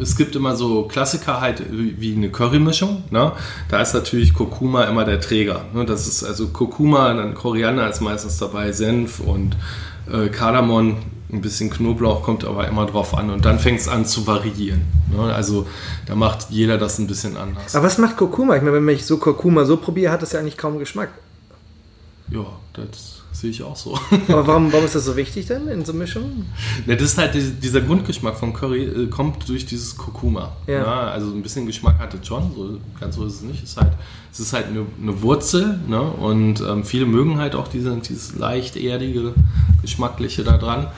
es 0.00 0.16
gibt 0.16 0.34
immer 0.34 0.56
so 0.56 0.82
Klassiker 0.82 1.40
halt 1.40 1.62
wie 1.70 2.16
eine 2.16 2.28
Currymischung. 2.28 3.04
Ne? 3.10 3.30
Da 3.68 3.80
ist 3.80 3.94
natürlich 3.94 4.34
Kurkuma 4.34 4.82
immer 4.84 5.04
der 5.04 5.20
Träger. 5.20 5.64
Ne? 5.72 5.84
Das 5.84 6.08
ist 6.08 6.24
also 6.24 6.48
Kurkuma, 6.48 7.14
dann 7.14 7.34
Koriander 7.34 7.88
ist 7.88 8.00
meistens 8.00 8.38
dabei, 8.38 8.72
Senf 8.72 9.20
und 9.20 9.56
äh, 10.12 10.28
Kardamom 10.28 10.96
ein 11.32 11.40
bisschen 11.40 11.70
Knoblauch 11.70 12.22
kommt 12.22 12.44
aber 12.44 12.68
immer 12.68 12.84
drauf 12.86 13.16
an 13.16 13.30
und 13.30 13.44
dann 13.44 13.58
fängt 13.58 13.80
es 13.80 13.88
an 13.88 14.04
zu 14.04 14.26
variieren. 14.26 14.82
Ne? 15.10 15.32
Also 15.34 15.66
da 16.06 16.14
macht 16.14 16.50
jeder 16.50 16.76
das 16.76 16.98
ein 16.98 17.06
bisschen 17.06 17.36
anders. 17.36 17.74
Aber 17.74 17.86
was 17.86 17.98
macht 17.98 18.18
Kurkuma? 18.18 18.56
Ich 18.56 18.62
meine, 18.62 18.74
wenn 18.76 18.88
ich 18.94 19.06
so 19.06 19.16
Kurkuma 19.16 19.64
so 19.64 19.78
probiere, 19.78 20.12
hat 20.12 20.20
das 20.20 20.32
ja 20.32 20.40
eigentlich 20.40 20.58
kaum 20.58 20.78
Geschmack. 20.78 21.08
Ja, 22.30 22.44
das 22.74 23.22
sehe 23.32 23.50
ich 23.50 23.62
auch 23.62 23.76
so. 23.76 23.98
Aber 24.28 24.46
warum, 24.46 24.72
warum 24.72 24.84
ist 24.84 24.94
das 24.94 25.06
so 25.06 25.16
wichtig 25.16 25.46
denn 25.46 25.68
in 25.68 25.84
so 25.84 25.94
Mischungen? 25.94 26.46
Ja, 26.86 26.94
das 26.94 27.12
ist 27.12 27.18
halt 27.18 27.34
dieser 27.62 27.80
Grundgeschmack 27.80 28.36
vom 28.36 28.52
Curry 28.52 28.84
äh, 28.84 29.06
kommt 29.08 29.48
durch 29.48 29.64
dieses 29.64 29.96
Kurkuma. 29.96 30.52
Ja. 30.66 30.74
Ja, 30.74 31.00
also 31.08 31.32
ein 31.32 31.42
bisschen 31.42 31.66
Geschmack 31.66 31.98
hat 31.98 32.12
es 32.14 32.26
schon, 32.26 32.52
so 32.54 32.78
ganz 33.00 33.16
so 33.16 33.24
ist 33.24 33.36
es 33.36 33.42
nicht. 33.42 33.62
Es 33.62 33.70
ist 33.70 33.76
halt, 33.78 33.92
es 34.32 34.40
ist 34.40 34.52
halt 34.52 34.66
eine, 34.66 34.84
eine 35.00 35.22
Wurzel 35.22 35.78
ne? 35.88 36.00
und 36.00 36.60
ähm, 36.60 36.84
viele 36.84 37.06
mögen 37.06 37.38
halt 37.38 37.54
auch 37.54 37.68
diese, 37.68 37.96
dieses 37.96 38.36
leicht 38.36 38.76
erdige, 38.76 39.32
geschmackliche 39.80 40.44
da 40.44 40.58
dran. 40.58 40.88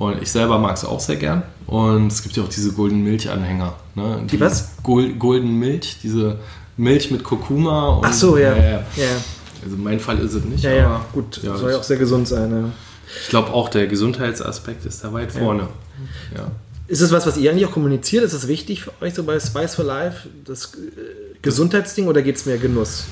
Und 0.00 0.22
ich 0.22 0.32
selber 0.32 0.58
mag 0.58 0.78
es 0.78 0.84
auch 0.86 0.98
sehr 0.98 1.16
gern. 1.16 1.42
Und 1.66 2.10
es 2.10 2.22
gibt 2.22 2.34
ja 2.34 2.42
auch 2.42 2.48
diese 2.48 2.72
Golden 2.72 3.04
Milch-Anhänger. 3.04 3.74
Ne? 3.94 4.22
Die 4.30 4.40
was? 4.40 4.70
Gol 4.82 5.12
Golden 5.12 5.58
Milch, 5.58 5.98
diese 6.02 6.38
Milch 6.78 7.10
mit 7.10 7.22
Kurkuma. 7.22 7.88
Und, 7.88 8.06
Ach 8.06 8.12
so, 8.14 8.38
ja. 8.38 8.56
ja, 8.56 8.70
ja. 8.70 8.82
Also 9.62 9.76
mein 9.76 10.00
Fall 10.00 10.18
ist 10.20 10.32
es 10.32 10.42
nicht, 10.42 10.64
ja, 10.64 10.70
ja. 10.72 11.04
gut. 11.12 11.42
ja, 11.42 11.54
soll 11.54 11.72
ja 11.72 11.76
auch 11.76 11.82
sehr 11.82 11.98
gesund 11.98 12.26
sein. 12.26 12.50
Ja. 12.50 12.70
ich 13.20 13.28
glaube 13.28 13.52
auch, 13.52 13.68
der 13.68 13.88
Gesundheitsaspekt 13.88 14.86
ist 14.86 15.04
da 15.04 15.12
weit 15.12 15.32
vorne. 15.32 15.68
Ja. 16.34 16.50
Ist 16.86 17.02
es 17.02 17.12
was, 17.12 17.26
was 17.26 17.36
ihr 17.36 17.50
eigentlich 17.50 17.66
auch 17.66 17.72
kommuniziert? 17.72 18.24
Ist 18.24 18.32
es 18.32 18.48
wichtig 18.48 18.80
für 18.80 18.92
euch 19.02 19.12
so 19.12 19.22
bei 19.24 19.38
Spice 19.38 19.74
for 19.74 19.84
Life, 19.84 20.30
das 20.46 20.76
äh, 20.76 21.36
Gesundheitsding 21.42 22.06
oder 22.06 22.22
geht 22.22 22.36
es 22.36 22.46
mehr 22.46 22.56
Genuss? 22.56 23.04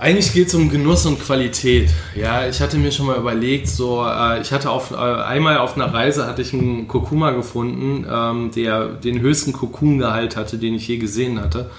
Eigentlich 0.00 0.32
geht 0.32 0.48
es 0.48 0.54
um 0.54 0.70
Genuss 0.70 1.04
und 1.04 1.20
Qualität. 1.20 1.90
Ja, 2.16 2.48
ich 2.48 2.62
hatte 2.62 2.78
mir 2.78 2.90
schon 2.90 3.04
mal 3.04 3.18
überlegt, 3.18 3.68
so, 3.68 4.02
äh, 4.02 4.40
ich 4.40 4.50
hatte 4.50 4.70
auf, 4.70 4.92
äh, 4.92 4.96
einmal 4.96 5.58
auf 5.58 5.76
einer 5.76 5.92
Reise 5.92 6.26
hatte 6.26 6.40
ich 6.40 6.54
einen 6.54 6.88
Kurkuma 6.88 7.32
gefunden, 7.32 8.06
ähm, 8.10 8.50
der 8.56 8.86
den 8.86 9.20
höchsten 9.20 9.52
Kurkungehalt 9.52 10.36
hatte, 10.36 10.56
den 10.56 10.74
ich 10.74 10.88
je 10.88 10.96
gesehen 10.96 11.38
hatte. 11.38 11.70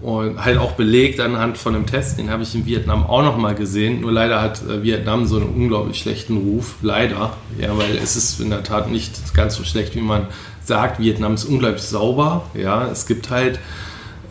Und 0.00 0.44
halt 0.44 0.58
auch 0.58 0.72
belegt 0.72 1.18
anhand 1.18 1.58
von 1.58 1.74
einem 1.74 1.86
Test, 1.86 2.20
den 2.20 2.30
habe 2.30 2.44
ich 2.44 2.54
in 2.54 2.66
Vietnam 2.66 3.04
auch 3.04 3.22
noch 3.22 3.36
mal 3.36 3.56
gesehen. 3.56 4.02
Nur 4.02 4.12
leider 4.12 4.40
hat 4.40 4.62
äh, 4.62 4.84
Vietnam 4.84 5.26
so 5.26 5.38
einen 5.38 5.48
unglaublich 5.48 5.98
schlechten 5.98 6.36
Ruf. 6.36 6.76
Leider. 6.82 7.32
Ja, 7.58 7.76
weil 7.76 7.96
es 8.00 8.14
ist 8.14 8.40
in 8.40 8.50
der 8.50 8.62
Tat 8.62 8.92
nicht 8.92 9.34
ganz 9.34 9.56
so 9.56 9.64
schlecht, 9.64 9.96
wie 9.96 10.02
man 10.02 10.28
sagt. 10.62 11.00
Vietnam 11.00 11.34
ist 11.34 11.44
unglaublich 11.44 11.82
sauber. 11.82 12.44
Ja, 12.54 12.86
es 12.86 13.06
gibt 13.06 13.30
halt 13.30 13.58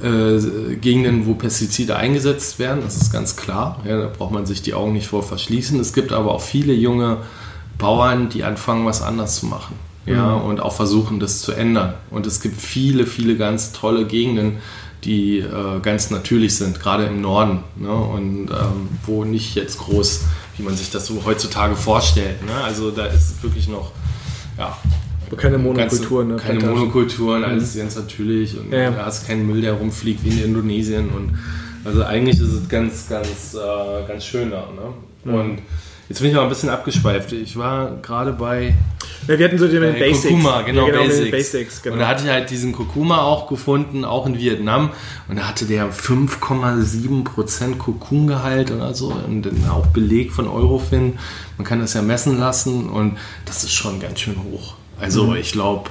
äh, 0.03 0.75
Gegenden, 0.75 1.25
wo 1.25 1.33
Pestizide 1.35 1.95
eingesetzt 1.95 2.59
werden, 2.59 2.81
das 2.83 2.97
ist 2.97 3.11
ganz 3.11 3.35
klar. 3.35 3.81
Ja, 3.85 3.99
da 3.99 4.07
braucht 4.07 4.31
man 4.31 4.45
sich 4.45 4.61
die 4.61 4.73
Augen 4.73 4.93
nicht 4.93 5.07
vor 5.07 5.23
verschließen. 5.23 5.79
Es 5.79 5.93
gibt 5.93 6.11
aber 6.11 6.31
auch 6.31 6.41
viele 6.41 6.73
junge 6.73 7.17
Bauern, 7.77 8.29
die 8.29 8.43
anfangen, 8.43 8.85
was 8.85 9.01
anders 9.01 9.37
zu 9.37 9.45
machen. 9.45 9.75
Ja, 10.05 10.35
und 10.35 10.59
auch 10.59 10.73
versuchen, 10.73 11.19
das 11.19 11.41
zu 11.41 11.51
ändern. 11.51 11.95
Und 12.11 12.27
es 12.27 12.39
gibt 12.39 12.61
viele, 12.61 13.07
viele 13.07 13.37
ganz 13.37 13.71
tolle 13.71 14.05
Gegenden, 14.05 14.57
die 15.03 15.39
äh, 15.39 15.79
ganz 15.81 16.11
natürlich 16.11 16.55
sind, 16.55 16.79
gerade 16.79 17.05
im 17.05 17.21
Norden. 17.21 17.63
Ne? 17.75 17.91
Und 17.91 18.51
ähm, 18.51 18.89
wo 19.05 19.23
nicht 19.23 19.55
jetzt 19.55 19.79
groß, 19.79 20.25
wie 20.57 20.63
man 20.63 20.75
sich 20.75 20.91
das 20.91 21.07
so 21.07 21.23
heutzutage 21.25 21.75
vorstellt. 21.75 22.45
Ne? 22.45 22.53
Also 22.63 22.91
da 22.91 23.05
ist 23.05 23.41
wirklich 23.41 23.67
noch, 23.67 23.91
ja, 24.59 24.77
Keine 25.37 25.57
Monokulturen, 25.57 26.27
ne? 26.29 26.35
keine. 26.37 26.59
Monokulturen, 26.59 27.43
alles 27.43 27.77
ganz 27.77 27.95
natürlich 27.95 28.57
und 28.57 28.71
Ja, 28.71 28.91
da 28.91 29.05
hast 29.05 29.27
keinen 29.27 29.47
Müll, 29.47 29.61
der 29.61 29.73
rumfliegt 29.73 30.23
wie 30.23 30.29
in 30.29 30.43
Indonesien 30.45 31.09
und 31.09 31.37
also 31.85 32.03
eigentlich 32.03 32.39
ist 32.39 32.51
es 32.51 32.67
ganz, 32.67 33.07
ganz, 33.07 33.53
äh, 33.53 34.07
ganz 34.07 34.25
schön 34.25 34.49
da. 34.49 34.67
Ne? 34.73 35.31
Und 35.31 35.59
jetzt 36.09 36.19
bin 36.19 36.29
ich 36.29 36.35
mal 36.35 36.41
ein 36.41 36.49
bisschen 36.49 36.69
abgeschweift. 36.69 37.31
Ich 37.31 37.57
war 37.57 37.97
gerade 38.01 38.33
bei, 38.33 38.73
Ja, 39.27 39.37
wir 39.37 39.45
hatten 39.45 39.57
so 39.59 39.67
den 39.67 39.81
bei 39.81 39.91
Basics. 39.91 40.21
Kurkuma, 40.23 40.63
genau, 40.63 40.87
ja, 40.87 40.93
mit 40.93 41.01
Basics. 41.03 41.23
den 41.23 41.31
Basics 41.31 41.81
genau. 41.83 41.93
Und 41.93 41.99
da 41.99 42.07
hatte 42.07 42.23
ich 42.25 42.29
halt 42.31 42.49
diesen 42.49 42.71
Kurkuma 42.71 43.21
auch 43.21 43.47
gefunden, 43.47 44.03
auch 44.03 44.25
in 44.25 44.39
Vietnam. 44.39 44.91
Und 45.27 45.37
da 45.37 45.47
hatte 45.47 45.65
der 45.65 45.91
5,7% 45.91 47.77
Kurkumgehalt 47.77 48.71
oder 48.71 48.95
so. 48.95 49.13
Und 49.27 49.47
auch 49.69 49.85
Beleg 49.87 50.31
von 50.31 50.47
Eurofin. 50.47 51.19
Man 51.57 51.67
kann 51.67 51.79
das 51.81 51.93
ja 51.93 52.01
messen 52.01 52.39
lassen 52.39 52.89
und 52.89 53.17
das 53.45 53.63
ist 53.63 53.73
schon 53.73 53.99
ganz 53.99 54.19
schön 54.21 54.37
hoch. 54.51 54.75
Also 54.99 55.27
Mhm. 55.27 55.35
ich 55.35 55.51
glaube, 55.51 55.89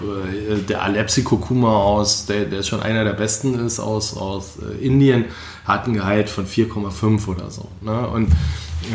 der 0.68 0.82
Alepsi 0.82 1.22
Kurkuma 1.24 1.76
aus, 1.76 2.26
der, 2.26 2.46
der 2.46 2.62
schon 2.62 2.80
einer 2.80 3.04
der 3.04 3.12
besten 3.12 3.58
ist 3.66 3.78
aus, 3.80 4.16
aus 4.16 4.54
äh, 4.58 4.84
Indien, 4.84 5.26
hat 5.64 5.84
einen 5.84 5.94
Gehalt 5.94 6.28
von 6.30 6.46
4,5 6.46 7.28
oder 7.28 7.50
so. 7.50 7.68
Ne? 7.82 8.06
Und, 8.08 8.28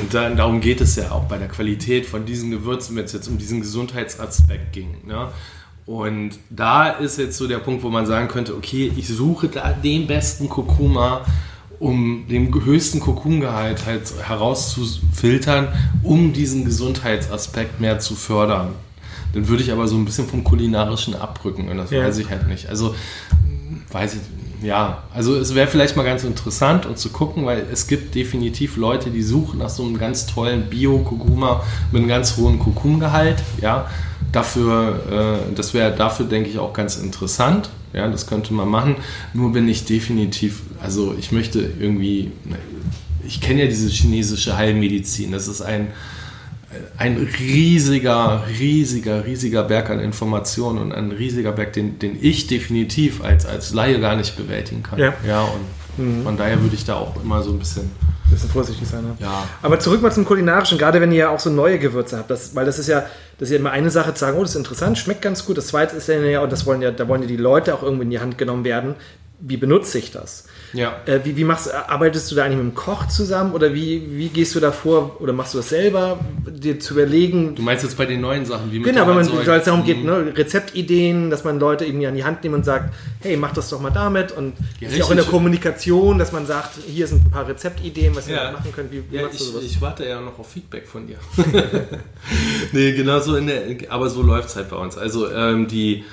und 0.01 0.13
dann, 0.13 0.35
darum 0.35 0.61
geht 0.61 0.81
es 0.81 0.95
ja 0.95 1.11
auch 1.11 1.25
bei 1.25 1.37
der 1.37 1.47
Qualität 1.47 2.05
von 2.05 2.25
diesen 2.25 2.49
Gewürzen, 2.51 2.95
wenn 2.95 3.05
es 3.05 3.13
jetzt 3.13 3.27
um 3.27 3.37
diesen 3.37 3.61
Gesundheitsaspekt 3.61 4.73
ging. 4.73 4.97
Ne? 5.05 5.29
Und 5.85 6.31
da 6.49 6.89
ist 6.89 7.17
jetzt 7.17 7.37
so 7.37 7.47
der 7.47 7.57
Punkt, 7.59 7.83
wo 7.83 7.89
man 7.89 8.05
sagen 8.05 8.27
könnte, 8.27 8.55
okay, 8.55 8.91
ich 8.95 9.07
suche 9.07 9.47
da 9.47 9.73
den 9.73 10.05
besten 10.07 10.47
Kurkuma, 10.49 11.21
um 11.79 12.25
den 12.29 12.53
höchsten 12.65 12.99
Kurkumgehalt 12.99 13.85
halt 13.85 14.11
herauszufiltern, 14.27 15.69
um 16.03 16.33
diesen 16.33 16.65
Gesundheitsaspekt 16.65 17.79
mehr 17.79 17.99
zu 17.99 18.15
fördern. 18.15 18.73
Dann 19.33 19.47
würde 19.47 19.63
ich 19.63 19.71
aber 19.71 19.87
so 19.87 19.95
ein 19.95 20.05
bisschen 20.05 20.27
vom 20.27 20.43
Kulinarischen 20.43 21.15
abrücken 21.15 21.69
und 21.69 21.77
das 21.77 21.91
Ja. 21.91 22.03
weiß 22.03 22.17
ich 22.17 22.29
halt 22.29 22.47
nicht. 22.47 22.67
Also 22.67 22.95
weiß 23.91 24.15
ich, 24.15 24.65
ja, 24.65 25.03
also 25.13 25.35
es 25.37 25.55
wäre 25.55 25.67
vielleicht 25.67 25.95
mal 25.95 26.03
ganz 26.03 26.23
interessant 26.23 26.85
und 26.85 26.97
zu 26.97 27.09
gucken, 27.09 27.45
weil 27.45 27.65
es 27.71 27.87
gibt 27.87 28.13
definitiv 28.15 28.75
Leute, 28.75 29.09
die 29.09 29.23
suchen 29.23 29.59
nach 29.59 29.69
so 29.69 29.83
einem 29.83 29.97
ganz 29.97 30.25
tollen 30.25 30.63
Bio-Kurkuma 30.69 31.63
mit 31.91 32.01
einem 32.01 32.09
ganz 32.09 32.35
hohen 32.37 32.59
Kurkumgehalt, 32.59 33.41
ja. 33.61 33.89
Dafür, 34.31 35.41
äh, 35.49 35.55
das 35.55 35.73
wäre 35.73 35.95
dafür, 35.95 36.25
denke 36.27 36.49
ich, 36.49 36.59
auch 36.59 36.73
ganz 36.73 36.97
interessant. 36.97 37.69
Ja, 37.93 38.07
das 38.07 38.27
könnte 38.27 38.53
man 38.53 38.67
machen. 38.69 38.97
Nur 39.33 39.51
bin 39.51 39.67
ich 39.67 39.85
definitiv, 39.85 40.61
also 40.83 41.15
ich 41.17 41.31
möchte 41.31 41.59
irgendwie, 41.79 42.31
ich 43.25 43.41
kenne 43.41 43.61
ja 43.63 43.67
diese 43.67 43.89
chinesische 43.89 44.55
Heilmedizin. 44.55 45.31
Das 45.31 45.47
ist 45.47 45.61
ein, 45.61 45.87
ein 46.97 47.29
riesiger, 47.39 48.43
riesiger, 48.59 49.25
riesiger 49.25 49.63
Berg 49.63 49.89
an 49.89 49.99
Informationen 49.99 50.79
und 50.79 50.91
ein 50.91 51.11
riesiger 51.11 51.51
Berg, 51.51 51.73
den, 51.73 51.99
den 51.99 52.17
ich 52.21 52.47
definitiv 52.47 53.23
als, 53.23 53.45
als 53.45 53.73
Laie 53.73 53.99
gar 53.99 54.15
nicht 54.15 54.37
bewältigen 54.37 54.83
kann. 54.83 54.99
Ja. 54.99 55.13
ja 55.25 55.41
und 55.41 56.23
von 56.23 56.37
daher 56.37 56.61
würde 56.61 56.75
ich 56.75 56.85
da 56.85 56.95
auch 56.95 57.21
immer 57.21 57.43
so 57.43 57.51
ein 57.51 57.59
bisschen, 57.59 57.83
Ein 57.83 58.31
bisschen 58.31 58.49
vorsichtig 58.49 58.87
sein. 58.87 59.03
Ne? 59.03 59.17
ja, 59.19 59.43
Aber 59.61 59.79
zurück 59.79 60.01
mal 60.01 60.11
zum 60.11 60.23
Kulinarischen, 60.23 60.77
gerade 60.77 61.01
wenn 61.01 61.11
ihr 61.11 61.17
ja 61.17 61.29
auch 61.29 61.39
so 61.39 61.49
neue 61.49 61.77
Gewürze 61.77 62.17
habt, 62.17 62.29
das, 62.29 62.55
weil 62.55 62.65
das 62.65 62.79
ist 62.79 62.87
ja, 62.87 63.01
das 63.37 63.49
ist 63.49 63.51
ja 63.51 63.59
immer 63.59 63.71
eine 63.71 63.89
Sache 63.89 64.13
sagen, 64.15 64.37
oh, 64.37 64.41
das 64.41 64.51
ist 64.51 64.55
interessant, 64.55 64.97
schmeckt 64.97 65.21
ganz 65.21 65.45
gut. 65.45 65.57
Das 65.57 65.67
zweite 65.67 65.97
ist 65.97 66.07
ja, 66.07 66.41
und 66.41 66.51
das 66.51 66.65
wollen 66.65 66.81
ja, 66.81 66.91
da 66.91 67.07
wollen 67.07 67.21
ja 67.21 67.27
die 67.27 67.37
Leute 67.37 67.73
auch 67.73 67.83
irgendwie 67.83 68.03
in 68.03 68.09
die 68.11 68.19
Hand 68.19 68.37
genommen 68.37 68.63
werden. 68.63 68.95
Wie 69.41 69.55
benutze 69.57 69.97
ich 69.99 70.11
das? 70.11 70.45
ja. 70.73 70.97
Äh, 71.05 71.21
wie, 71.23 71.35
wie 71.37 71.43
machst, 71.45 71.73
arbeitest 71.73 72.29
du 72.29 72.35
da 72.35 72.43
eigentlich 72.43 72.57
mit 72.57 72.73
dem 72.73 72.75
Koch 72.75 73.07
zusammen 73.07 73.53
oder 73.53 73.73
wie, 73.73 74.03
wie 74.17 74.27
gehst 74.27 74.53
du 74.53 74.59
da 74.59 74.71
vor 74.71 75.15
oder 75.21 75.31
machst 75.33 75.53
du 75.53 75.59
das 75.59 75.69
selber, 75.69 76.19
dir 76.47 76.79
zu 76.79 76.93
überlegen? 76.93 77.55
Du 77.55 77.61
meinst 77.61 77.83
jetzt 77.83 77.97
bei 77.97 78.05
den 78.05 78.21
neuen 78.21 78.45
Sachen, 78.45 78.71
wie 78.71 78.79
mit 78.79 78.87
Genau, 78.93 79.07
wenn 79.07 79.15
man, 79.15 79.47
weil 79.47 79.59
es 79.59 79.65
darum 79.65 79.83
geht, 79.85 80.03
ne, 80.03 80.33
Rezeptideen, 80.35 81.29
dass 81.29 81.43
man 81.45 81.59
Leute 81.59 81.85
irgendwie 81.85 82.05
an 82.07 82.15
die 82.15 82.23
Hand 82.25 82.43
nimmt 82.43 82.53
und 82.55 82.65
sagt, 82.65 82.93
hey, 83.21 83.37
mach 83.37 83.53
das 83.53 83.69
doch 83.69 83.79
mal 83.79 83.89
damit. 83.91 84.31
Und 84.33 84.53
Ja, 84.81 84.89
auch 85.03 85.11
in 85.11 85.17
der. 85.17 85.25
Kommunikation, 85.25 86.19
dass 86.19 86.31
man 86.33 86.45
sagt, 86.45 86.71
hier 86.85 87.07
sind 87.07 87.25
ein 87.25 87.31
paar 87.31 87.47
Rezeptideen, 87.47 88.15
was 88.15 88.27
ihr 88.27 88.35
Ja. 88.35 88.43
da 88.45 88.51
machen 88.51 88.71
könnt. 88.75 88.91
Wie, 88.91 89.03
wie 89.09 89.15
Ja, 89.15 89.23
machst 89.23 89.39
du 89.39 89.43
ich, 89.45 89.49
sowas? 89.51 89.63
ich 89.63 89.81
warte 89.81 90.05
ja 90.07 90.19
noch 90.21 90.37
auf 90.37 90.49
Feedback 90.51 90.85
von 90.87 91.07
dir. 91.07 91.17
nee, 92.71 92.91
genau 92.93 93.19
so 93.19 93.35
in 93.35 93.47
der, 93.47 93.61
aber 93.89 94.09
so 94.09 94.21
läuft 94.21 94.49
es 94.49 94.55
halt 94.55 94.69
bei 94.69 94.75
uns. 94.77 94.97
Also 94.97 95.31
ähm, 95.31 95.67
die, 95.67 96.03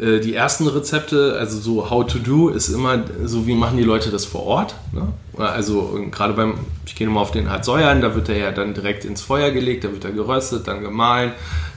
äh, 0.00 0.20
die 0.20 0.34
ersten 0.34 0.66
Rezepte, 0.66 1.36
also 1.38 1.58
so 1.58 1.90
How 1.90 2.06
to 2.06 2.18
Do, 2.18 2.48
ist 2.48 2.68
immer 2.68 3.04
so, 3.24 3.46
wie 3.46 3.54
machen 3.54 3.76
die 3.76 3.82
Leute 3.82 4.10
das 4.10 4.24
vor 4.24 4.44
Ort. 4.44 4.74
Ne? 4.92 5.08
Also 5.38 5.98
gerade 6.10 6.34
beim, 6.34 6.54
ich 6.86 6.94
gehe 6.94 7.06
nochmal 7.06 7.22
auf 7.22 7.30
den 7.30 7.50
Hartsäuern, 7.50 8.00
da 8.00 8.14
wird 8.14 8.28
er 8.28 8.36
ja 8.38 8.50
dann 8.52 8.74
direkt 8.74 9.04
ins 9.04 9.22
Feuer 9.22 9.50
gelegt, 9.50 9.84
da 9.84 9.92
wird 9.92 10.04
er 10.04 10.12
geröstet, 10.12 10.68
dann 10.68 10.82
gemahlen, 10.82 11.32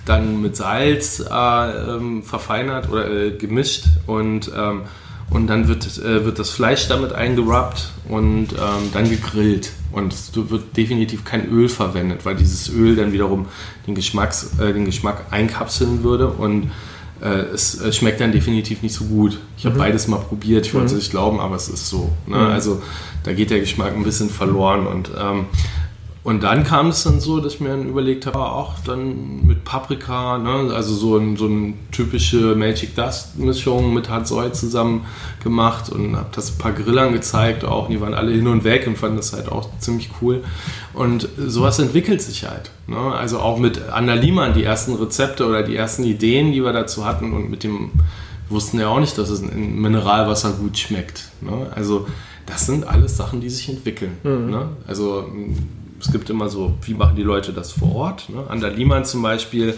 dann 0.05 0.41
mit 0.41 0.55
Salz 0.55 1.19
äh, 1.19 1.93
ähm, 1.95 2.23
verfeinert 2.23 2.89
oder 2.89 3.09
äh, 3.09 3.31
gemischt 3.31 3.85
und 4.05 4.51
ähm, 4.55 4.83
und 5.29 5.47
dann 5.47 5.67
wird, 5.67 5.85
äh, 5.99 6.25
wird 6.25 6.39
das 6.39 6.49
Fleisch 6.49 6.87
damit 6.87 7.13
eingerubbt 7.13 7.91
und 8.07 8.47
ähm, 8.53 8.89
dann 8.93 9.09
gegrillt. 9.09 9.71
Und 9.91 10.13
es 10.13 10.31
wird 10.33 10.75
definitiv 10.75 11.23
kein 11.23 11.49
Öl 11.49 11.69
verwendet, 11.69 12.25
weil 12.25 12.35
dieses 12.35 12.69
Öl 12.69 12.95
dann 12.95 13.11
wiederum 13.11 13.47
den, 13.85 13.95
Geschmacks, 13.95 14.59
äh, 14.59 14.73
den 14.73 14.85
Geschmack 14.85 15.25
einkapseln 15.31 16.03
würde 16.03 16.29
und 16.29 16.71
äh, 17.21 17.53
es 17.53 17.81
äh, 17.81 17.91
schmeckt 17.91 18.21
dann 18.21 18.31
definitiv 18.31 18.81
nicht 18.81 18.93
so 18.93 19.05
gut. 19.05 19.39
Ich 19.57 19.65
habe 19.65 19.77
beides 19.77 20.07
mal 20.07 20.17
probiert, 20.17 20.65
ich 20.65 20.73
wollte 20.73 20.87
es 20.87 20.93
nicht 20.93 21.11
glauben, 21.11 21.39
aber 21.39 21.55
es 21.55 21.67
ist 21.67 21.89
so. 21.89 22.11
Ne? 22.27 22.37
Also 22.37 22.81
da 23.23 23.33
geht 23.33 23.49
der 23.49 23.59
Geschmack 23.59 23.95
ein 23.95 24.03
bisschen 24.03 24.29
verloren 24.29 24.87
und 24.87 25.11
ähm, 25.19 25.45
und 26.29 26.43
dann 26.43 26.63
kam 26.63 26.89
es 26.89 27.01
dann 27.05 27.19
so, 27.19 27.39
dass 27.39 27.55
ich 27.55 27.59
mir 27.59 27.69
dann 27.69 27.89
überlegt 27.89 28.27
habe, 28.27 28.37
auch 28.37 28.75
dann 28.85 29.47
mit 29.47 29.63
Paprika, 29.63 30.37
ne, 30.37 30.71
also 30.75 30.93
so, 30.93 31.17
ein, 31.17 31.37
so 31.37 31.47
eine 31.47 31.73
typische 31.91 32.53
Magic 32.53 32.93
Dust 32.93 33.39
Mischung 33.39 33.95
mit 33.95 34.11
Harzoi 34.11 34.51
zusammen 34.51 35.07
gemacht 35.43 35.89
und 35.89 36.15
habe 36.15 36.29
das 36.31 36.51
ein 36.51 36.59
paar 36.59 36.73
Grillern 36.73 37.13
gezeigt 37.13 37.65
auch. 37.65 37.85
Und 37.85 37.93
die 37.93 37.99
waren 37.99 38.13
alle 38.13 38.31
hin 38.31 38.45
und 38.45 38.63
weg 38.63 38.85
und 38.85 38.95
fanden 38.95 39.17
das 39.17 39.33
halt 39.33 39.51
auch 39.51 39.69
ziemlich 39.79 40.11
cool. 40.21 40.43
Und 40.93 41.27
sowas 41.35 41.79
entwickelt 41.79 42.21
sich 42.21 42.47
halt. 42.47 42.69
Ne? 42.85 42.99
Also 42.99 43.39
auch 43.39 43.57
mit 43.57 43.89
Anna 43.89 44.13
Liemann, 44.13 44.53
die 44.53 44.63
ersten 44.63 44.93
Rezepte 44.93 45.47
oder 45.47 45.63
die 45.63 45.75
ersten 45.75 46.03
Ideen, 46.03 46.51
die 46.51 46.63
wir 46.63 46.73
dazu 46.73 47.05
hatten 47.05 47.33
und 47.33 47.49
mit 47.49 47.63
dem, 47.63 47.89
wir 48.49 48.55
wussten 48.55 48.79
ja 48.79 48.87
auch 48.89 48.99
nicht, 48.99 49.17
dass 49.17 49.31
es 49.31 49.41
in 49.41 49.81
Mineralwasser 49.81 50.51
gut 50.51 50.77
schmeckt. 50.77 51.29
Ne? 51.41 51.71
Also 51.73 52.05
das 52.45 52.67
sind 52.67 52.87
alles 52.87 53.17
Sachen, 53.17 53.41
die 53.41 53.49
sich 53.49 53.67
entwickeln. 53.67 54.17
Ne? 54.23 54.69
Also 54.87 55.25
es 55.99 56.11
gibt 56.11 56.29
immer 56.29 56.49
so, 56.49 56.77
wie 56.81 56.93
machen 56.93 57.15
die 57.15 57.23
Leute 57.23 57.53
das 57.53 57.71
vor 57.71 57.95
Ort? 57.95 58.29
Ne? 58.29 58.43
An 58.47 58.61
der 58.61 58.71
Liman 58.71 59.05
zum 59.05 59.21
Beispiel 59.21 59.77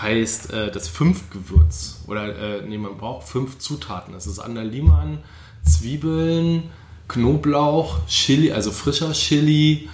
heißt 0.00 0.52
äh, 0.52 0.70
das 0.70 0.88
Fünf-Gewürz. 0.88 2.02
Oder, 2.06 2.36
äh, 2.36 2.62
nee, 2.66 2.78
man 2.78 2.96
braucht 2.96 3.26
fünf 3.26 3.58
Zutaten. 3.58 4.12
Das 4.12 4.26
ist 4.26 4.38
an 4.38 4.54
der 4.54 4.64
Liman, 4.64 5.18
Zwiebeln, 5.64 6.64
Knoblauch, 7.08 8.06
Chili, 8.06 8.52
also 8.52 8.70
frischer 8.72 9.12
Chili 9.12 9.88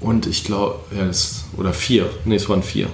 und 0.00 0.26
ich 0.26 0.44
glaube, 0.44 0.80
ja, 0.96 1.10
oder 1.56 1.72
vier. 1.72 2.08
Ne, 2.24 2.36
es 2.36 2.48
waren 2.48 2.62
vier. 2.62 2.88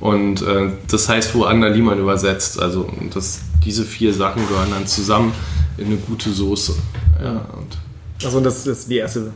Und 0.00 0.42
äh, 0.42 0.72
das 0.88 1.08
heißt, 1.08 1.34
wo 1.34 1.44
Anna 1.44 1.68
Liman 1.68 1.98
übersetzt. 1.98 2.60
Also 2.60 2.90
das, 3.12 3.40
diese 3.64 3.84
vier 3.84 4.12
Sachen 4.12 4.46
gehören 4.48 4.70
dann 4.70 4.86
zusammen 4.86 5.32
in 5.78 5.86
eine 5.86 5.96
gute 5.96 6.30
Soße. 6.30 6.74
Ja, 7.22 7.46
und 7.56 7.78
also 8.24 8.40
das 8.40 8.66
ist 8.66 8.90
die 8.90 8.96
erste 8.96 9.32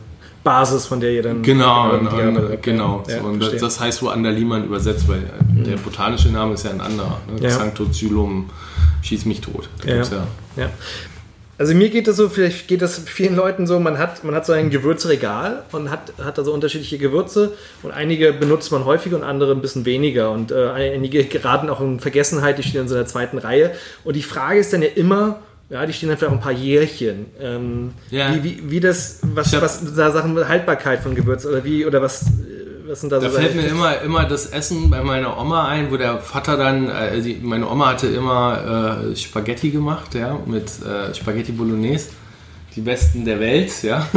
Basis, 0.49 0.87
von 0.87 0.99
der 0.99 1.11
ihr 1.11 1.21
dann... 1.21 1.43
Genau, 1.43 1.91
und, 1.91 2.07
und, 2.07 2.63
genau. 2.63 3.03
Ja, 3.07 3.21
und 3.21 3.39
das, 3.39 3.55
das, 3.57 3.79
heißt, 3.79 4.01
wo 4.01 4.07
Anna 4.07 4.31
Liman 4.31 4.65
übersetzt, 4.65 5.07
weil 5.07 5.29
mhm. 5.53 5.63
der 5.63 5.77
botanische 5.77 6.29
Name 6.29 6.55
ist 6.55 6.65
ja 6.65 6.71
ein 6.71 6.81
anderer. 6.81 7.21
Ne? 7.31 7.43
Ja. 7.43 7.51
Sanctozylum 7.51 8.49
schieß 9.03 9.25
mich 9.25 9.41
tot. 9.41 9.69
Ja. 9.85 9.97
ja. 10.57 10.69
Also 11.59 11.75
mir 11.75 11.89
geht 11.89 12.07
das 12.07 12.15
so, 12.15 12.29
vielleicht 12.29 12.67
geht 12.67 12.81
das 12.81 12.97
vielen 12.97 13.35
Leuten 13.35 13.67
so, 13.67 13.79
man 13.79 13.99
hat, 13.99 14.23
man 14.23 14.33
hat 14.33 14.47
so 14.47 14.53
ein 14.53 14.71
Gewürzregal 14.71 15.65
und 15.71 15.91
hat, 15.91 16.13
hat 16.17 16.39
da 16.39 16.43
so 16.43 16.51
unterschiedliche 16.51 16.97
Gewürze 16.97 17.53
und 17.83 17.91
einige 17.91 18.33
benutzt 18.33 18.71
man 18.71 18.85
häufiger 18.85 19.17
und 19.17 19.23
andere 19.23 19.51
ein 19.51 19.61
bisschen 19.61 19.85
weniger 19.85 20.31
und 20.31 20.51
äh, 20.51 20.69
einige 20.69 21.25
geraten 21.25 21.69
auch 21.69 21.81
in 21.81 21.99
Vergessenheit, 21.99 22.57
die 22.57 22.63
stehen 22.63 22.81
in 22.81 22.87
so 22.87 22.95
einer 22.95 23.05
zweiten 23.05 23.37
Reihe 23.37 23.71
und 24.03 24.15
die 24.15 24.23
Frage 24.23 24.59
ist 24.59 24.73
dann 24.73 24.81
ja 24.81 24.87
immer, 24.95 25.41
ja, 25.69 25.85
die 25.85 25.93
stehen 25.93 26.09
dann 26.09 26.17
vielleicht 26.17 26.31
auch 26.31 26.37
ein 26.37 26.43
paar 26.43 26.51
Jährchen. 26.51 27.27
Ähm, 27.39 27.91
ja. 28.09 28.33
wie, 28.35 28.43
wie, 28.43 28.71
wie 28.71 28.79
das, 28.79 29.19
was, 29.21 29.53
was 29.61 29.95
da 29.95 30.11
Sachen 30.11 30.47
Haltbarkeit 30.47 31.01
von 31.01 31.15
Gewürz 31.15 31.45
oder 31.45 31.63
wie, 31.63 31.85
oder 31.85 32.01
was 32.01 32.25
was 32.89 33.01
sind 33.01 33.11
da, 33.11 33.19
da 33.19 33.29
so 33.29 33.37
fällt 33.37 33.55
mir 33.55 33.67
immer, 33.67 34.01
immer 34.01 34.25
das 34.25 34.47
Essen 34.47 34.89
bei 34.89 35.03
meiner 35.03 35.39
Oma 35.39 35.67
ein, 35.67 35.91
wo 35.91 35.97
der 35.97 36.17
Vater 36.17 36.57
dann, 36.57 36.89
äh, 36.89 37.21
die, 37.21 37.35
meine 37.35 37.69
Oma 37.69 37.89
hatte 37.89 38.07
immer 38.07 39.11
äh, 39.11 39.15
Spaghetti 39.15 39.69
gemacht, 39.69 40.15
ja, 40.15 40.39
mit 40.45 40.65
äh, 40.81 41.13
Spaghetti 41.13 41.51
Bolognese. 41.51 42.09
Die 42.79 42.85
besten 42.85 43.25
der 43.25 43.41
Welt, 43.41 43.83
ja. 43.83 44.07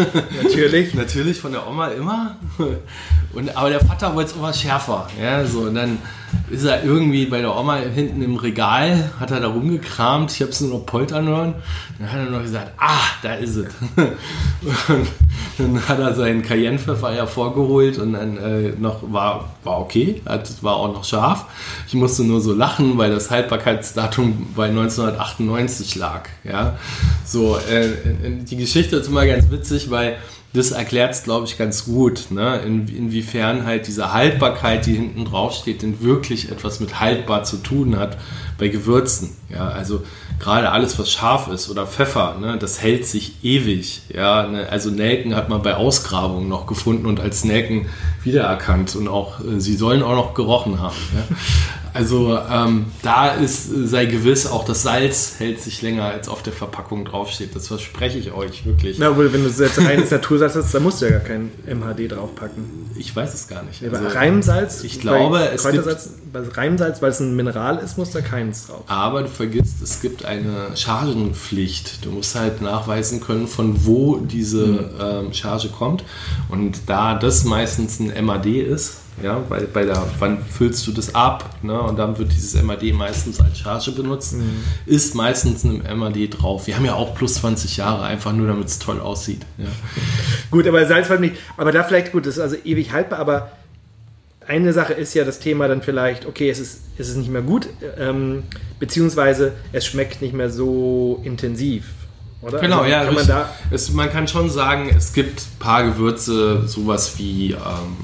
Natürlich. 0.41 0.95
Natürlich 0.95 1.41
von 1.41 1.51
der 1.51 1.67
Oma 1.67 1.89
immer. 1.89 2.37
Und, 3.33 3.57
aber 3.57 3.71
der 3.71 3.81
Vater 3.81 4.15
wollte 4.15 4.31
es 4.31 4.37
immer 4.37 4.53
schärfer, 4.53 5.09
ja, 5.21 5.45
so. 5.45 5.63
Und 5.63 5.75
dann 5.75 5.99
ist 6.49 6.65
er 6.65 6.85
irgendwie 6.85 7.27
bei 7.27 7.41
der 7.41 7.57
Oma 7.57 7.79
hinten 7.79 8.23
im 8.23 8.37
Regal, 8.37 9.11
hat 9.19 9.33
er 9.33 9.41
da 9.41 9.49
rumgekramt, 9.49 10.31
ich 10.31 10.43
habe 10.43 10.53
es 10.53 10.61
nur 10.61 10.79
noch 10.79 10.87
poltern 10.87 11.27
hören. 11.27 11.55
Dann 11.99 12.13
hat 12.13 12.19
er 12.21 12.31
noch 12.31 12.43
gesagt, 12.43 12.71
ah, 12.79 13.01
da 13.23 13.35
ist 13.35 13.57
es. 13.57 13.67
Und 15.59 15.75
dann 15.75 15.89
hat 15.89 15.99
er 15.99 16.15
seinen 16.15 16.43
Cayennepfeffer 16.43 17.13
hervorgeholt 17.13 17.99
und 17.99 18.15
dann 18.15 18.39
äh, 18.39 18.73
noch 18.79 19.13
war, 19.13 19.51
war 19.65 19.81
okay, 19.81 20.23
hat, 20.25 20.51
war 20.63 20.77
auch 20.77 20.93
noch 20.93 21.05
scharf. 21.05 21.45
Ich 21.87 21.95
musste 21.95 22.25
nur 22.25 22.41
so 22.41 22.55
lachen, 22.55 22.97
weil 22.97 23.11
das 23.11 23.31
Haltbarkeitsdatum 23.31 24.55
bei 24.57 24.69
1998 24.69 25.97
lag. 25.97 26.29
Ja? 26.43 26.79
So, 27.25 27.59
äh, 27.59 27.91
die 28.53 28.59
Geschichte 28.59 28.97
ist 28.97 29.09
immer 29.09 29.27
ganz 29.27 29.51
witzig, 29.51 29.91
weil 29.91 30.19
das 30.53 30.73
erklärt 30.73 31.15
es, 31.15 31.23
glaube 31.23 31.47
ich, 31.47 31.57
ganz 31.57 31.87
gut, 31.87 32.27
ne? 32.29 32.61
In, 32.67 32.87
inwiefern 32.87 33.65
halt 33.65 33.87
diese 33.87 34.13
Haltbarkeit, 34.13 34.85
die 34.85 34.93
hinten 34.93 35.25
drauf 35.25 35.55
steht, 35.55 35.81
denn 35.81 36.03
wirklich 36.03 36.51
etwas 36.51 36.79
mit 36.79 37.01
haltbar 37.01 37.45
zu 37.45 37.57
tun 37.57 37.99
hat 37.99 38.19
bei 38.59 38.69
Gewürzen. 38.69 39.31
Ja, 39.49 39.69
also 39.69 40.03
gerade 40.39 40.71
alles, 40.71 40.99
was 40.99 41.11
scharf 41.11 41.49
ist 41.49 41.71
oder 41.71 41.87
Pfeffer, 41.87 42.37
ne, 42.39 42.59
das 42.59 42.83
hält 42.83 43.07
sich 43.07 43.43
ewig. 43.43 44.03
Ja, 44.15 44.47
ne? 44.47 44.69
also 44.69 44.91
Nelken 44.91 45.35
hat 45.35 45.49
man 45.49 45.63
bei 45.63 45.75
Ausgrabungen 45.75 46.51
noch 46.51 46.67
gefunden 46.67 47.07
und 47.07 47.21
als 47.21 47.45
Nelken 47.45 47.87
wiedererkannt 48.23 48.95
und 48.95 49.09
auch 49.09 49.41
äh, 49.41 49.59
sie 49.59 49.77
sollen 49.77 50.03
auch 50.03 50.15
noch 50.15 50.35
gerochen 50.35 50.79
haben. 50.79 50.97
Ja? 51.93 51.99
Also 51.99 52.39
ähm, 52.51 52.87
da 53.03 53.29
ist, 53.29 53.69
sei 53.89 54.07
gewiss, 54.07 54.47
auch 54.47 54.65
das 54.65 54.83
Salz 54.83 55.35
hält 55.39 55.61
sich 55.61 55.83
länger, 55.83 56.05
als 56.05 56.29
auf 56.29 56.43
der 56.43 56.53
Verpackung 56.53 57.05
draufsteht. 57.05 57.55
Das 57.55 57.69
verspreche 57.69 58.19
ich 58.19 58.33
euch 58.33 58.65
wirklich. 58.65 58.99
Na, 58.99 59.11
obwohl, 59.11 59.33
wenn 59.33 59.45
du 59.45 59.51
jetzt 59.51 59.79
reines 59.79 60.11
Natursalz 60.11 60.55
hast, 60.57 60.75
dann 60.75 60.83
musst 60.83 61.03
du 61.03 61.07
ja 61.07 61.13
gar 61.13 61.21
kein 61.21 61.51
MHD 61.67 62.13
draufpacken. 62.13 62.91
Ich 62.97 63.15
weiß 63.15 63.35
es 63.35 63.49
gar 63.49 63.63
nicht. 63.63 63.83
Also, 63.83 64.09
Reimsalz? 64.09 64.85
Ich 64.85 65.01
glaube, 65.01 65.49
es 65.55 65.69
gibt... 65.69 65.85
Bei 66.33 66.41
Reimsalz, 66.41 67.03
weil 67.03 67.11
es 67.11 67.21
ein 67.21 67.37
Mineral 67.37 67.77
ist, 67.79 67.99
muss 67.99 68.11
da 68.11 68.23
keins 68.23 68.67
drauf. 68.67 68.85
Aber 68.87 69.23
du 69.23 69.29
vergisst, 69.29 69.83
es 69.83 70.01
gibt 70.01 70.25
eine 70.25 70.75
Chargenpflicht. 70.75 72.05
Du 72.07 72.11
musst 72.11 72.35
halt 72.35 72.63
nachweisen 72.63 73.21
können, 73.21 73.47
von 73.47 73.85
wo 73.85 74.17
diese 74.17 74.67
mhm. 74.67 74.91
ähm, 74.99 75.33
Charge 75.35 75.69
kommt. 75.69 76.05
Und 76.49 76.81
da 76.87 77.15
das 77.19 77.45
meistens 77.45 78.01
ein 78.01 78.25
MAD 78.25 78.47
ist, 78.47 79.02
ja, 79.21 79.43
weil 79.49 79.67
bei 79.67 79.85
der, 79.85 80.07
wann 80.19 80.43
füllst 80.45 80.87
du 80.87 80.93
das 80.93 81.15
ab? 81.15 81.59
Ne? 81.63 81.79
Und 81.81 81.99
dann 81.99 82.19
wird 82.19 82.33
dieses 82.33 82.61
MAD 82.63 82.93
meistens 82.95 83.41
als 83.41 83.59
Charge 83.59 83.93
benutzt, 83.93 84.35
mhm. 84.35 84.65
ist 84.87 85.15
meistens 85.15 85.65
ein 85.65 85.83
MAD 85.99 86.29
drauf. 86.31 86.67
Wir 86.67 86.77
haben 86.77 86.85
ja 86.85 86.95
auch 86.95 87.15
plus 87.15 87.35
20 87.35 87.77
Jahre, 87.77 88.05
einfach 88.05 88.33
nur 88.33 88.47
damit 88.47 88.69
es 88.69 88.79
toll 88.79 89.01
aussieht. 89.01 89.43
Ja. 89.59 89.67
gut, 90.51 90.67
aber 90.67 90.87
Salzwald 90.87 91.21
nicht. 91.21 91.37
Aber 91.57 91.73
da 91.73 91.85
vielleicht, 91.85 92.13
gut, 92.13 92.27
das 92.27 92.35
ist 92.35 92.41
also 92.41 92.57
ewig 92.65 92.93
haltbar, 92.93 93.19
aber 93.19 93.53
eine 94.47 94.73
Sache 94.73 94.95
ist 94.95 95.15
ja 95.15 95.25
das 95.25 95.39
Thema 95.39 95.69
dann 95.69 95.83
vielleicht, 95.83 96.27
okay, 96.27 96.51
es 96.51 96.59
ist, 96.59 96.81
es 96.99 97.09
ist 97.09 97.17
nicht 97.17 97.31
mehr 97.31 97.43
gut, 97.43 97.69
ähm, 97.99 98.45
beziehungsweise 98.81 99.53
es 99.73 99.87
schmeckt 99.87 100.23
nicht 100.23 100.35
mehr 100.35 100.51
so 100.51 101.21
intensiv. 101.23 101.85
Oder? 102.41 102.59
Genau, 102.59 102.79
also, 102.79 102.91
ja. 102.91 103.05
Kann 103.05 103.15
man, 103.15 103.27
da 103.27 103.51
es, 103.71 103.93
man 103.93 104.11
kann 104.11 104.27
schon 104.27 104.51
sagen, 104.51 104.91
es 104.97 105.13
gibt 105.13 105.43
ein 105.43 105.59
paar 105.61 105.85
Gewürze, 105.85 106.67
sowas 106.67 107.19
wie. 107.19 107.53
Ähm, 107.53 107.97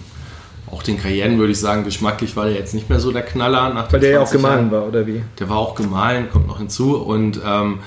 auch 0.71 0.83
den 0.83 0.99
Cayenne 0.99 1.39
würde 1.39 1.53
ich 1.53 1.61
sagen, 1.61 1.85
geschmacklich 1.85 2.37
war 2.37 2.47
der 2.47 2.55
jetzt 2.55 2.75
nicht 2.75 2.89
mehr 2.89 3.01
so 3.01 3.13
der 3.13 3.23
Knaller. 3.23 3.73
Nach 3.73 3.93
Weil 3.93 4.01
der 4.01 4.11
ja 4.11 4.21
auch 4.21 4.31
gemahlen 4.31 4.71
Jahren. 4.71 4.71
war, 4.71 4.89
oder 4.89 5.07
wie? 5.07 5.23
Der 5.39 5.49
war 5.49 5.59
auch 5.59 5.75
gemahlen, 5.75 6.29
kommt 6.31 6.47
noch 6.47 6.59
hinzu. 6.59 6.97
Und 6.97 7.41
ähm, 7.45 7.81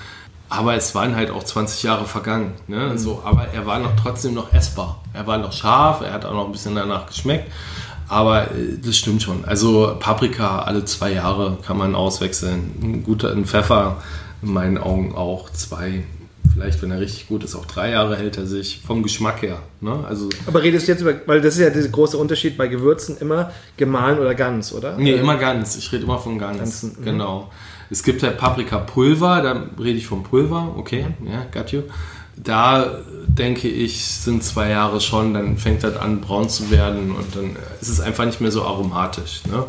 aber 0.50 0.76
es 0.76 0.94
waren 0.96 1.15
halt 1.15 1.32
auch 1.32 1.44
20 1.44 1.84
Jahre 1.84 2.06
vergangen. 2.06 2.54
Ne? 2.67 2.89
Mhm. 2.91 2.98
So, 2.98 3.22
aber 3.24 3.48
er 3.54 3.65
war 3.65 3.80
noch 3.80 3.96
trotzdem 3.96 4.34
noch 4.34 4.54
essbar. 4.54 5.02
Er 5.13 5.26
war 5.26 5.38
noch 5.38 5.54
scharf, 5.54 6.02
er 6.02 6.12
hat 6.12 6.26
auch 6.26 6.34
noch 6.34 6.46
ein 6.46 6.52
bisschen 6.52 6.76
danach 6.76 7.06
geschmeckt. 7.06 7.50
Aber 8.10 8.52
äh, 8.52 8.78
das 8.84 8.98
stimmt 8.98 9.24
schon. 9.24 9.46
Also 9.46 9.96
Paprika 10.00 10.60
alle 10.63 10.84
zwei 10.84 11.13
Jahre 11.13 11.58
kann 11.65 11.78
man 11.78 11.96
auswechseln. 11.96 12.74
Ein 12.82 13.04
guter 13.04 13.32
ein 13.32 13.46
Pfeffer 13.46 13.98
in 14.41 14.52
meinen 14.52 14.78
Augen 14.78 15.15
auch 15.15 15.50
zwei, 15.52 16.04
vielleicht, 16.54 16.82
wenn 16.82 16.92
er 16.92 17.00
richtig 17.00 17.28
gut 17.28 17.44
ist, 17.44 17.56
auch 17.56 17.66
drei 17.66 17.92
Jahre 17.92 18.18
hält 18.18 18.38
er 18.38 18.46
sich 18.46 18.82
vom 18.86 19.04
Geschmack 19.04 19.42
her. 19.42 19.60
Ne? 19.80 20.04
Also, 20.08 20.30
Aber 20.46 20.64
redest 20.64 20.88
du 20.88 20.92
jetzt 20.92 21.02
über, 21.02 21.14
weil 21.26 21.42
das 21.42 21.56
ist 21.56 21.62
ja 21.62 21.70
der 21.70 21.88
große 21.88 22.18
Unterschied 22.18 22.58
bei 22.58 22.68
Gewürzen, 22.68 23.18
immer 23.20 23.52
gemahlen 23.78 24.20
oder 24.20 24.36
ganz, 24.36 24.74
oder? 24.74 24.98
Nee, 24.98 25.14
immer 25.14 25.38
ganz. 25.38 25.78
Ich 25.78 25.92
rede 25.92 26.04
immer 26.04 26.20
von 26.20 26.38
ganz. 26.38 26.58
Ganzen, 26.58 26.96
mhm. 27.00 27.06
genau. 27.06 27.52
Es 27.90 28.04
gibt 28.04 28.24
halt 28.24 28.38
Paprikapulver, 28.38 29.42
da 29.42 29.64
rede 29.82 29.98
ich 29.98 30.08
vom 30.08 30.24
Pulver, 30.24 30.74
okay, 30.78 31.08
mhm. 31.20 31.28
ja, 31.28 31.46
got 31.52 31.72
you. 31.72 31.82
Da 32.38 33.02
denke 33.28 33.68
ich, 33.68 34.06
sind 34.06 34.44
zwei 34.44 34.70
Jahre 34.70 35.02
schon, 35.02 35.34
dann 35.34 35.58
fängt 35.58 35.84
das 35.84 35.98
an 35.98 36.22
braun 36.22 36.50
zu 36.50 36.72
werden 36.72 37.12
und 37.12 37.36
dann 37.36 37.56
ist 37.82 37.90
es 37.90 38.00
einfach 38.00 38.26
nicht 38.26 38.42
mehr 38.42 38.52
so 38.52 38.64
aromatisch. 38.64 39.42
Ne? 39.52 39.66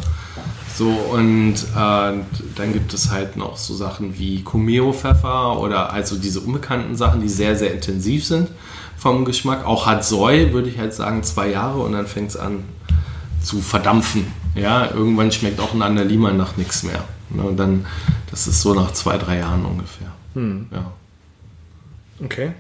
So, 0.75 0.89
und 0.89 1.55
äh, 1.55 1.75
dann 1.75 2.73
gibt 2.73 2.95
es 2.95 3.11
halt 3.11 3.37
noch 3.37 3.57
so 3.57 3.75
Sachen 3.75 4.19
wie 4.19 4.43
Kumeo-Pfeffer 4.43 5.59
oder 5.59 5.93
also 5.93 6.17
diese 6.17 6.41
unbekannten 6.41 6.97
Sachen, 6.97 7.21
die 7.21 7.29
sehr, 7.29 7.57
sehr 7.57 7.75
intensiv 7.75 8.25
sind 8.25 8.49
vom 8.97 9.25
Geschmack. 9.25 9.67
Auch 9.67 9.87
Hatsoi 9.87 10.53
würde 10.53 10.69
ich 10.69 10.79
halt 10.79 10.95
sagen 10.95 11.23
zwei 11.25 11.51
Jahre 11.51 11.81
und 11.81 11.93
dann 11.93 12.07
fängt 12.07 12.31
es 12.31 12.37
an 12.37 12.65
zu 13.43 13.61
verdampfen. 13.61 14.27
Ja, 14.55 14.91
irgendwann 14.91 15.33
schmeckt 15.33 15.61
auch 15.61 15.75
ein 15.75 15.83
Andalima 15.83 16.33
nach 16.33 16.57
nichts 16.57 16.83
mehr. 16.85 17.05
Ne? 17.31 17.43
Und 17.43 17.57
dann, 17.57 17.87
das 18.31 18.47
ist 18.47 18.63
so 18.63 18.75
nach 18.75 18.93
zwei, 18.93 19.19
drei 19.19 19.39
Jahren 19.39 19.65
ungefähr. 19.65 20.09
Hm. 20.35 20.67
Ja. 20.71 20.93
Okay. 22.25 22.53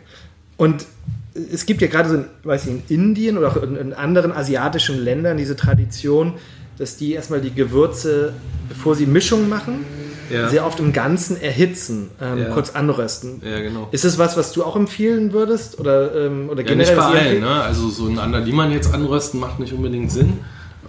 Und 0.56 0.86
es 1.34 1.64
gibt 1.64 1.80
ja 1.80 1.88
gerade 1.88 2.08
so, 2.08 2.24
weiß 2.46 2.66
ich, 2.66 2.72
in 2.72 2.82
Indien 2.88 3.38
oder 3.38 3.48
auch 3.48 3.62
in 3.62 3.94
anderen 3.94 4.32
asiatischen 4.32 4.98
Ländern 4.98 5.36
diese 5.36 5.56
Tradition, 5.56 6.34
dass 6.82 6.96
die 6.96 7.12
erstmal 7.12 7.40
die 7.40 7.54
Gewürze, 7.54 8.32
bevor 8.68 8.96
sie 8.96 9.06
Mischung 9.06 9.48
machen, 9.48 9.84
ja. 10.30 10.48
sehr 10.48 10.66
oft 10.66 10.80
im 10.80 10.92
Ganzen 10.92 11.40
erhitzen, 11.40 12.10
ähm, 12.20 12.38
ja. 12.38 12.44
kurz 12.50 12.70
anrösten. 12.70 13.40
Ja, 13.44 13.60
genau. 13.60 13.86
Ist 13.92 14.04
das 14.04 14.18
was, 14.18 14.36
was 14.36 14.50
du 14.52 14.64
auch 14.64 14.74
empfehlen 14.74 15.32
würdest? 15.32 15.78
Oder, 15.78 16.26
ähm, 16.26 16.48
oder 16.50 16.62
ja, 16.62 16.68
generell? 16.68 16.96
Nicht 16.96 16.96
bei 16.96 17.20
allen, 17.20 17.40
ne? 17.40 17.62
Also 17.62 17.88
so 17.88 18.08
ein 18.08 18.18
Ander, 18.18 18.40
die 18.40 18.50
man 18.50 18.72
jetzt 18.72 18.92
anrösten, 18.92 19.38
macht 19.38 19.60
nicht 19.60 19.72
unbedingt 19.72 20.10
Sinn. 20.10 20.40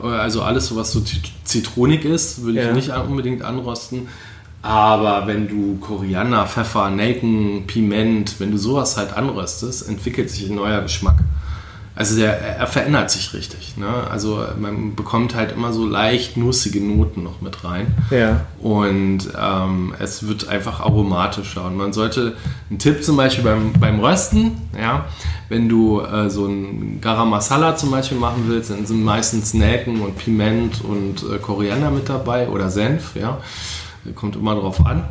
Also 0.01 0.41
alles, 0.41 0.75
was 0.75 0.91
so 0.91 1.03
zitronig 1.43 2.03
ist, 2.05 2.43
würde 2.43 2.63
ich 2.63 2.73
nicht 2.73 2.89
unbedingt 2.89 3.43
anrösten. 3.43 4.07
Aber 4.63 5.27
wenn 5.27 5.47
du 5.47 5.77
Koriander, 5.77 6.47
Pfeffer, 6.47 6.89
Nelken, 6.89 7.67
Piment, 7.67 8.39
wenn 8.39 8.49
du 8.49 8.57
sowas 8.57 8.97
halt 8.97 9.13
anröstest, 9.13 9.87
entwickelt 9.87 10.31
sich 10.31 10.49
ein 10.49 10.55
neuer 10.55 10.81
Geschmack. 10.81 11.17
Also 11.95 12.15
der, 12.15 12.39
er 12.57 12.65
verändert 12.65 13.11
sich 13.11 13.33
richtig. 13.33 13.77
Ne? 13.77 13.87
Also 13.87 14.43
man 14.59 14.95
bekommt 14.95 15.35
halt 15.35 15.51
immer 15.51 15.71
so 15.73 15.85
leicht 15.85 16.37
nussige 16.37 16.81
Noten 16.81 17.21
noch 17.21 17.41
mit 17.41 17.63
rein. 17.63 17.93
Ja. 18.09 18.41
Und 18.59 19.29
ähm, 19.39 19.93
es 19.99 20.27
wird 20.27 20.47
einfach 20.47 20.79
aromatischer. 20.79 21.65
Und 21.65 21.77
man 21.77 21.93
sollte, 21.93 22.35
ein 22.71 22.79
Tipp 22.79 23.03
zum 23.03 23.15
Beispiel 23.15 23.43
beim, 23.43 23.73
beim 23.73 23.99
Rösten, 23.99 24.53
ja, 24.75 25.05
wenn 25.49 25.69
du 25.69 26.01
äh, 26.01 26.31
so 26.31 26.47
ein 26.47 26.99
Garam 26.99 27.29
Masala 27.29 27.75
zum 27.75 27.91
Beispiel 27.91 28.17
machen 28.17 28.45
willst, 28.47 28.71
dann 28.71 28.87
sind 28.87 29.03
meistens 29.03 29.53
Nelken 29.53 30.01
und 30.01 30.17
Piment 30.17 30.83
und 30.83 31.23
äh, 31.31 31.37
Koriander 31.37 31.91
mit 31.91 32.09
dabei 32.09 32.49
oder 32.49 32.69
Senf, 32.71 33.15
ja. 33.15 33.37
Kommt 34.15 34.35
immer 34.35 34.55
drauf 34.55 34.83
an. 34.85 35.03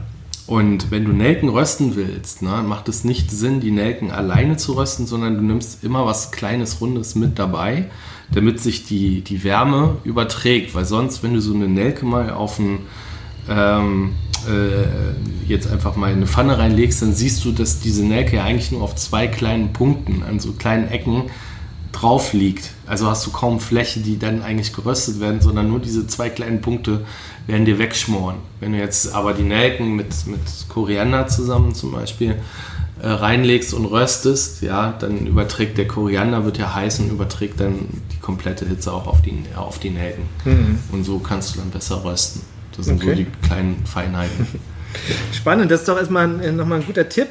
Und 0.53 0.91
wenn 0.91 1.07
du 1.07 1.13
Nelken 1.13 1.49
rösten 1.49 1.97
willst, 1.97 2.43
ne, 2.43 2.63
macht 2.63 2.87
es 2.91 3.05
nicht 3.05 3.31
Sinn, 3.31 3.61
die 3.61 3.71
Nelken 3.71 4.11
alleine 4.11 4.59
zu 4.59 4.75
rösten, 4.75 5.07
sondern 5.07 5.37
du 5.37 5.41
nimmst 5.41 5.83
immer 5.83 6.05
was 6.05 6.31
Kleines, 6.31 6.83
Rundes 6.83 7.15
mit 7.15 7.39
dabei, 7.39 7.87
damit 8.35 8.61
sich 8.61 8.85
die, 8.85 9.23
die 9.23 9.45
Wärme 9.45 9.97
überträgt. 10.05 10.75
Weil 10.75 10.85
sonst, 10.85 11.23
wenn 11.23 11.33
du 11.33 11.41
so 11.41 11.55
eine 11.55 11.69
Nelke 11.69 12.05
mal 12.05 12.33
auf 12.33 12.59
ein, 12.59 12.81
ähm, 13.49 14.13
äh, 14.47 15.49
jetzt 15.51 15.73
einfach 15.73 15.97
mal 15.97 16.11
in 16.11 16.19
eine 16.19 16.27
Pfanne 16.27 16.59
reinlegst, 16.59 17.01
dann 17.01 17.15
siehst 17.15 17.43
du, 17.47 17.53
dass 17.53 17.81
diese 17.81 18.05
Nelke 18.05 18.37
ja 18.37 18.45
eigentlich 18.45 18.73
nur 18.73 18.83
auf 18.83 18.95
zwei 18.95 19.29
kleinen 19.29 19.73
Punkten, 19.73 20.23
an 20.23 20.39
so 20.39 20.53
kleinen 20.53 20.87
Ecken, 20.91 21.31
drauf 21.93 22.33
liegt. 22.33 22.71
Also 22.87 23.07
hast 23.07 23.27
du 23.27 23.31
kaum 23.31 23.61
Fläche, 23.61 24.01
die 24.01 24.19
dann 24.19 24.43
eigentlich 24.43 24.73
geröstet 24.73 25.21
werden, 25.21 25.41
sondern 25.41 25.69
nur 25.69 25.79
diese 25.79 26.07
zwei 26.07 26.31
kleinen 26.31 26.61
Punkte 26.61 27.05
werden 27.47 27.65
dir 27.65 27.79
wegschmoren. 27.79 28.37
Wenn 28.61 28.73
du 28.73 28.79
jetzt 28.79 29.15
aber 29.15 29.35
die 29.35 29.43
Nelken 29.43 29.95
mit, 29.95 30.27
mit 30.27 30.41
Koriander 30.69 31.27
zusammen 31.29 31.75
zum 31.75 31.93
Beispiel 31.93 32.37
äh, 33.03 33.09
reinlegst 33.09 33.75
und 33.75 33.87
röstest, 33.87 34.63
ja, 34.63 34.93
dann 34.99 35.27
überträgt 35.27 35.77
der 35.79 35.87
Koriander, 35.87 36.45
wird 36.45 36.59
ja 36.59 36.75
heiß 36.75 37.01
und 37.01 37.11
überträgt 37.11 37.61
dann 37.61 37.89
die 38.13 38.21
komplette 38.21 38.67
Hitze 38.67 38.93
auch 38.93 39.07
auf 39.07 39.23
die, 39.23 39.43
auf 39.55 39.79
die 39.79 39.91
Nelken. 39.91 40.25
Mhm. 40.45 40.79
Und 40.93 41.05
so 41.05 41.19
kannst 41.19 41.55
du 41.55 41.59
dann 41.59 41.71
besser 41.71 42.05
rösten. 42.05 42.43
Das 42.77 42.87
sind 42.87 43.03
okay. 43.03 43.11
so 43.11 43.15
die 43.17 43.27
kleinen 43.47 43.85
Feinheiten. 43.85 44.47
Spannend, 45.33 45.71
das 45.71 45.81
ist 45.81 45.89
doch 45.89 45.99
erstmal 45.99 46.29
nochmal 46.53 46.81
ein 46.81 46.87
guter 46.87 47.09
Tipp. 47.09 47.29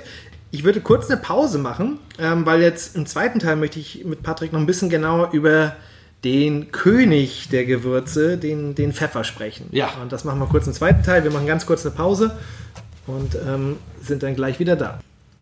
Ich 0.52 0.66
würde 0.66 0.82
kurz 0.82 1.10
eine 1.10 1.20
Pause 1.20 1.58
machen, 1.58 1.98
ähm, 2.20 2.46
weil 2.46 2.62
jetzt 2.62 2.96
im 2.96 3.06
zweiten 3.06 3.40
Teil 3.40 3.56
möchte 3.56 3.80
ich 3.80 4.04
mit 4.04 4.22
Patrick 4.22 4.52
noch 4.52 4.60
ein 4.60 4.66
bisschen 4.66 4.90
genauer 4.90 5.30
über 5.32 5.76
den 6.24 6.72
König 6.72 7.50
der 7.50 7.66
Gewürze, 7.66 8.38
den, 8.38 8.76
den 8.76 8.94
Pfeffer 8.94 9.24
sprechen. 9.24 9.68
Ja. 9.72 9.90
Und 10.02 10.12
das 10.12 10.24
machen 10.24 10.40
wir 10.40 10.48
kurz 10.48 10.68
im 10.68 10.74
zweiten 10.74 11.04
Teil. 11.04 11.24
Wir 11.24 11.32
machen 11.32 11.48
ganz 11.48 11.66
kurz 11.66 11.86
eine 11.86 11.96
Pause 11.96 12.38
und 13.08 13.36
ähm, 13.36 13.78
sind 14.02 14.24
dann 14.24 14.36
gleich 14.36 14.60
wieder 14.60 14.76
da. 14.76 15.00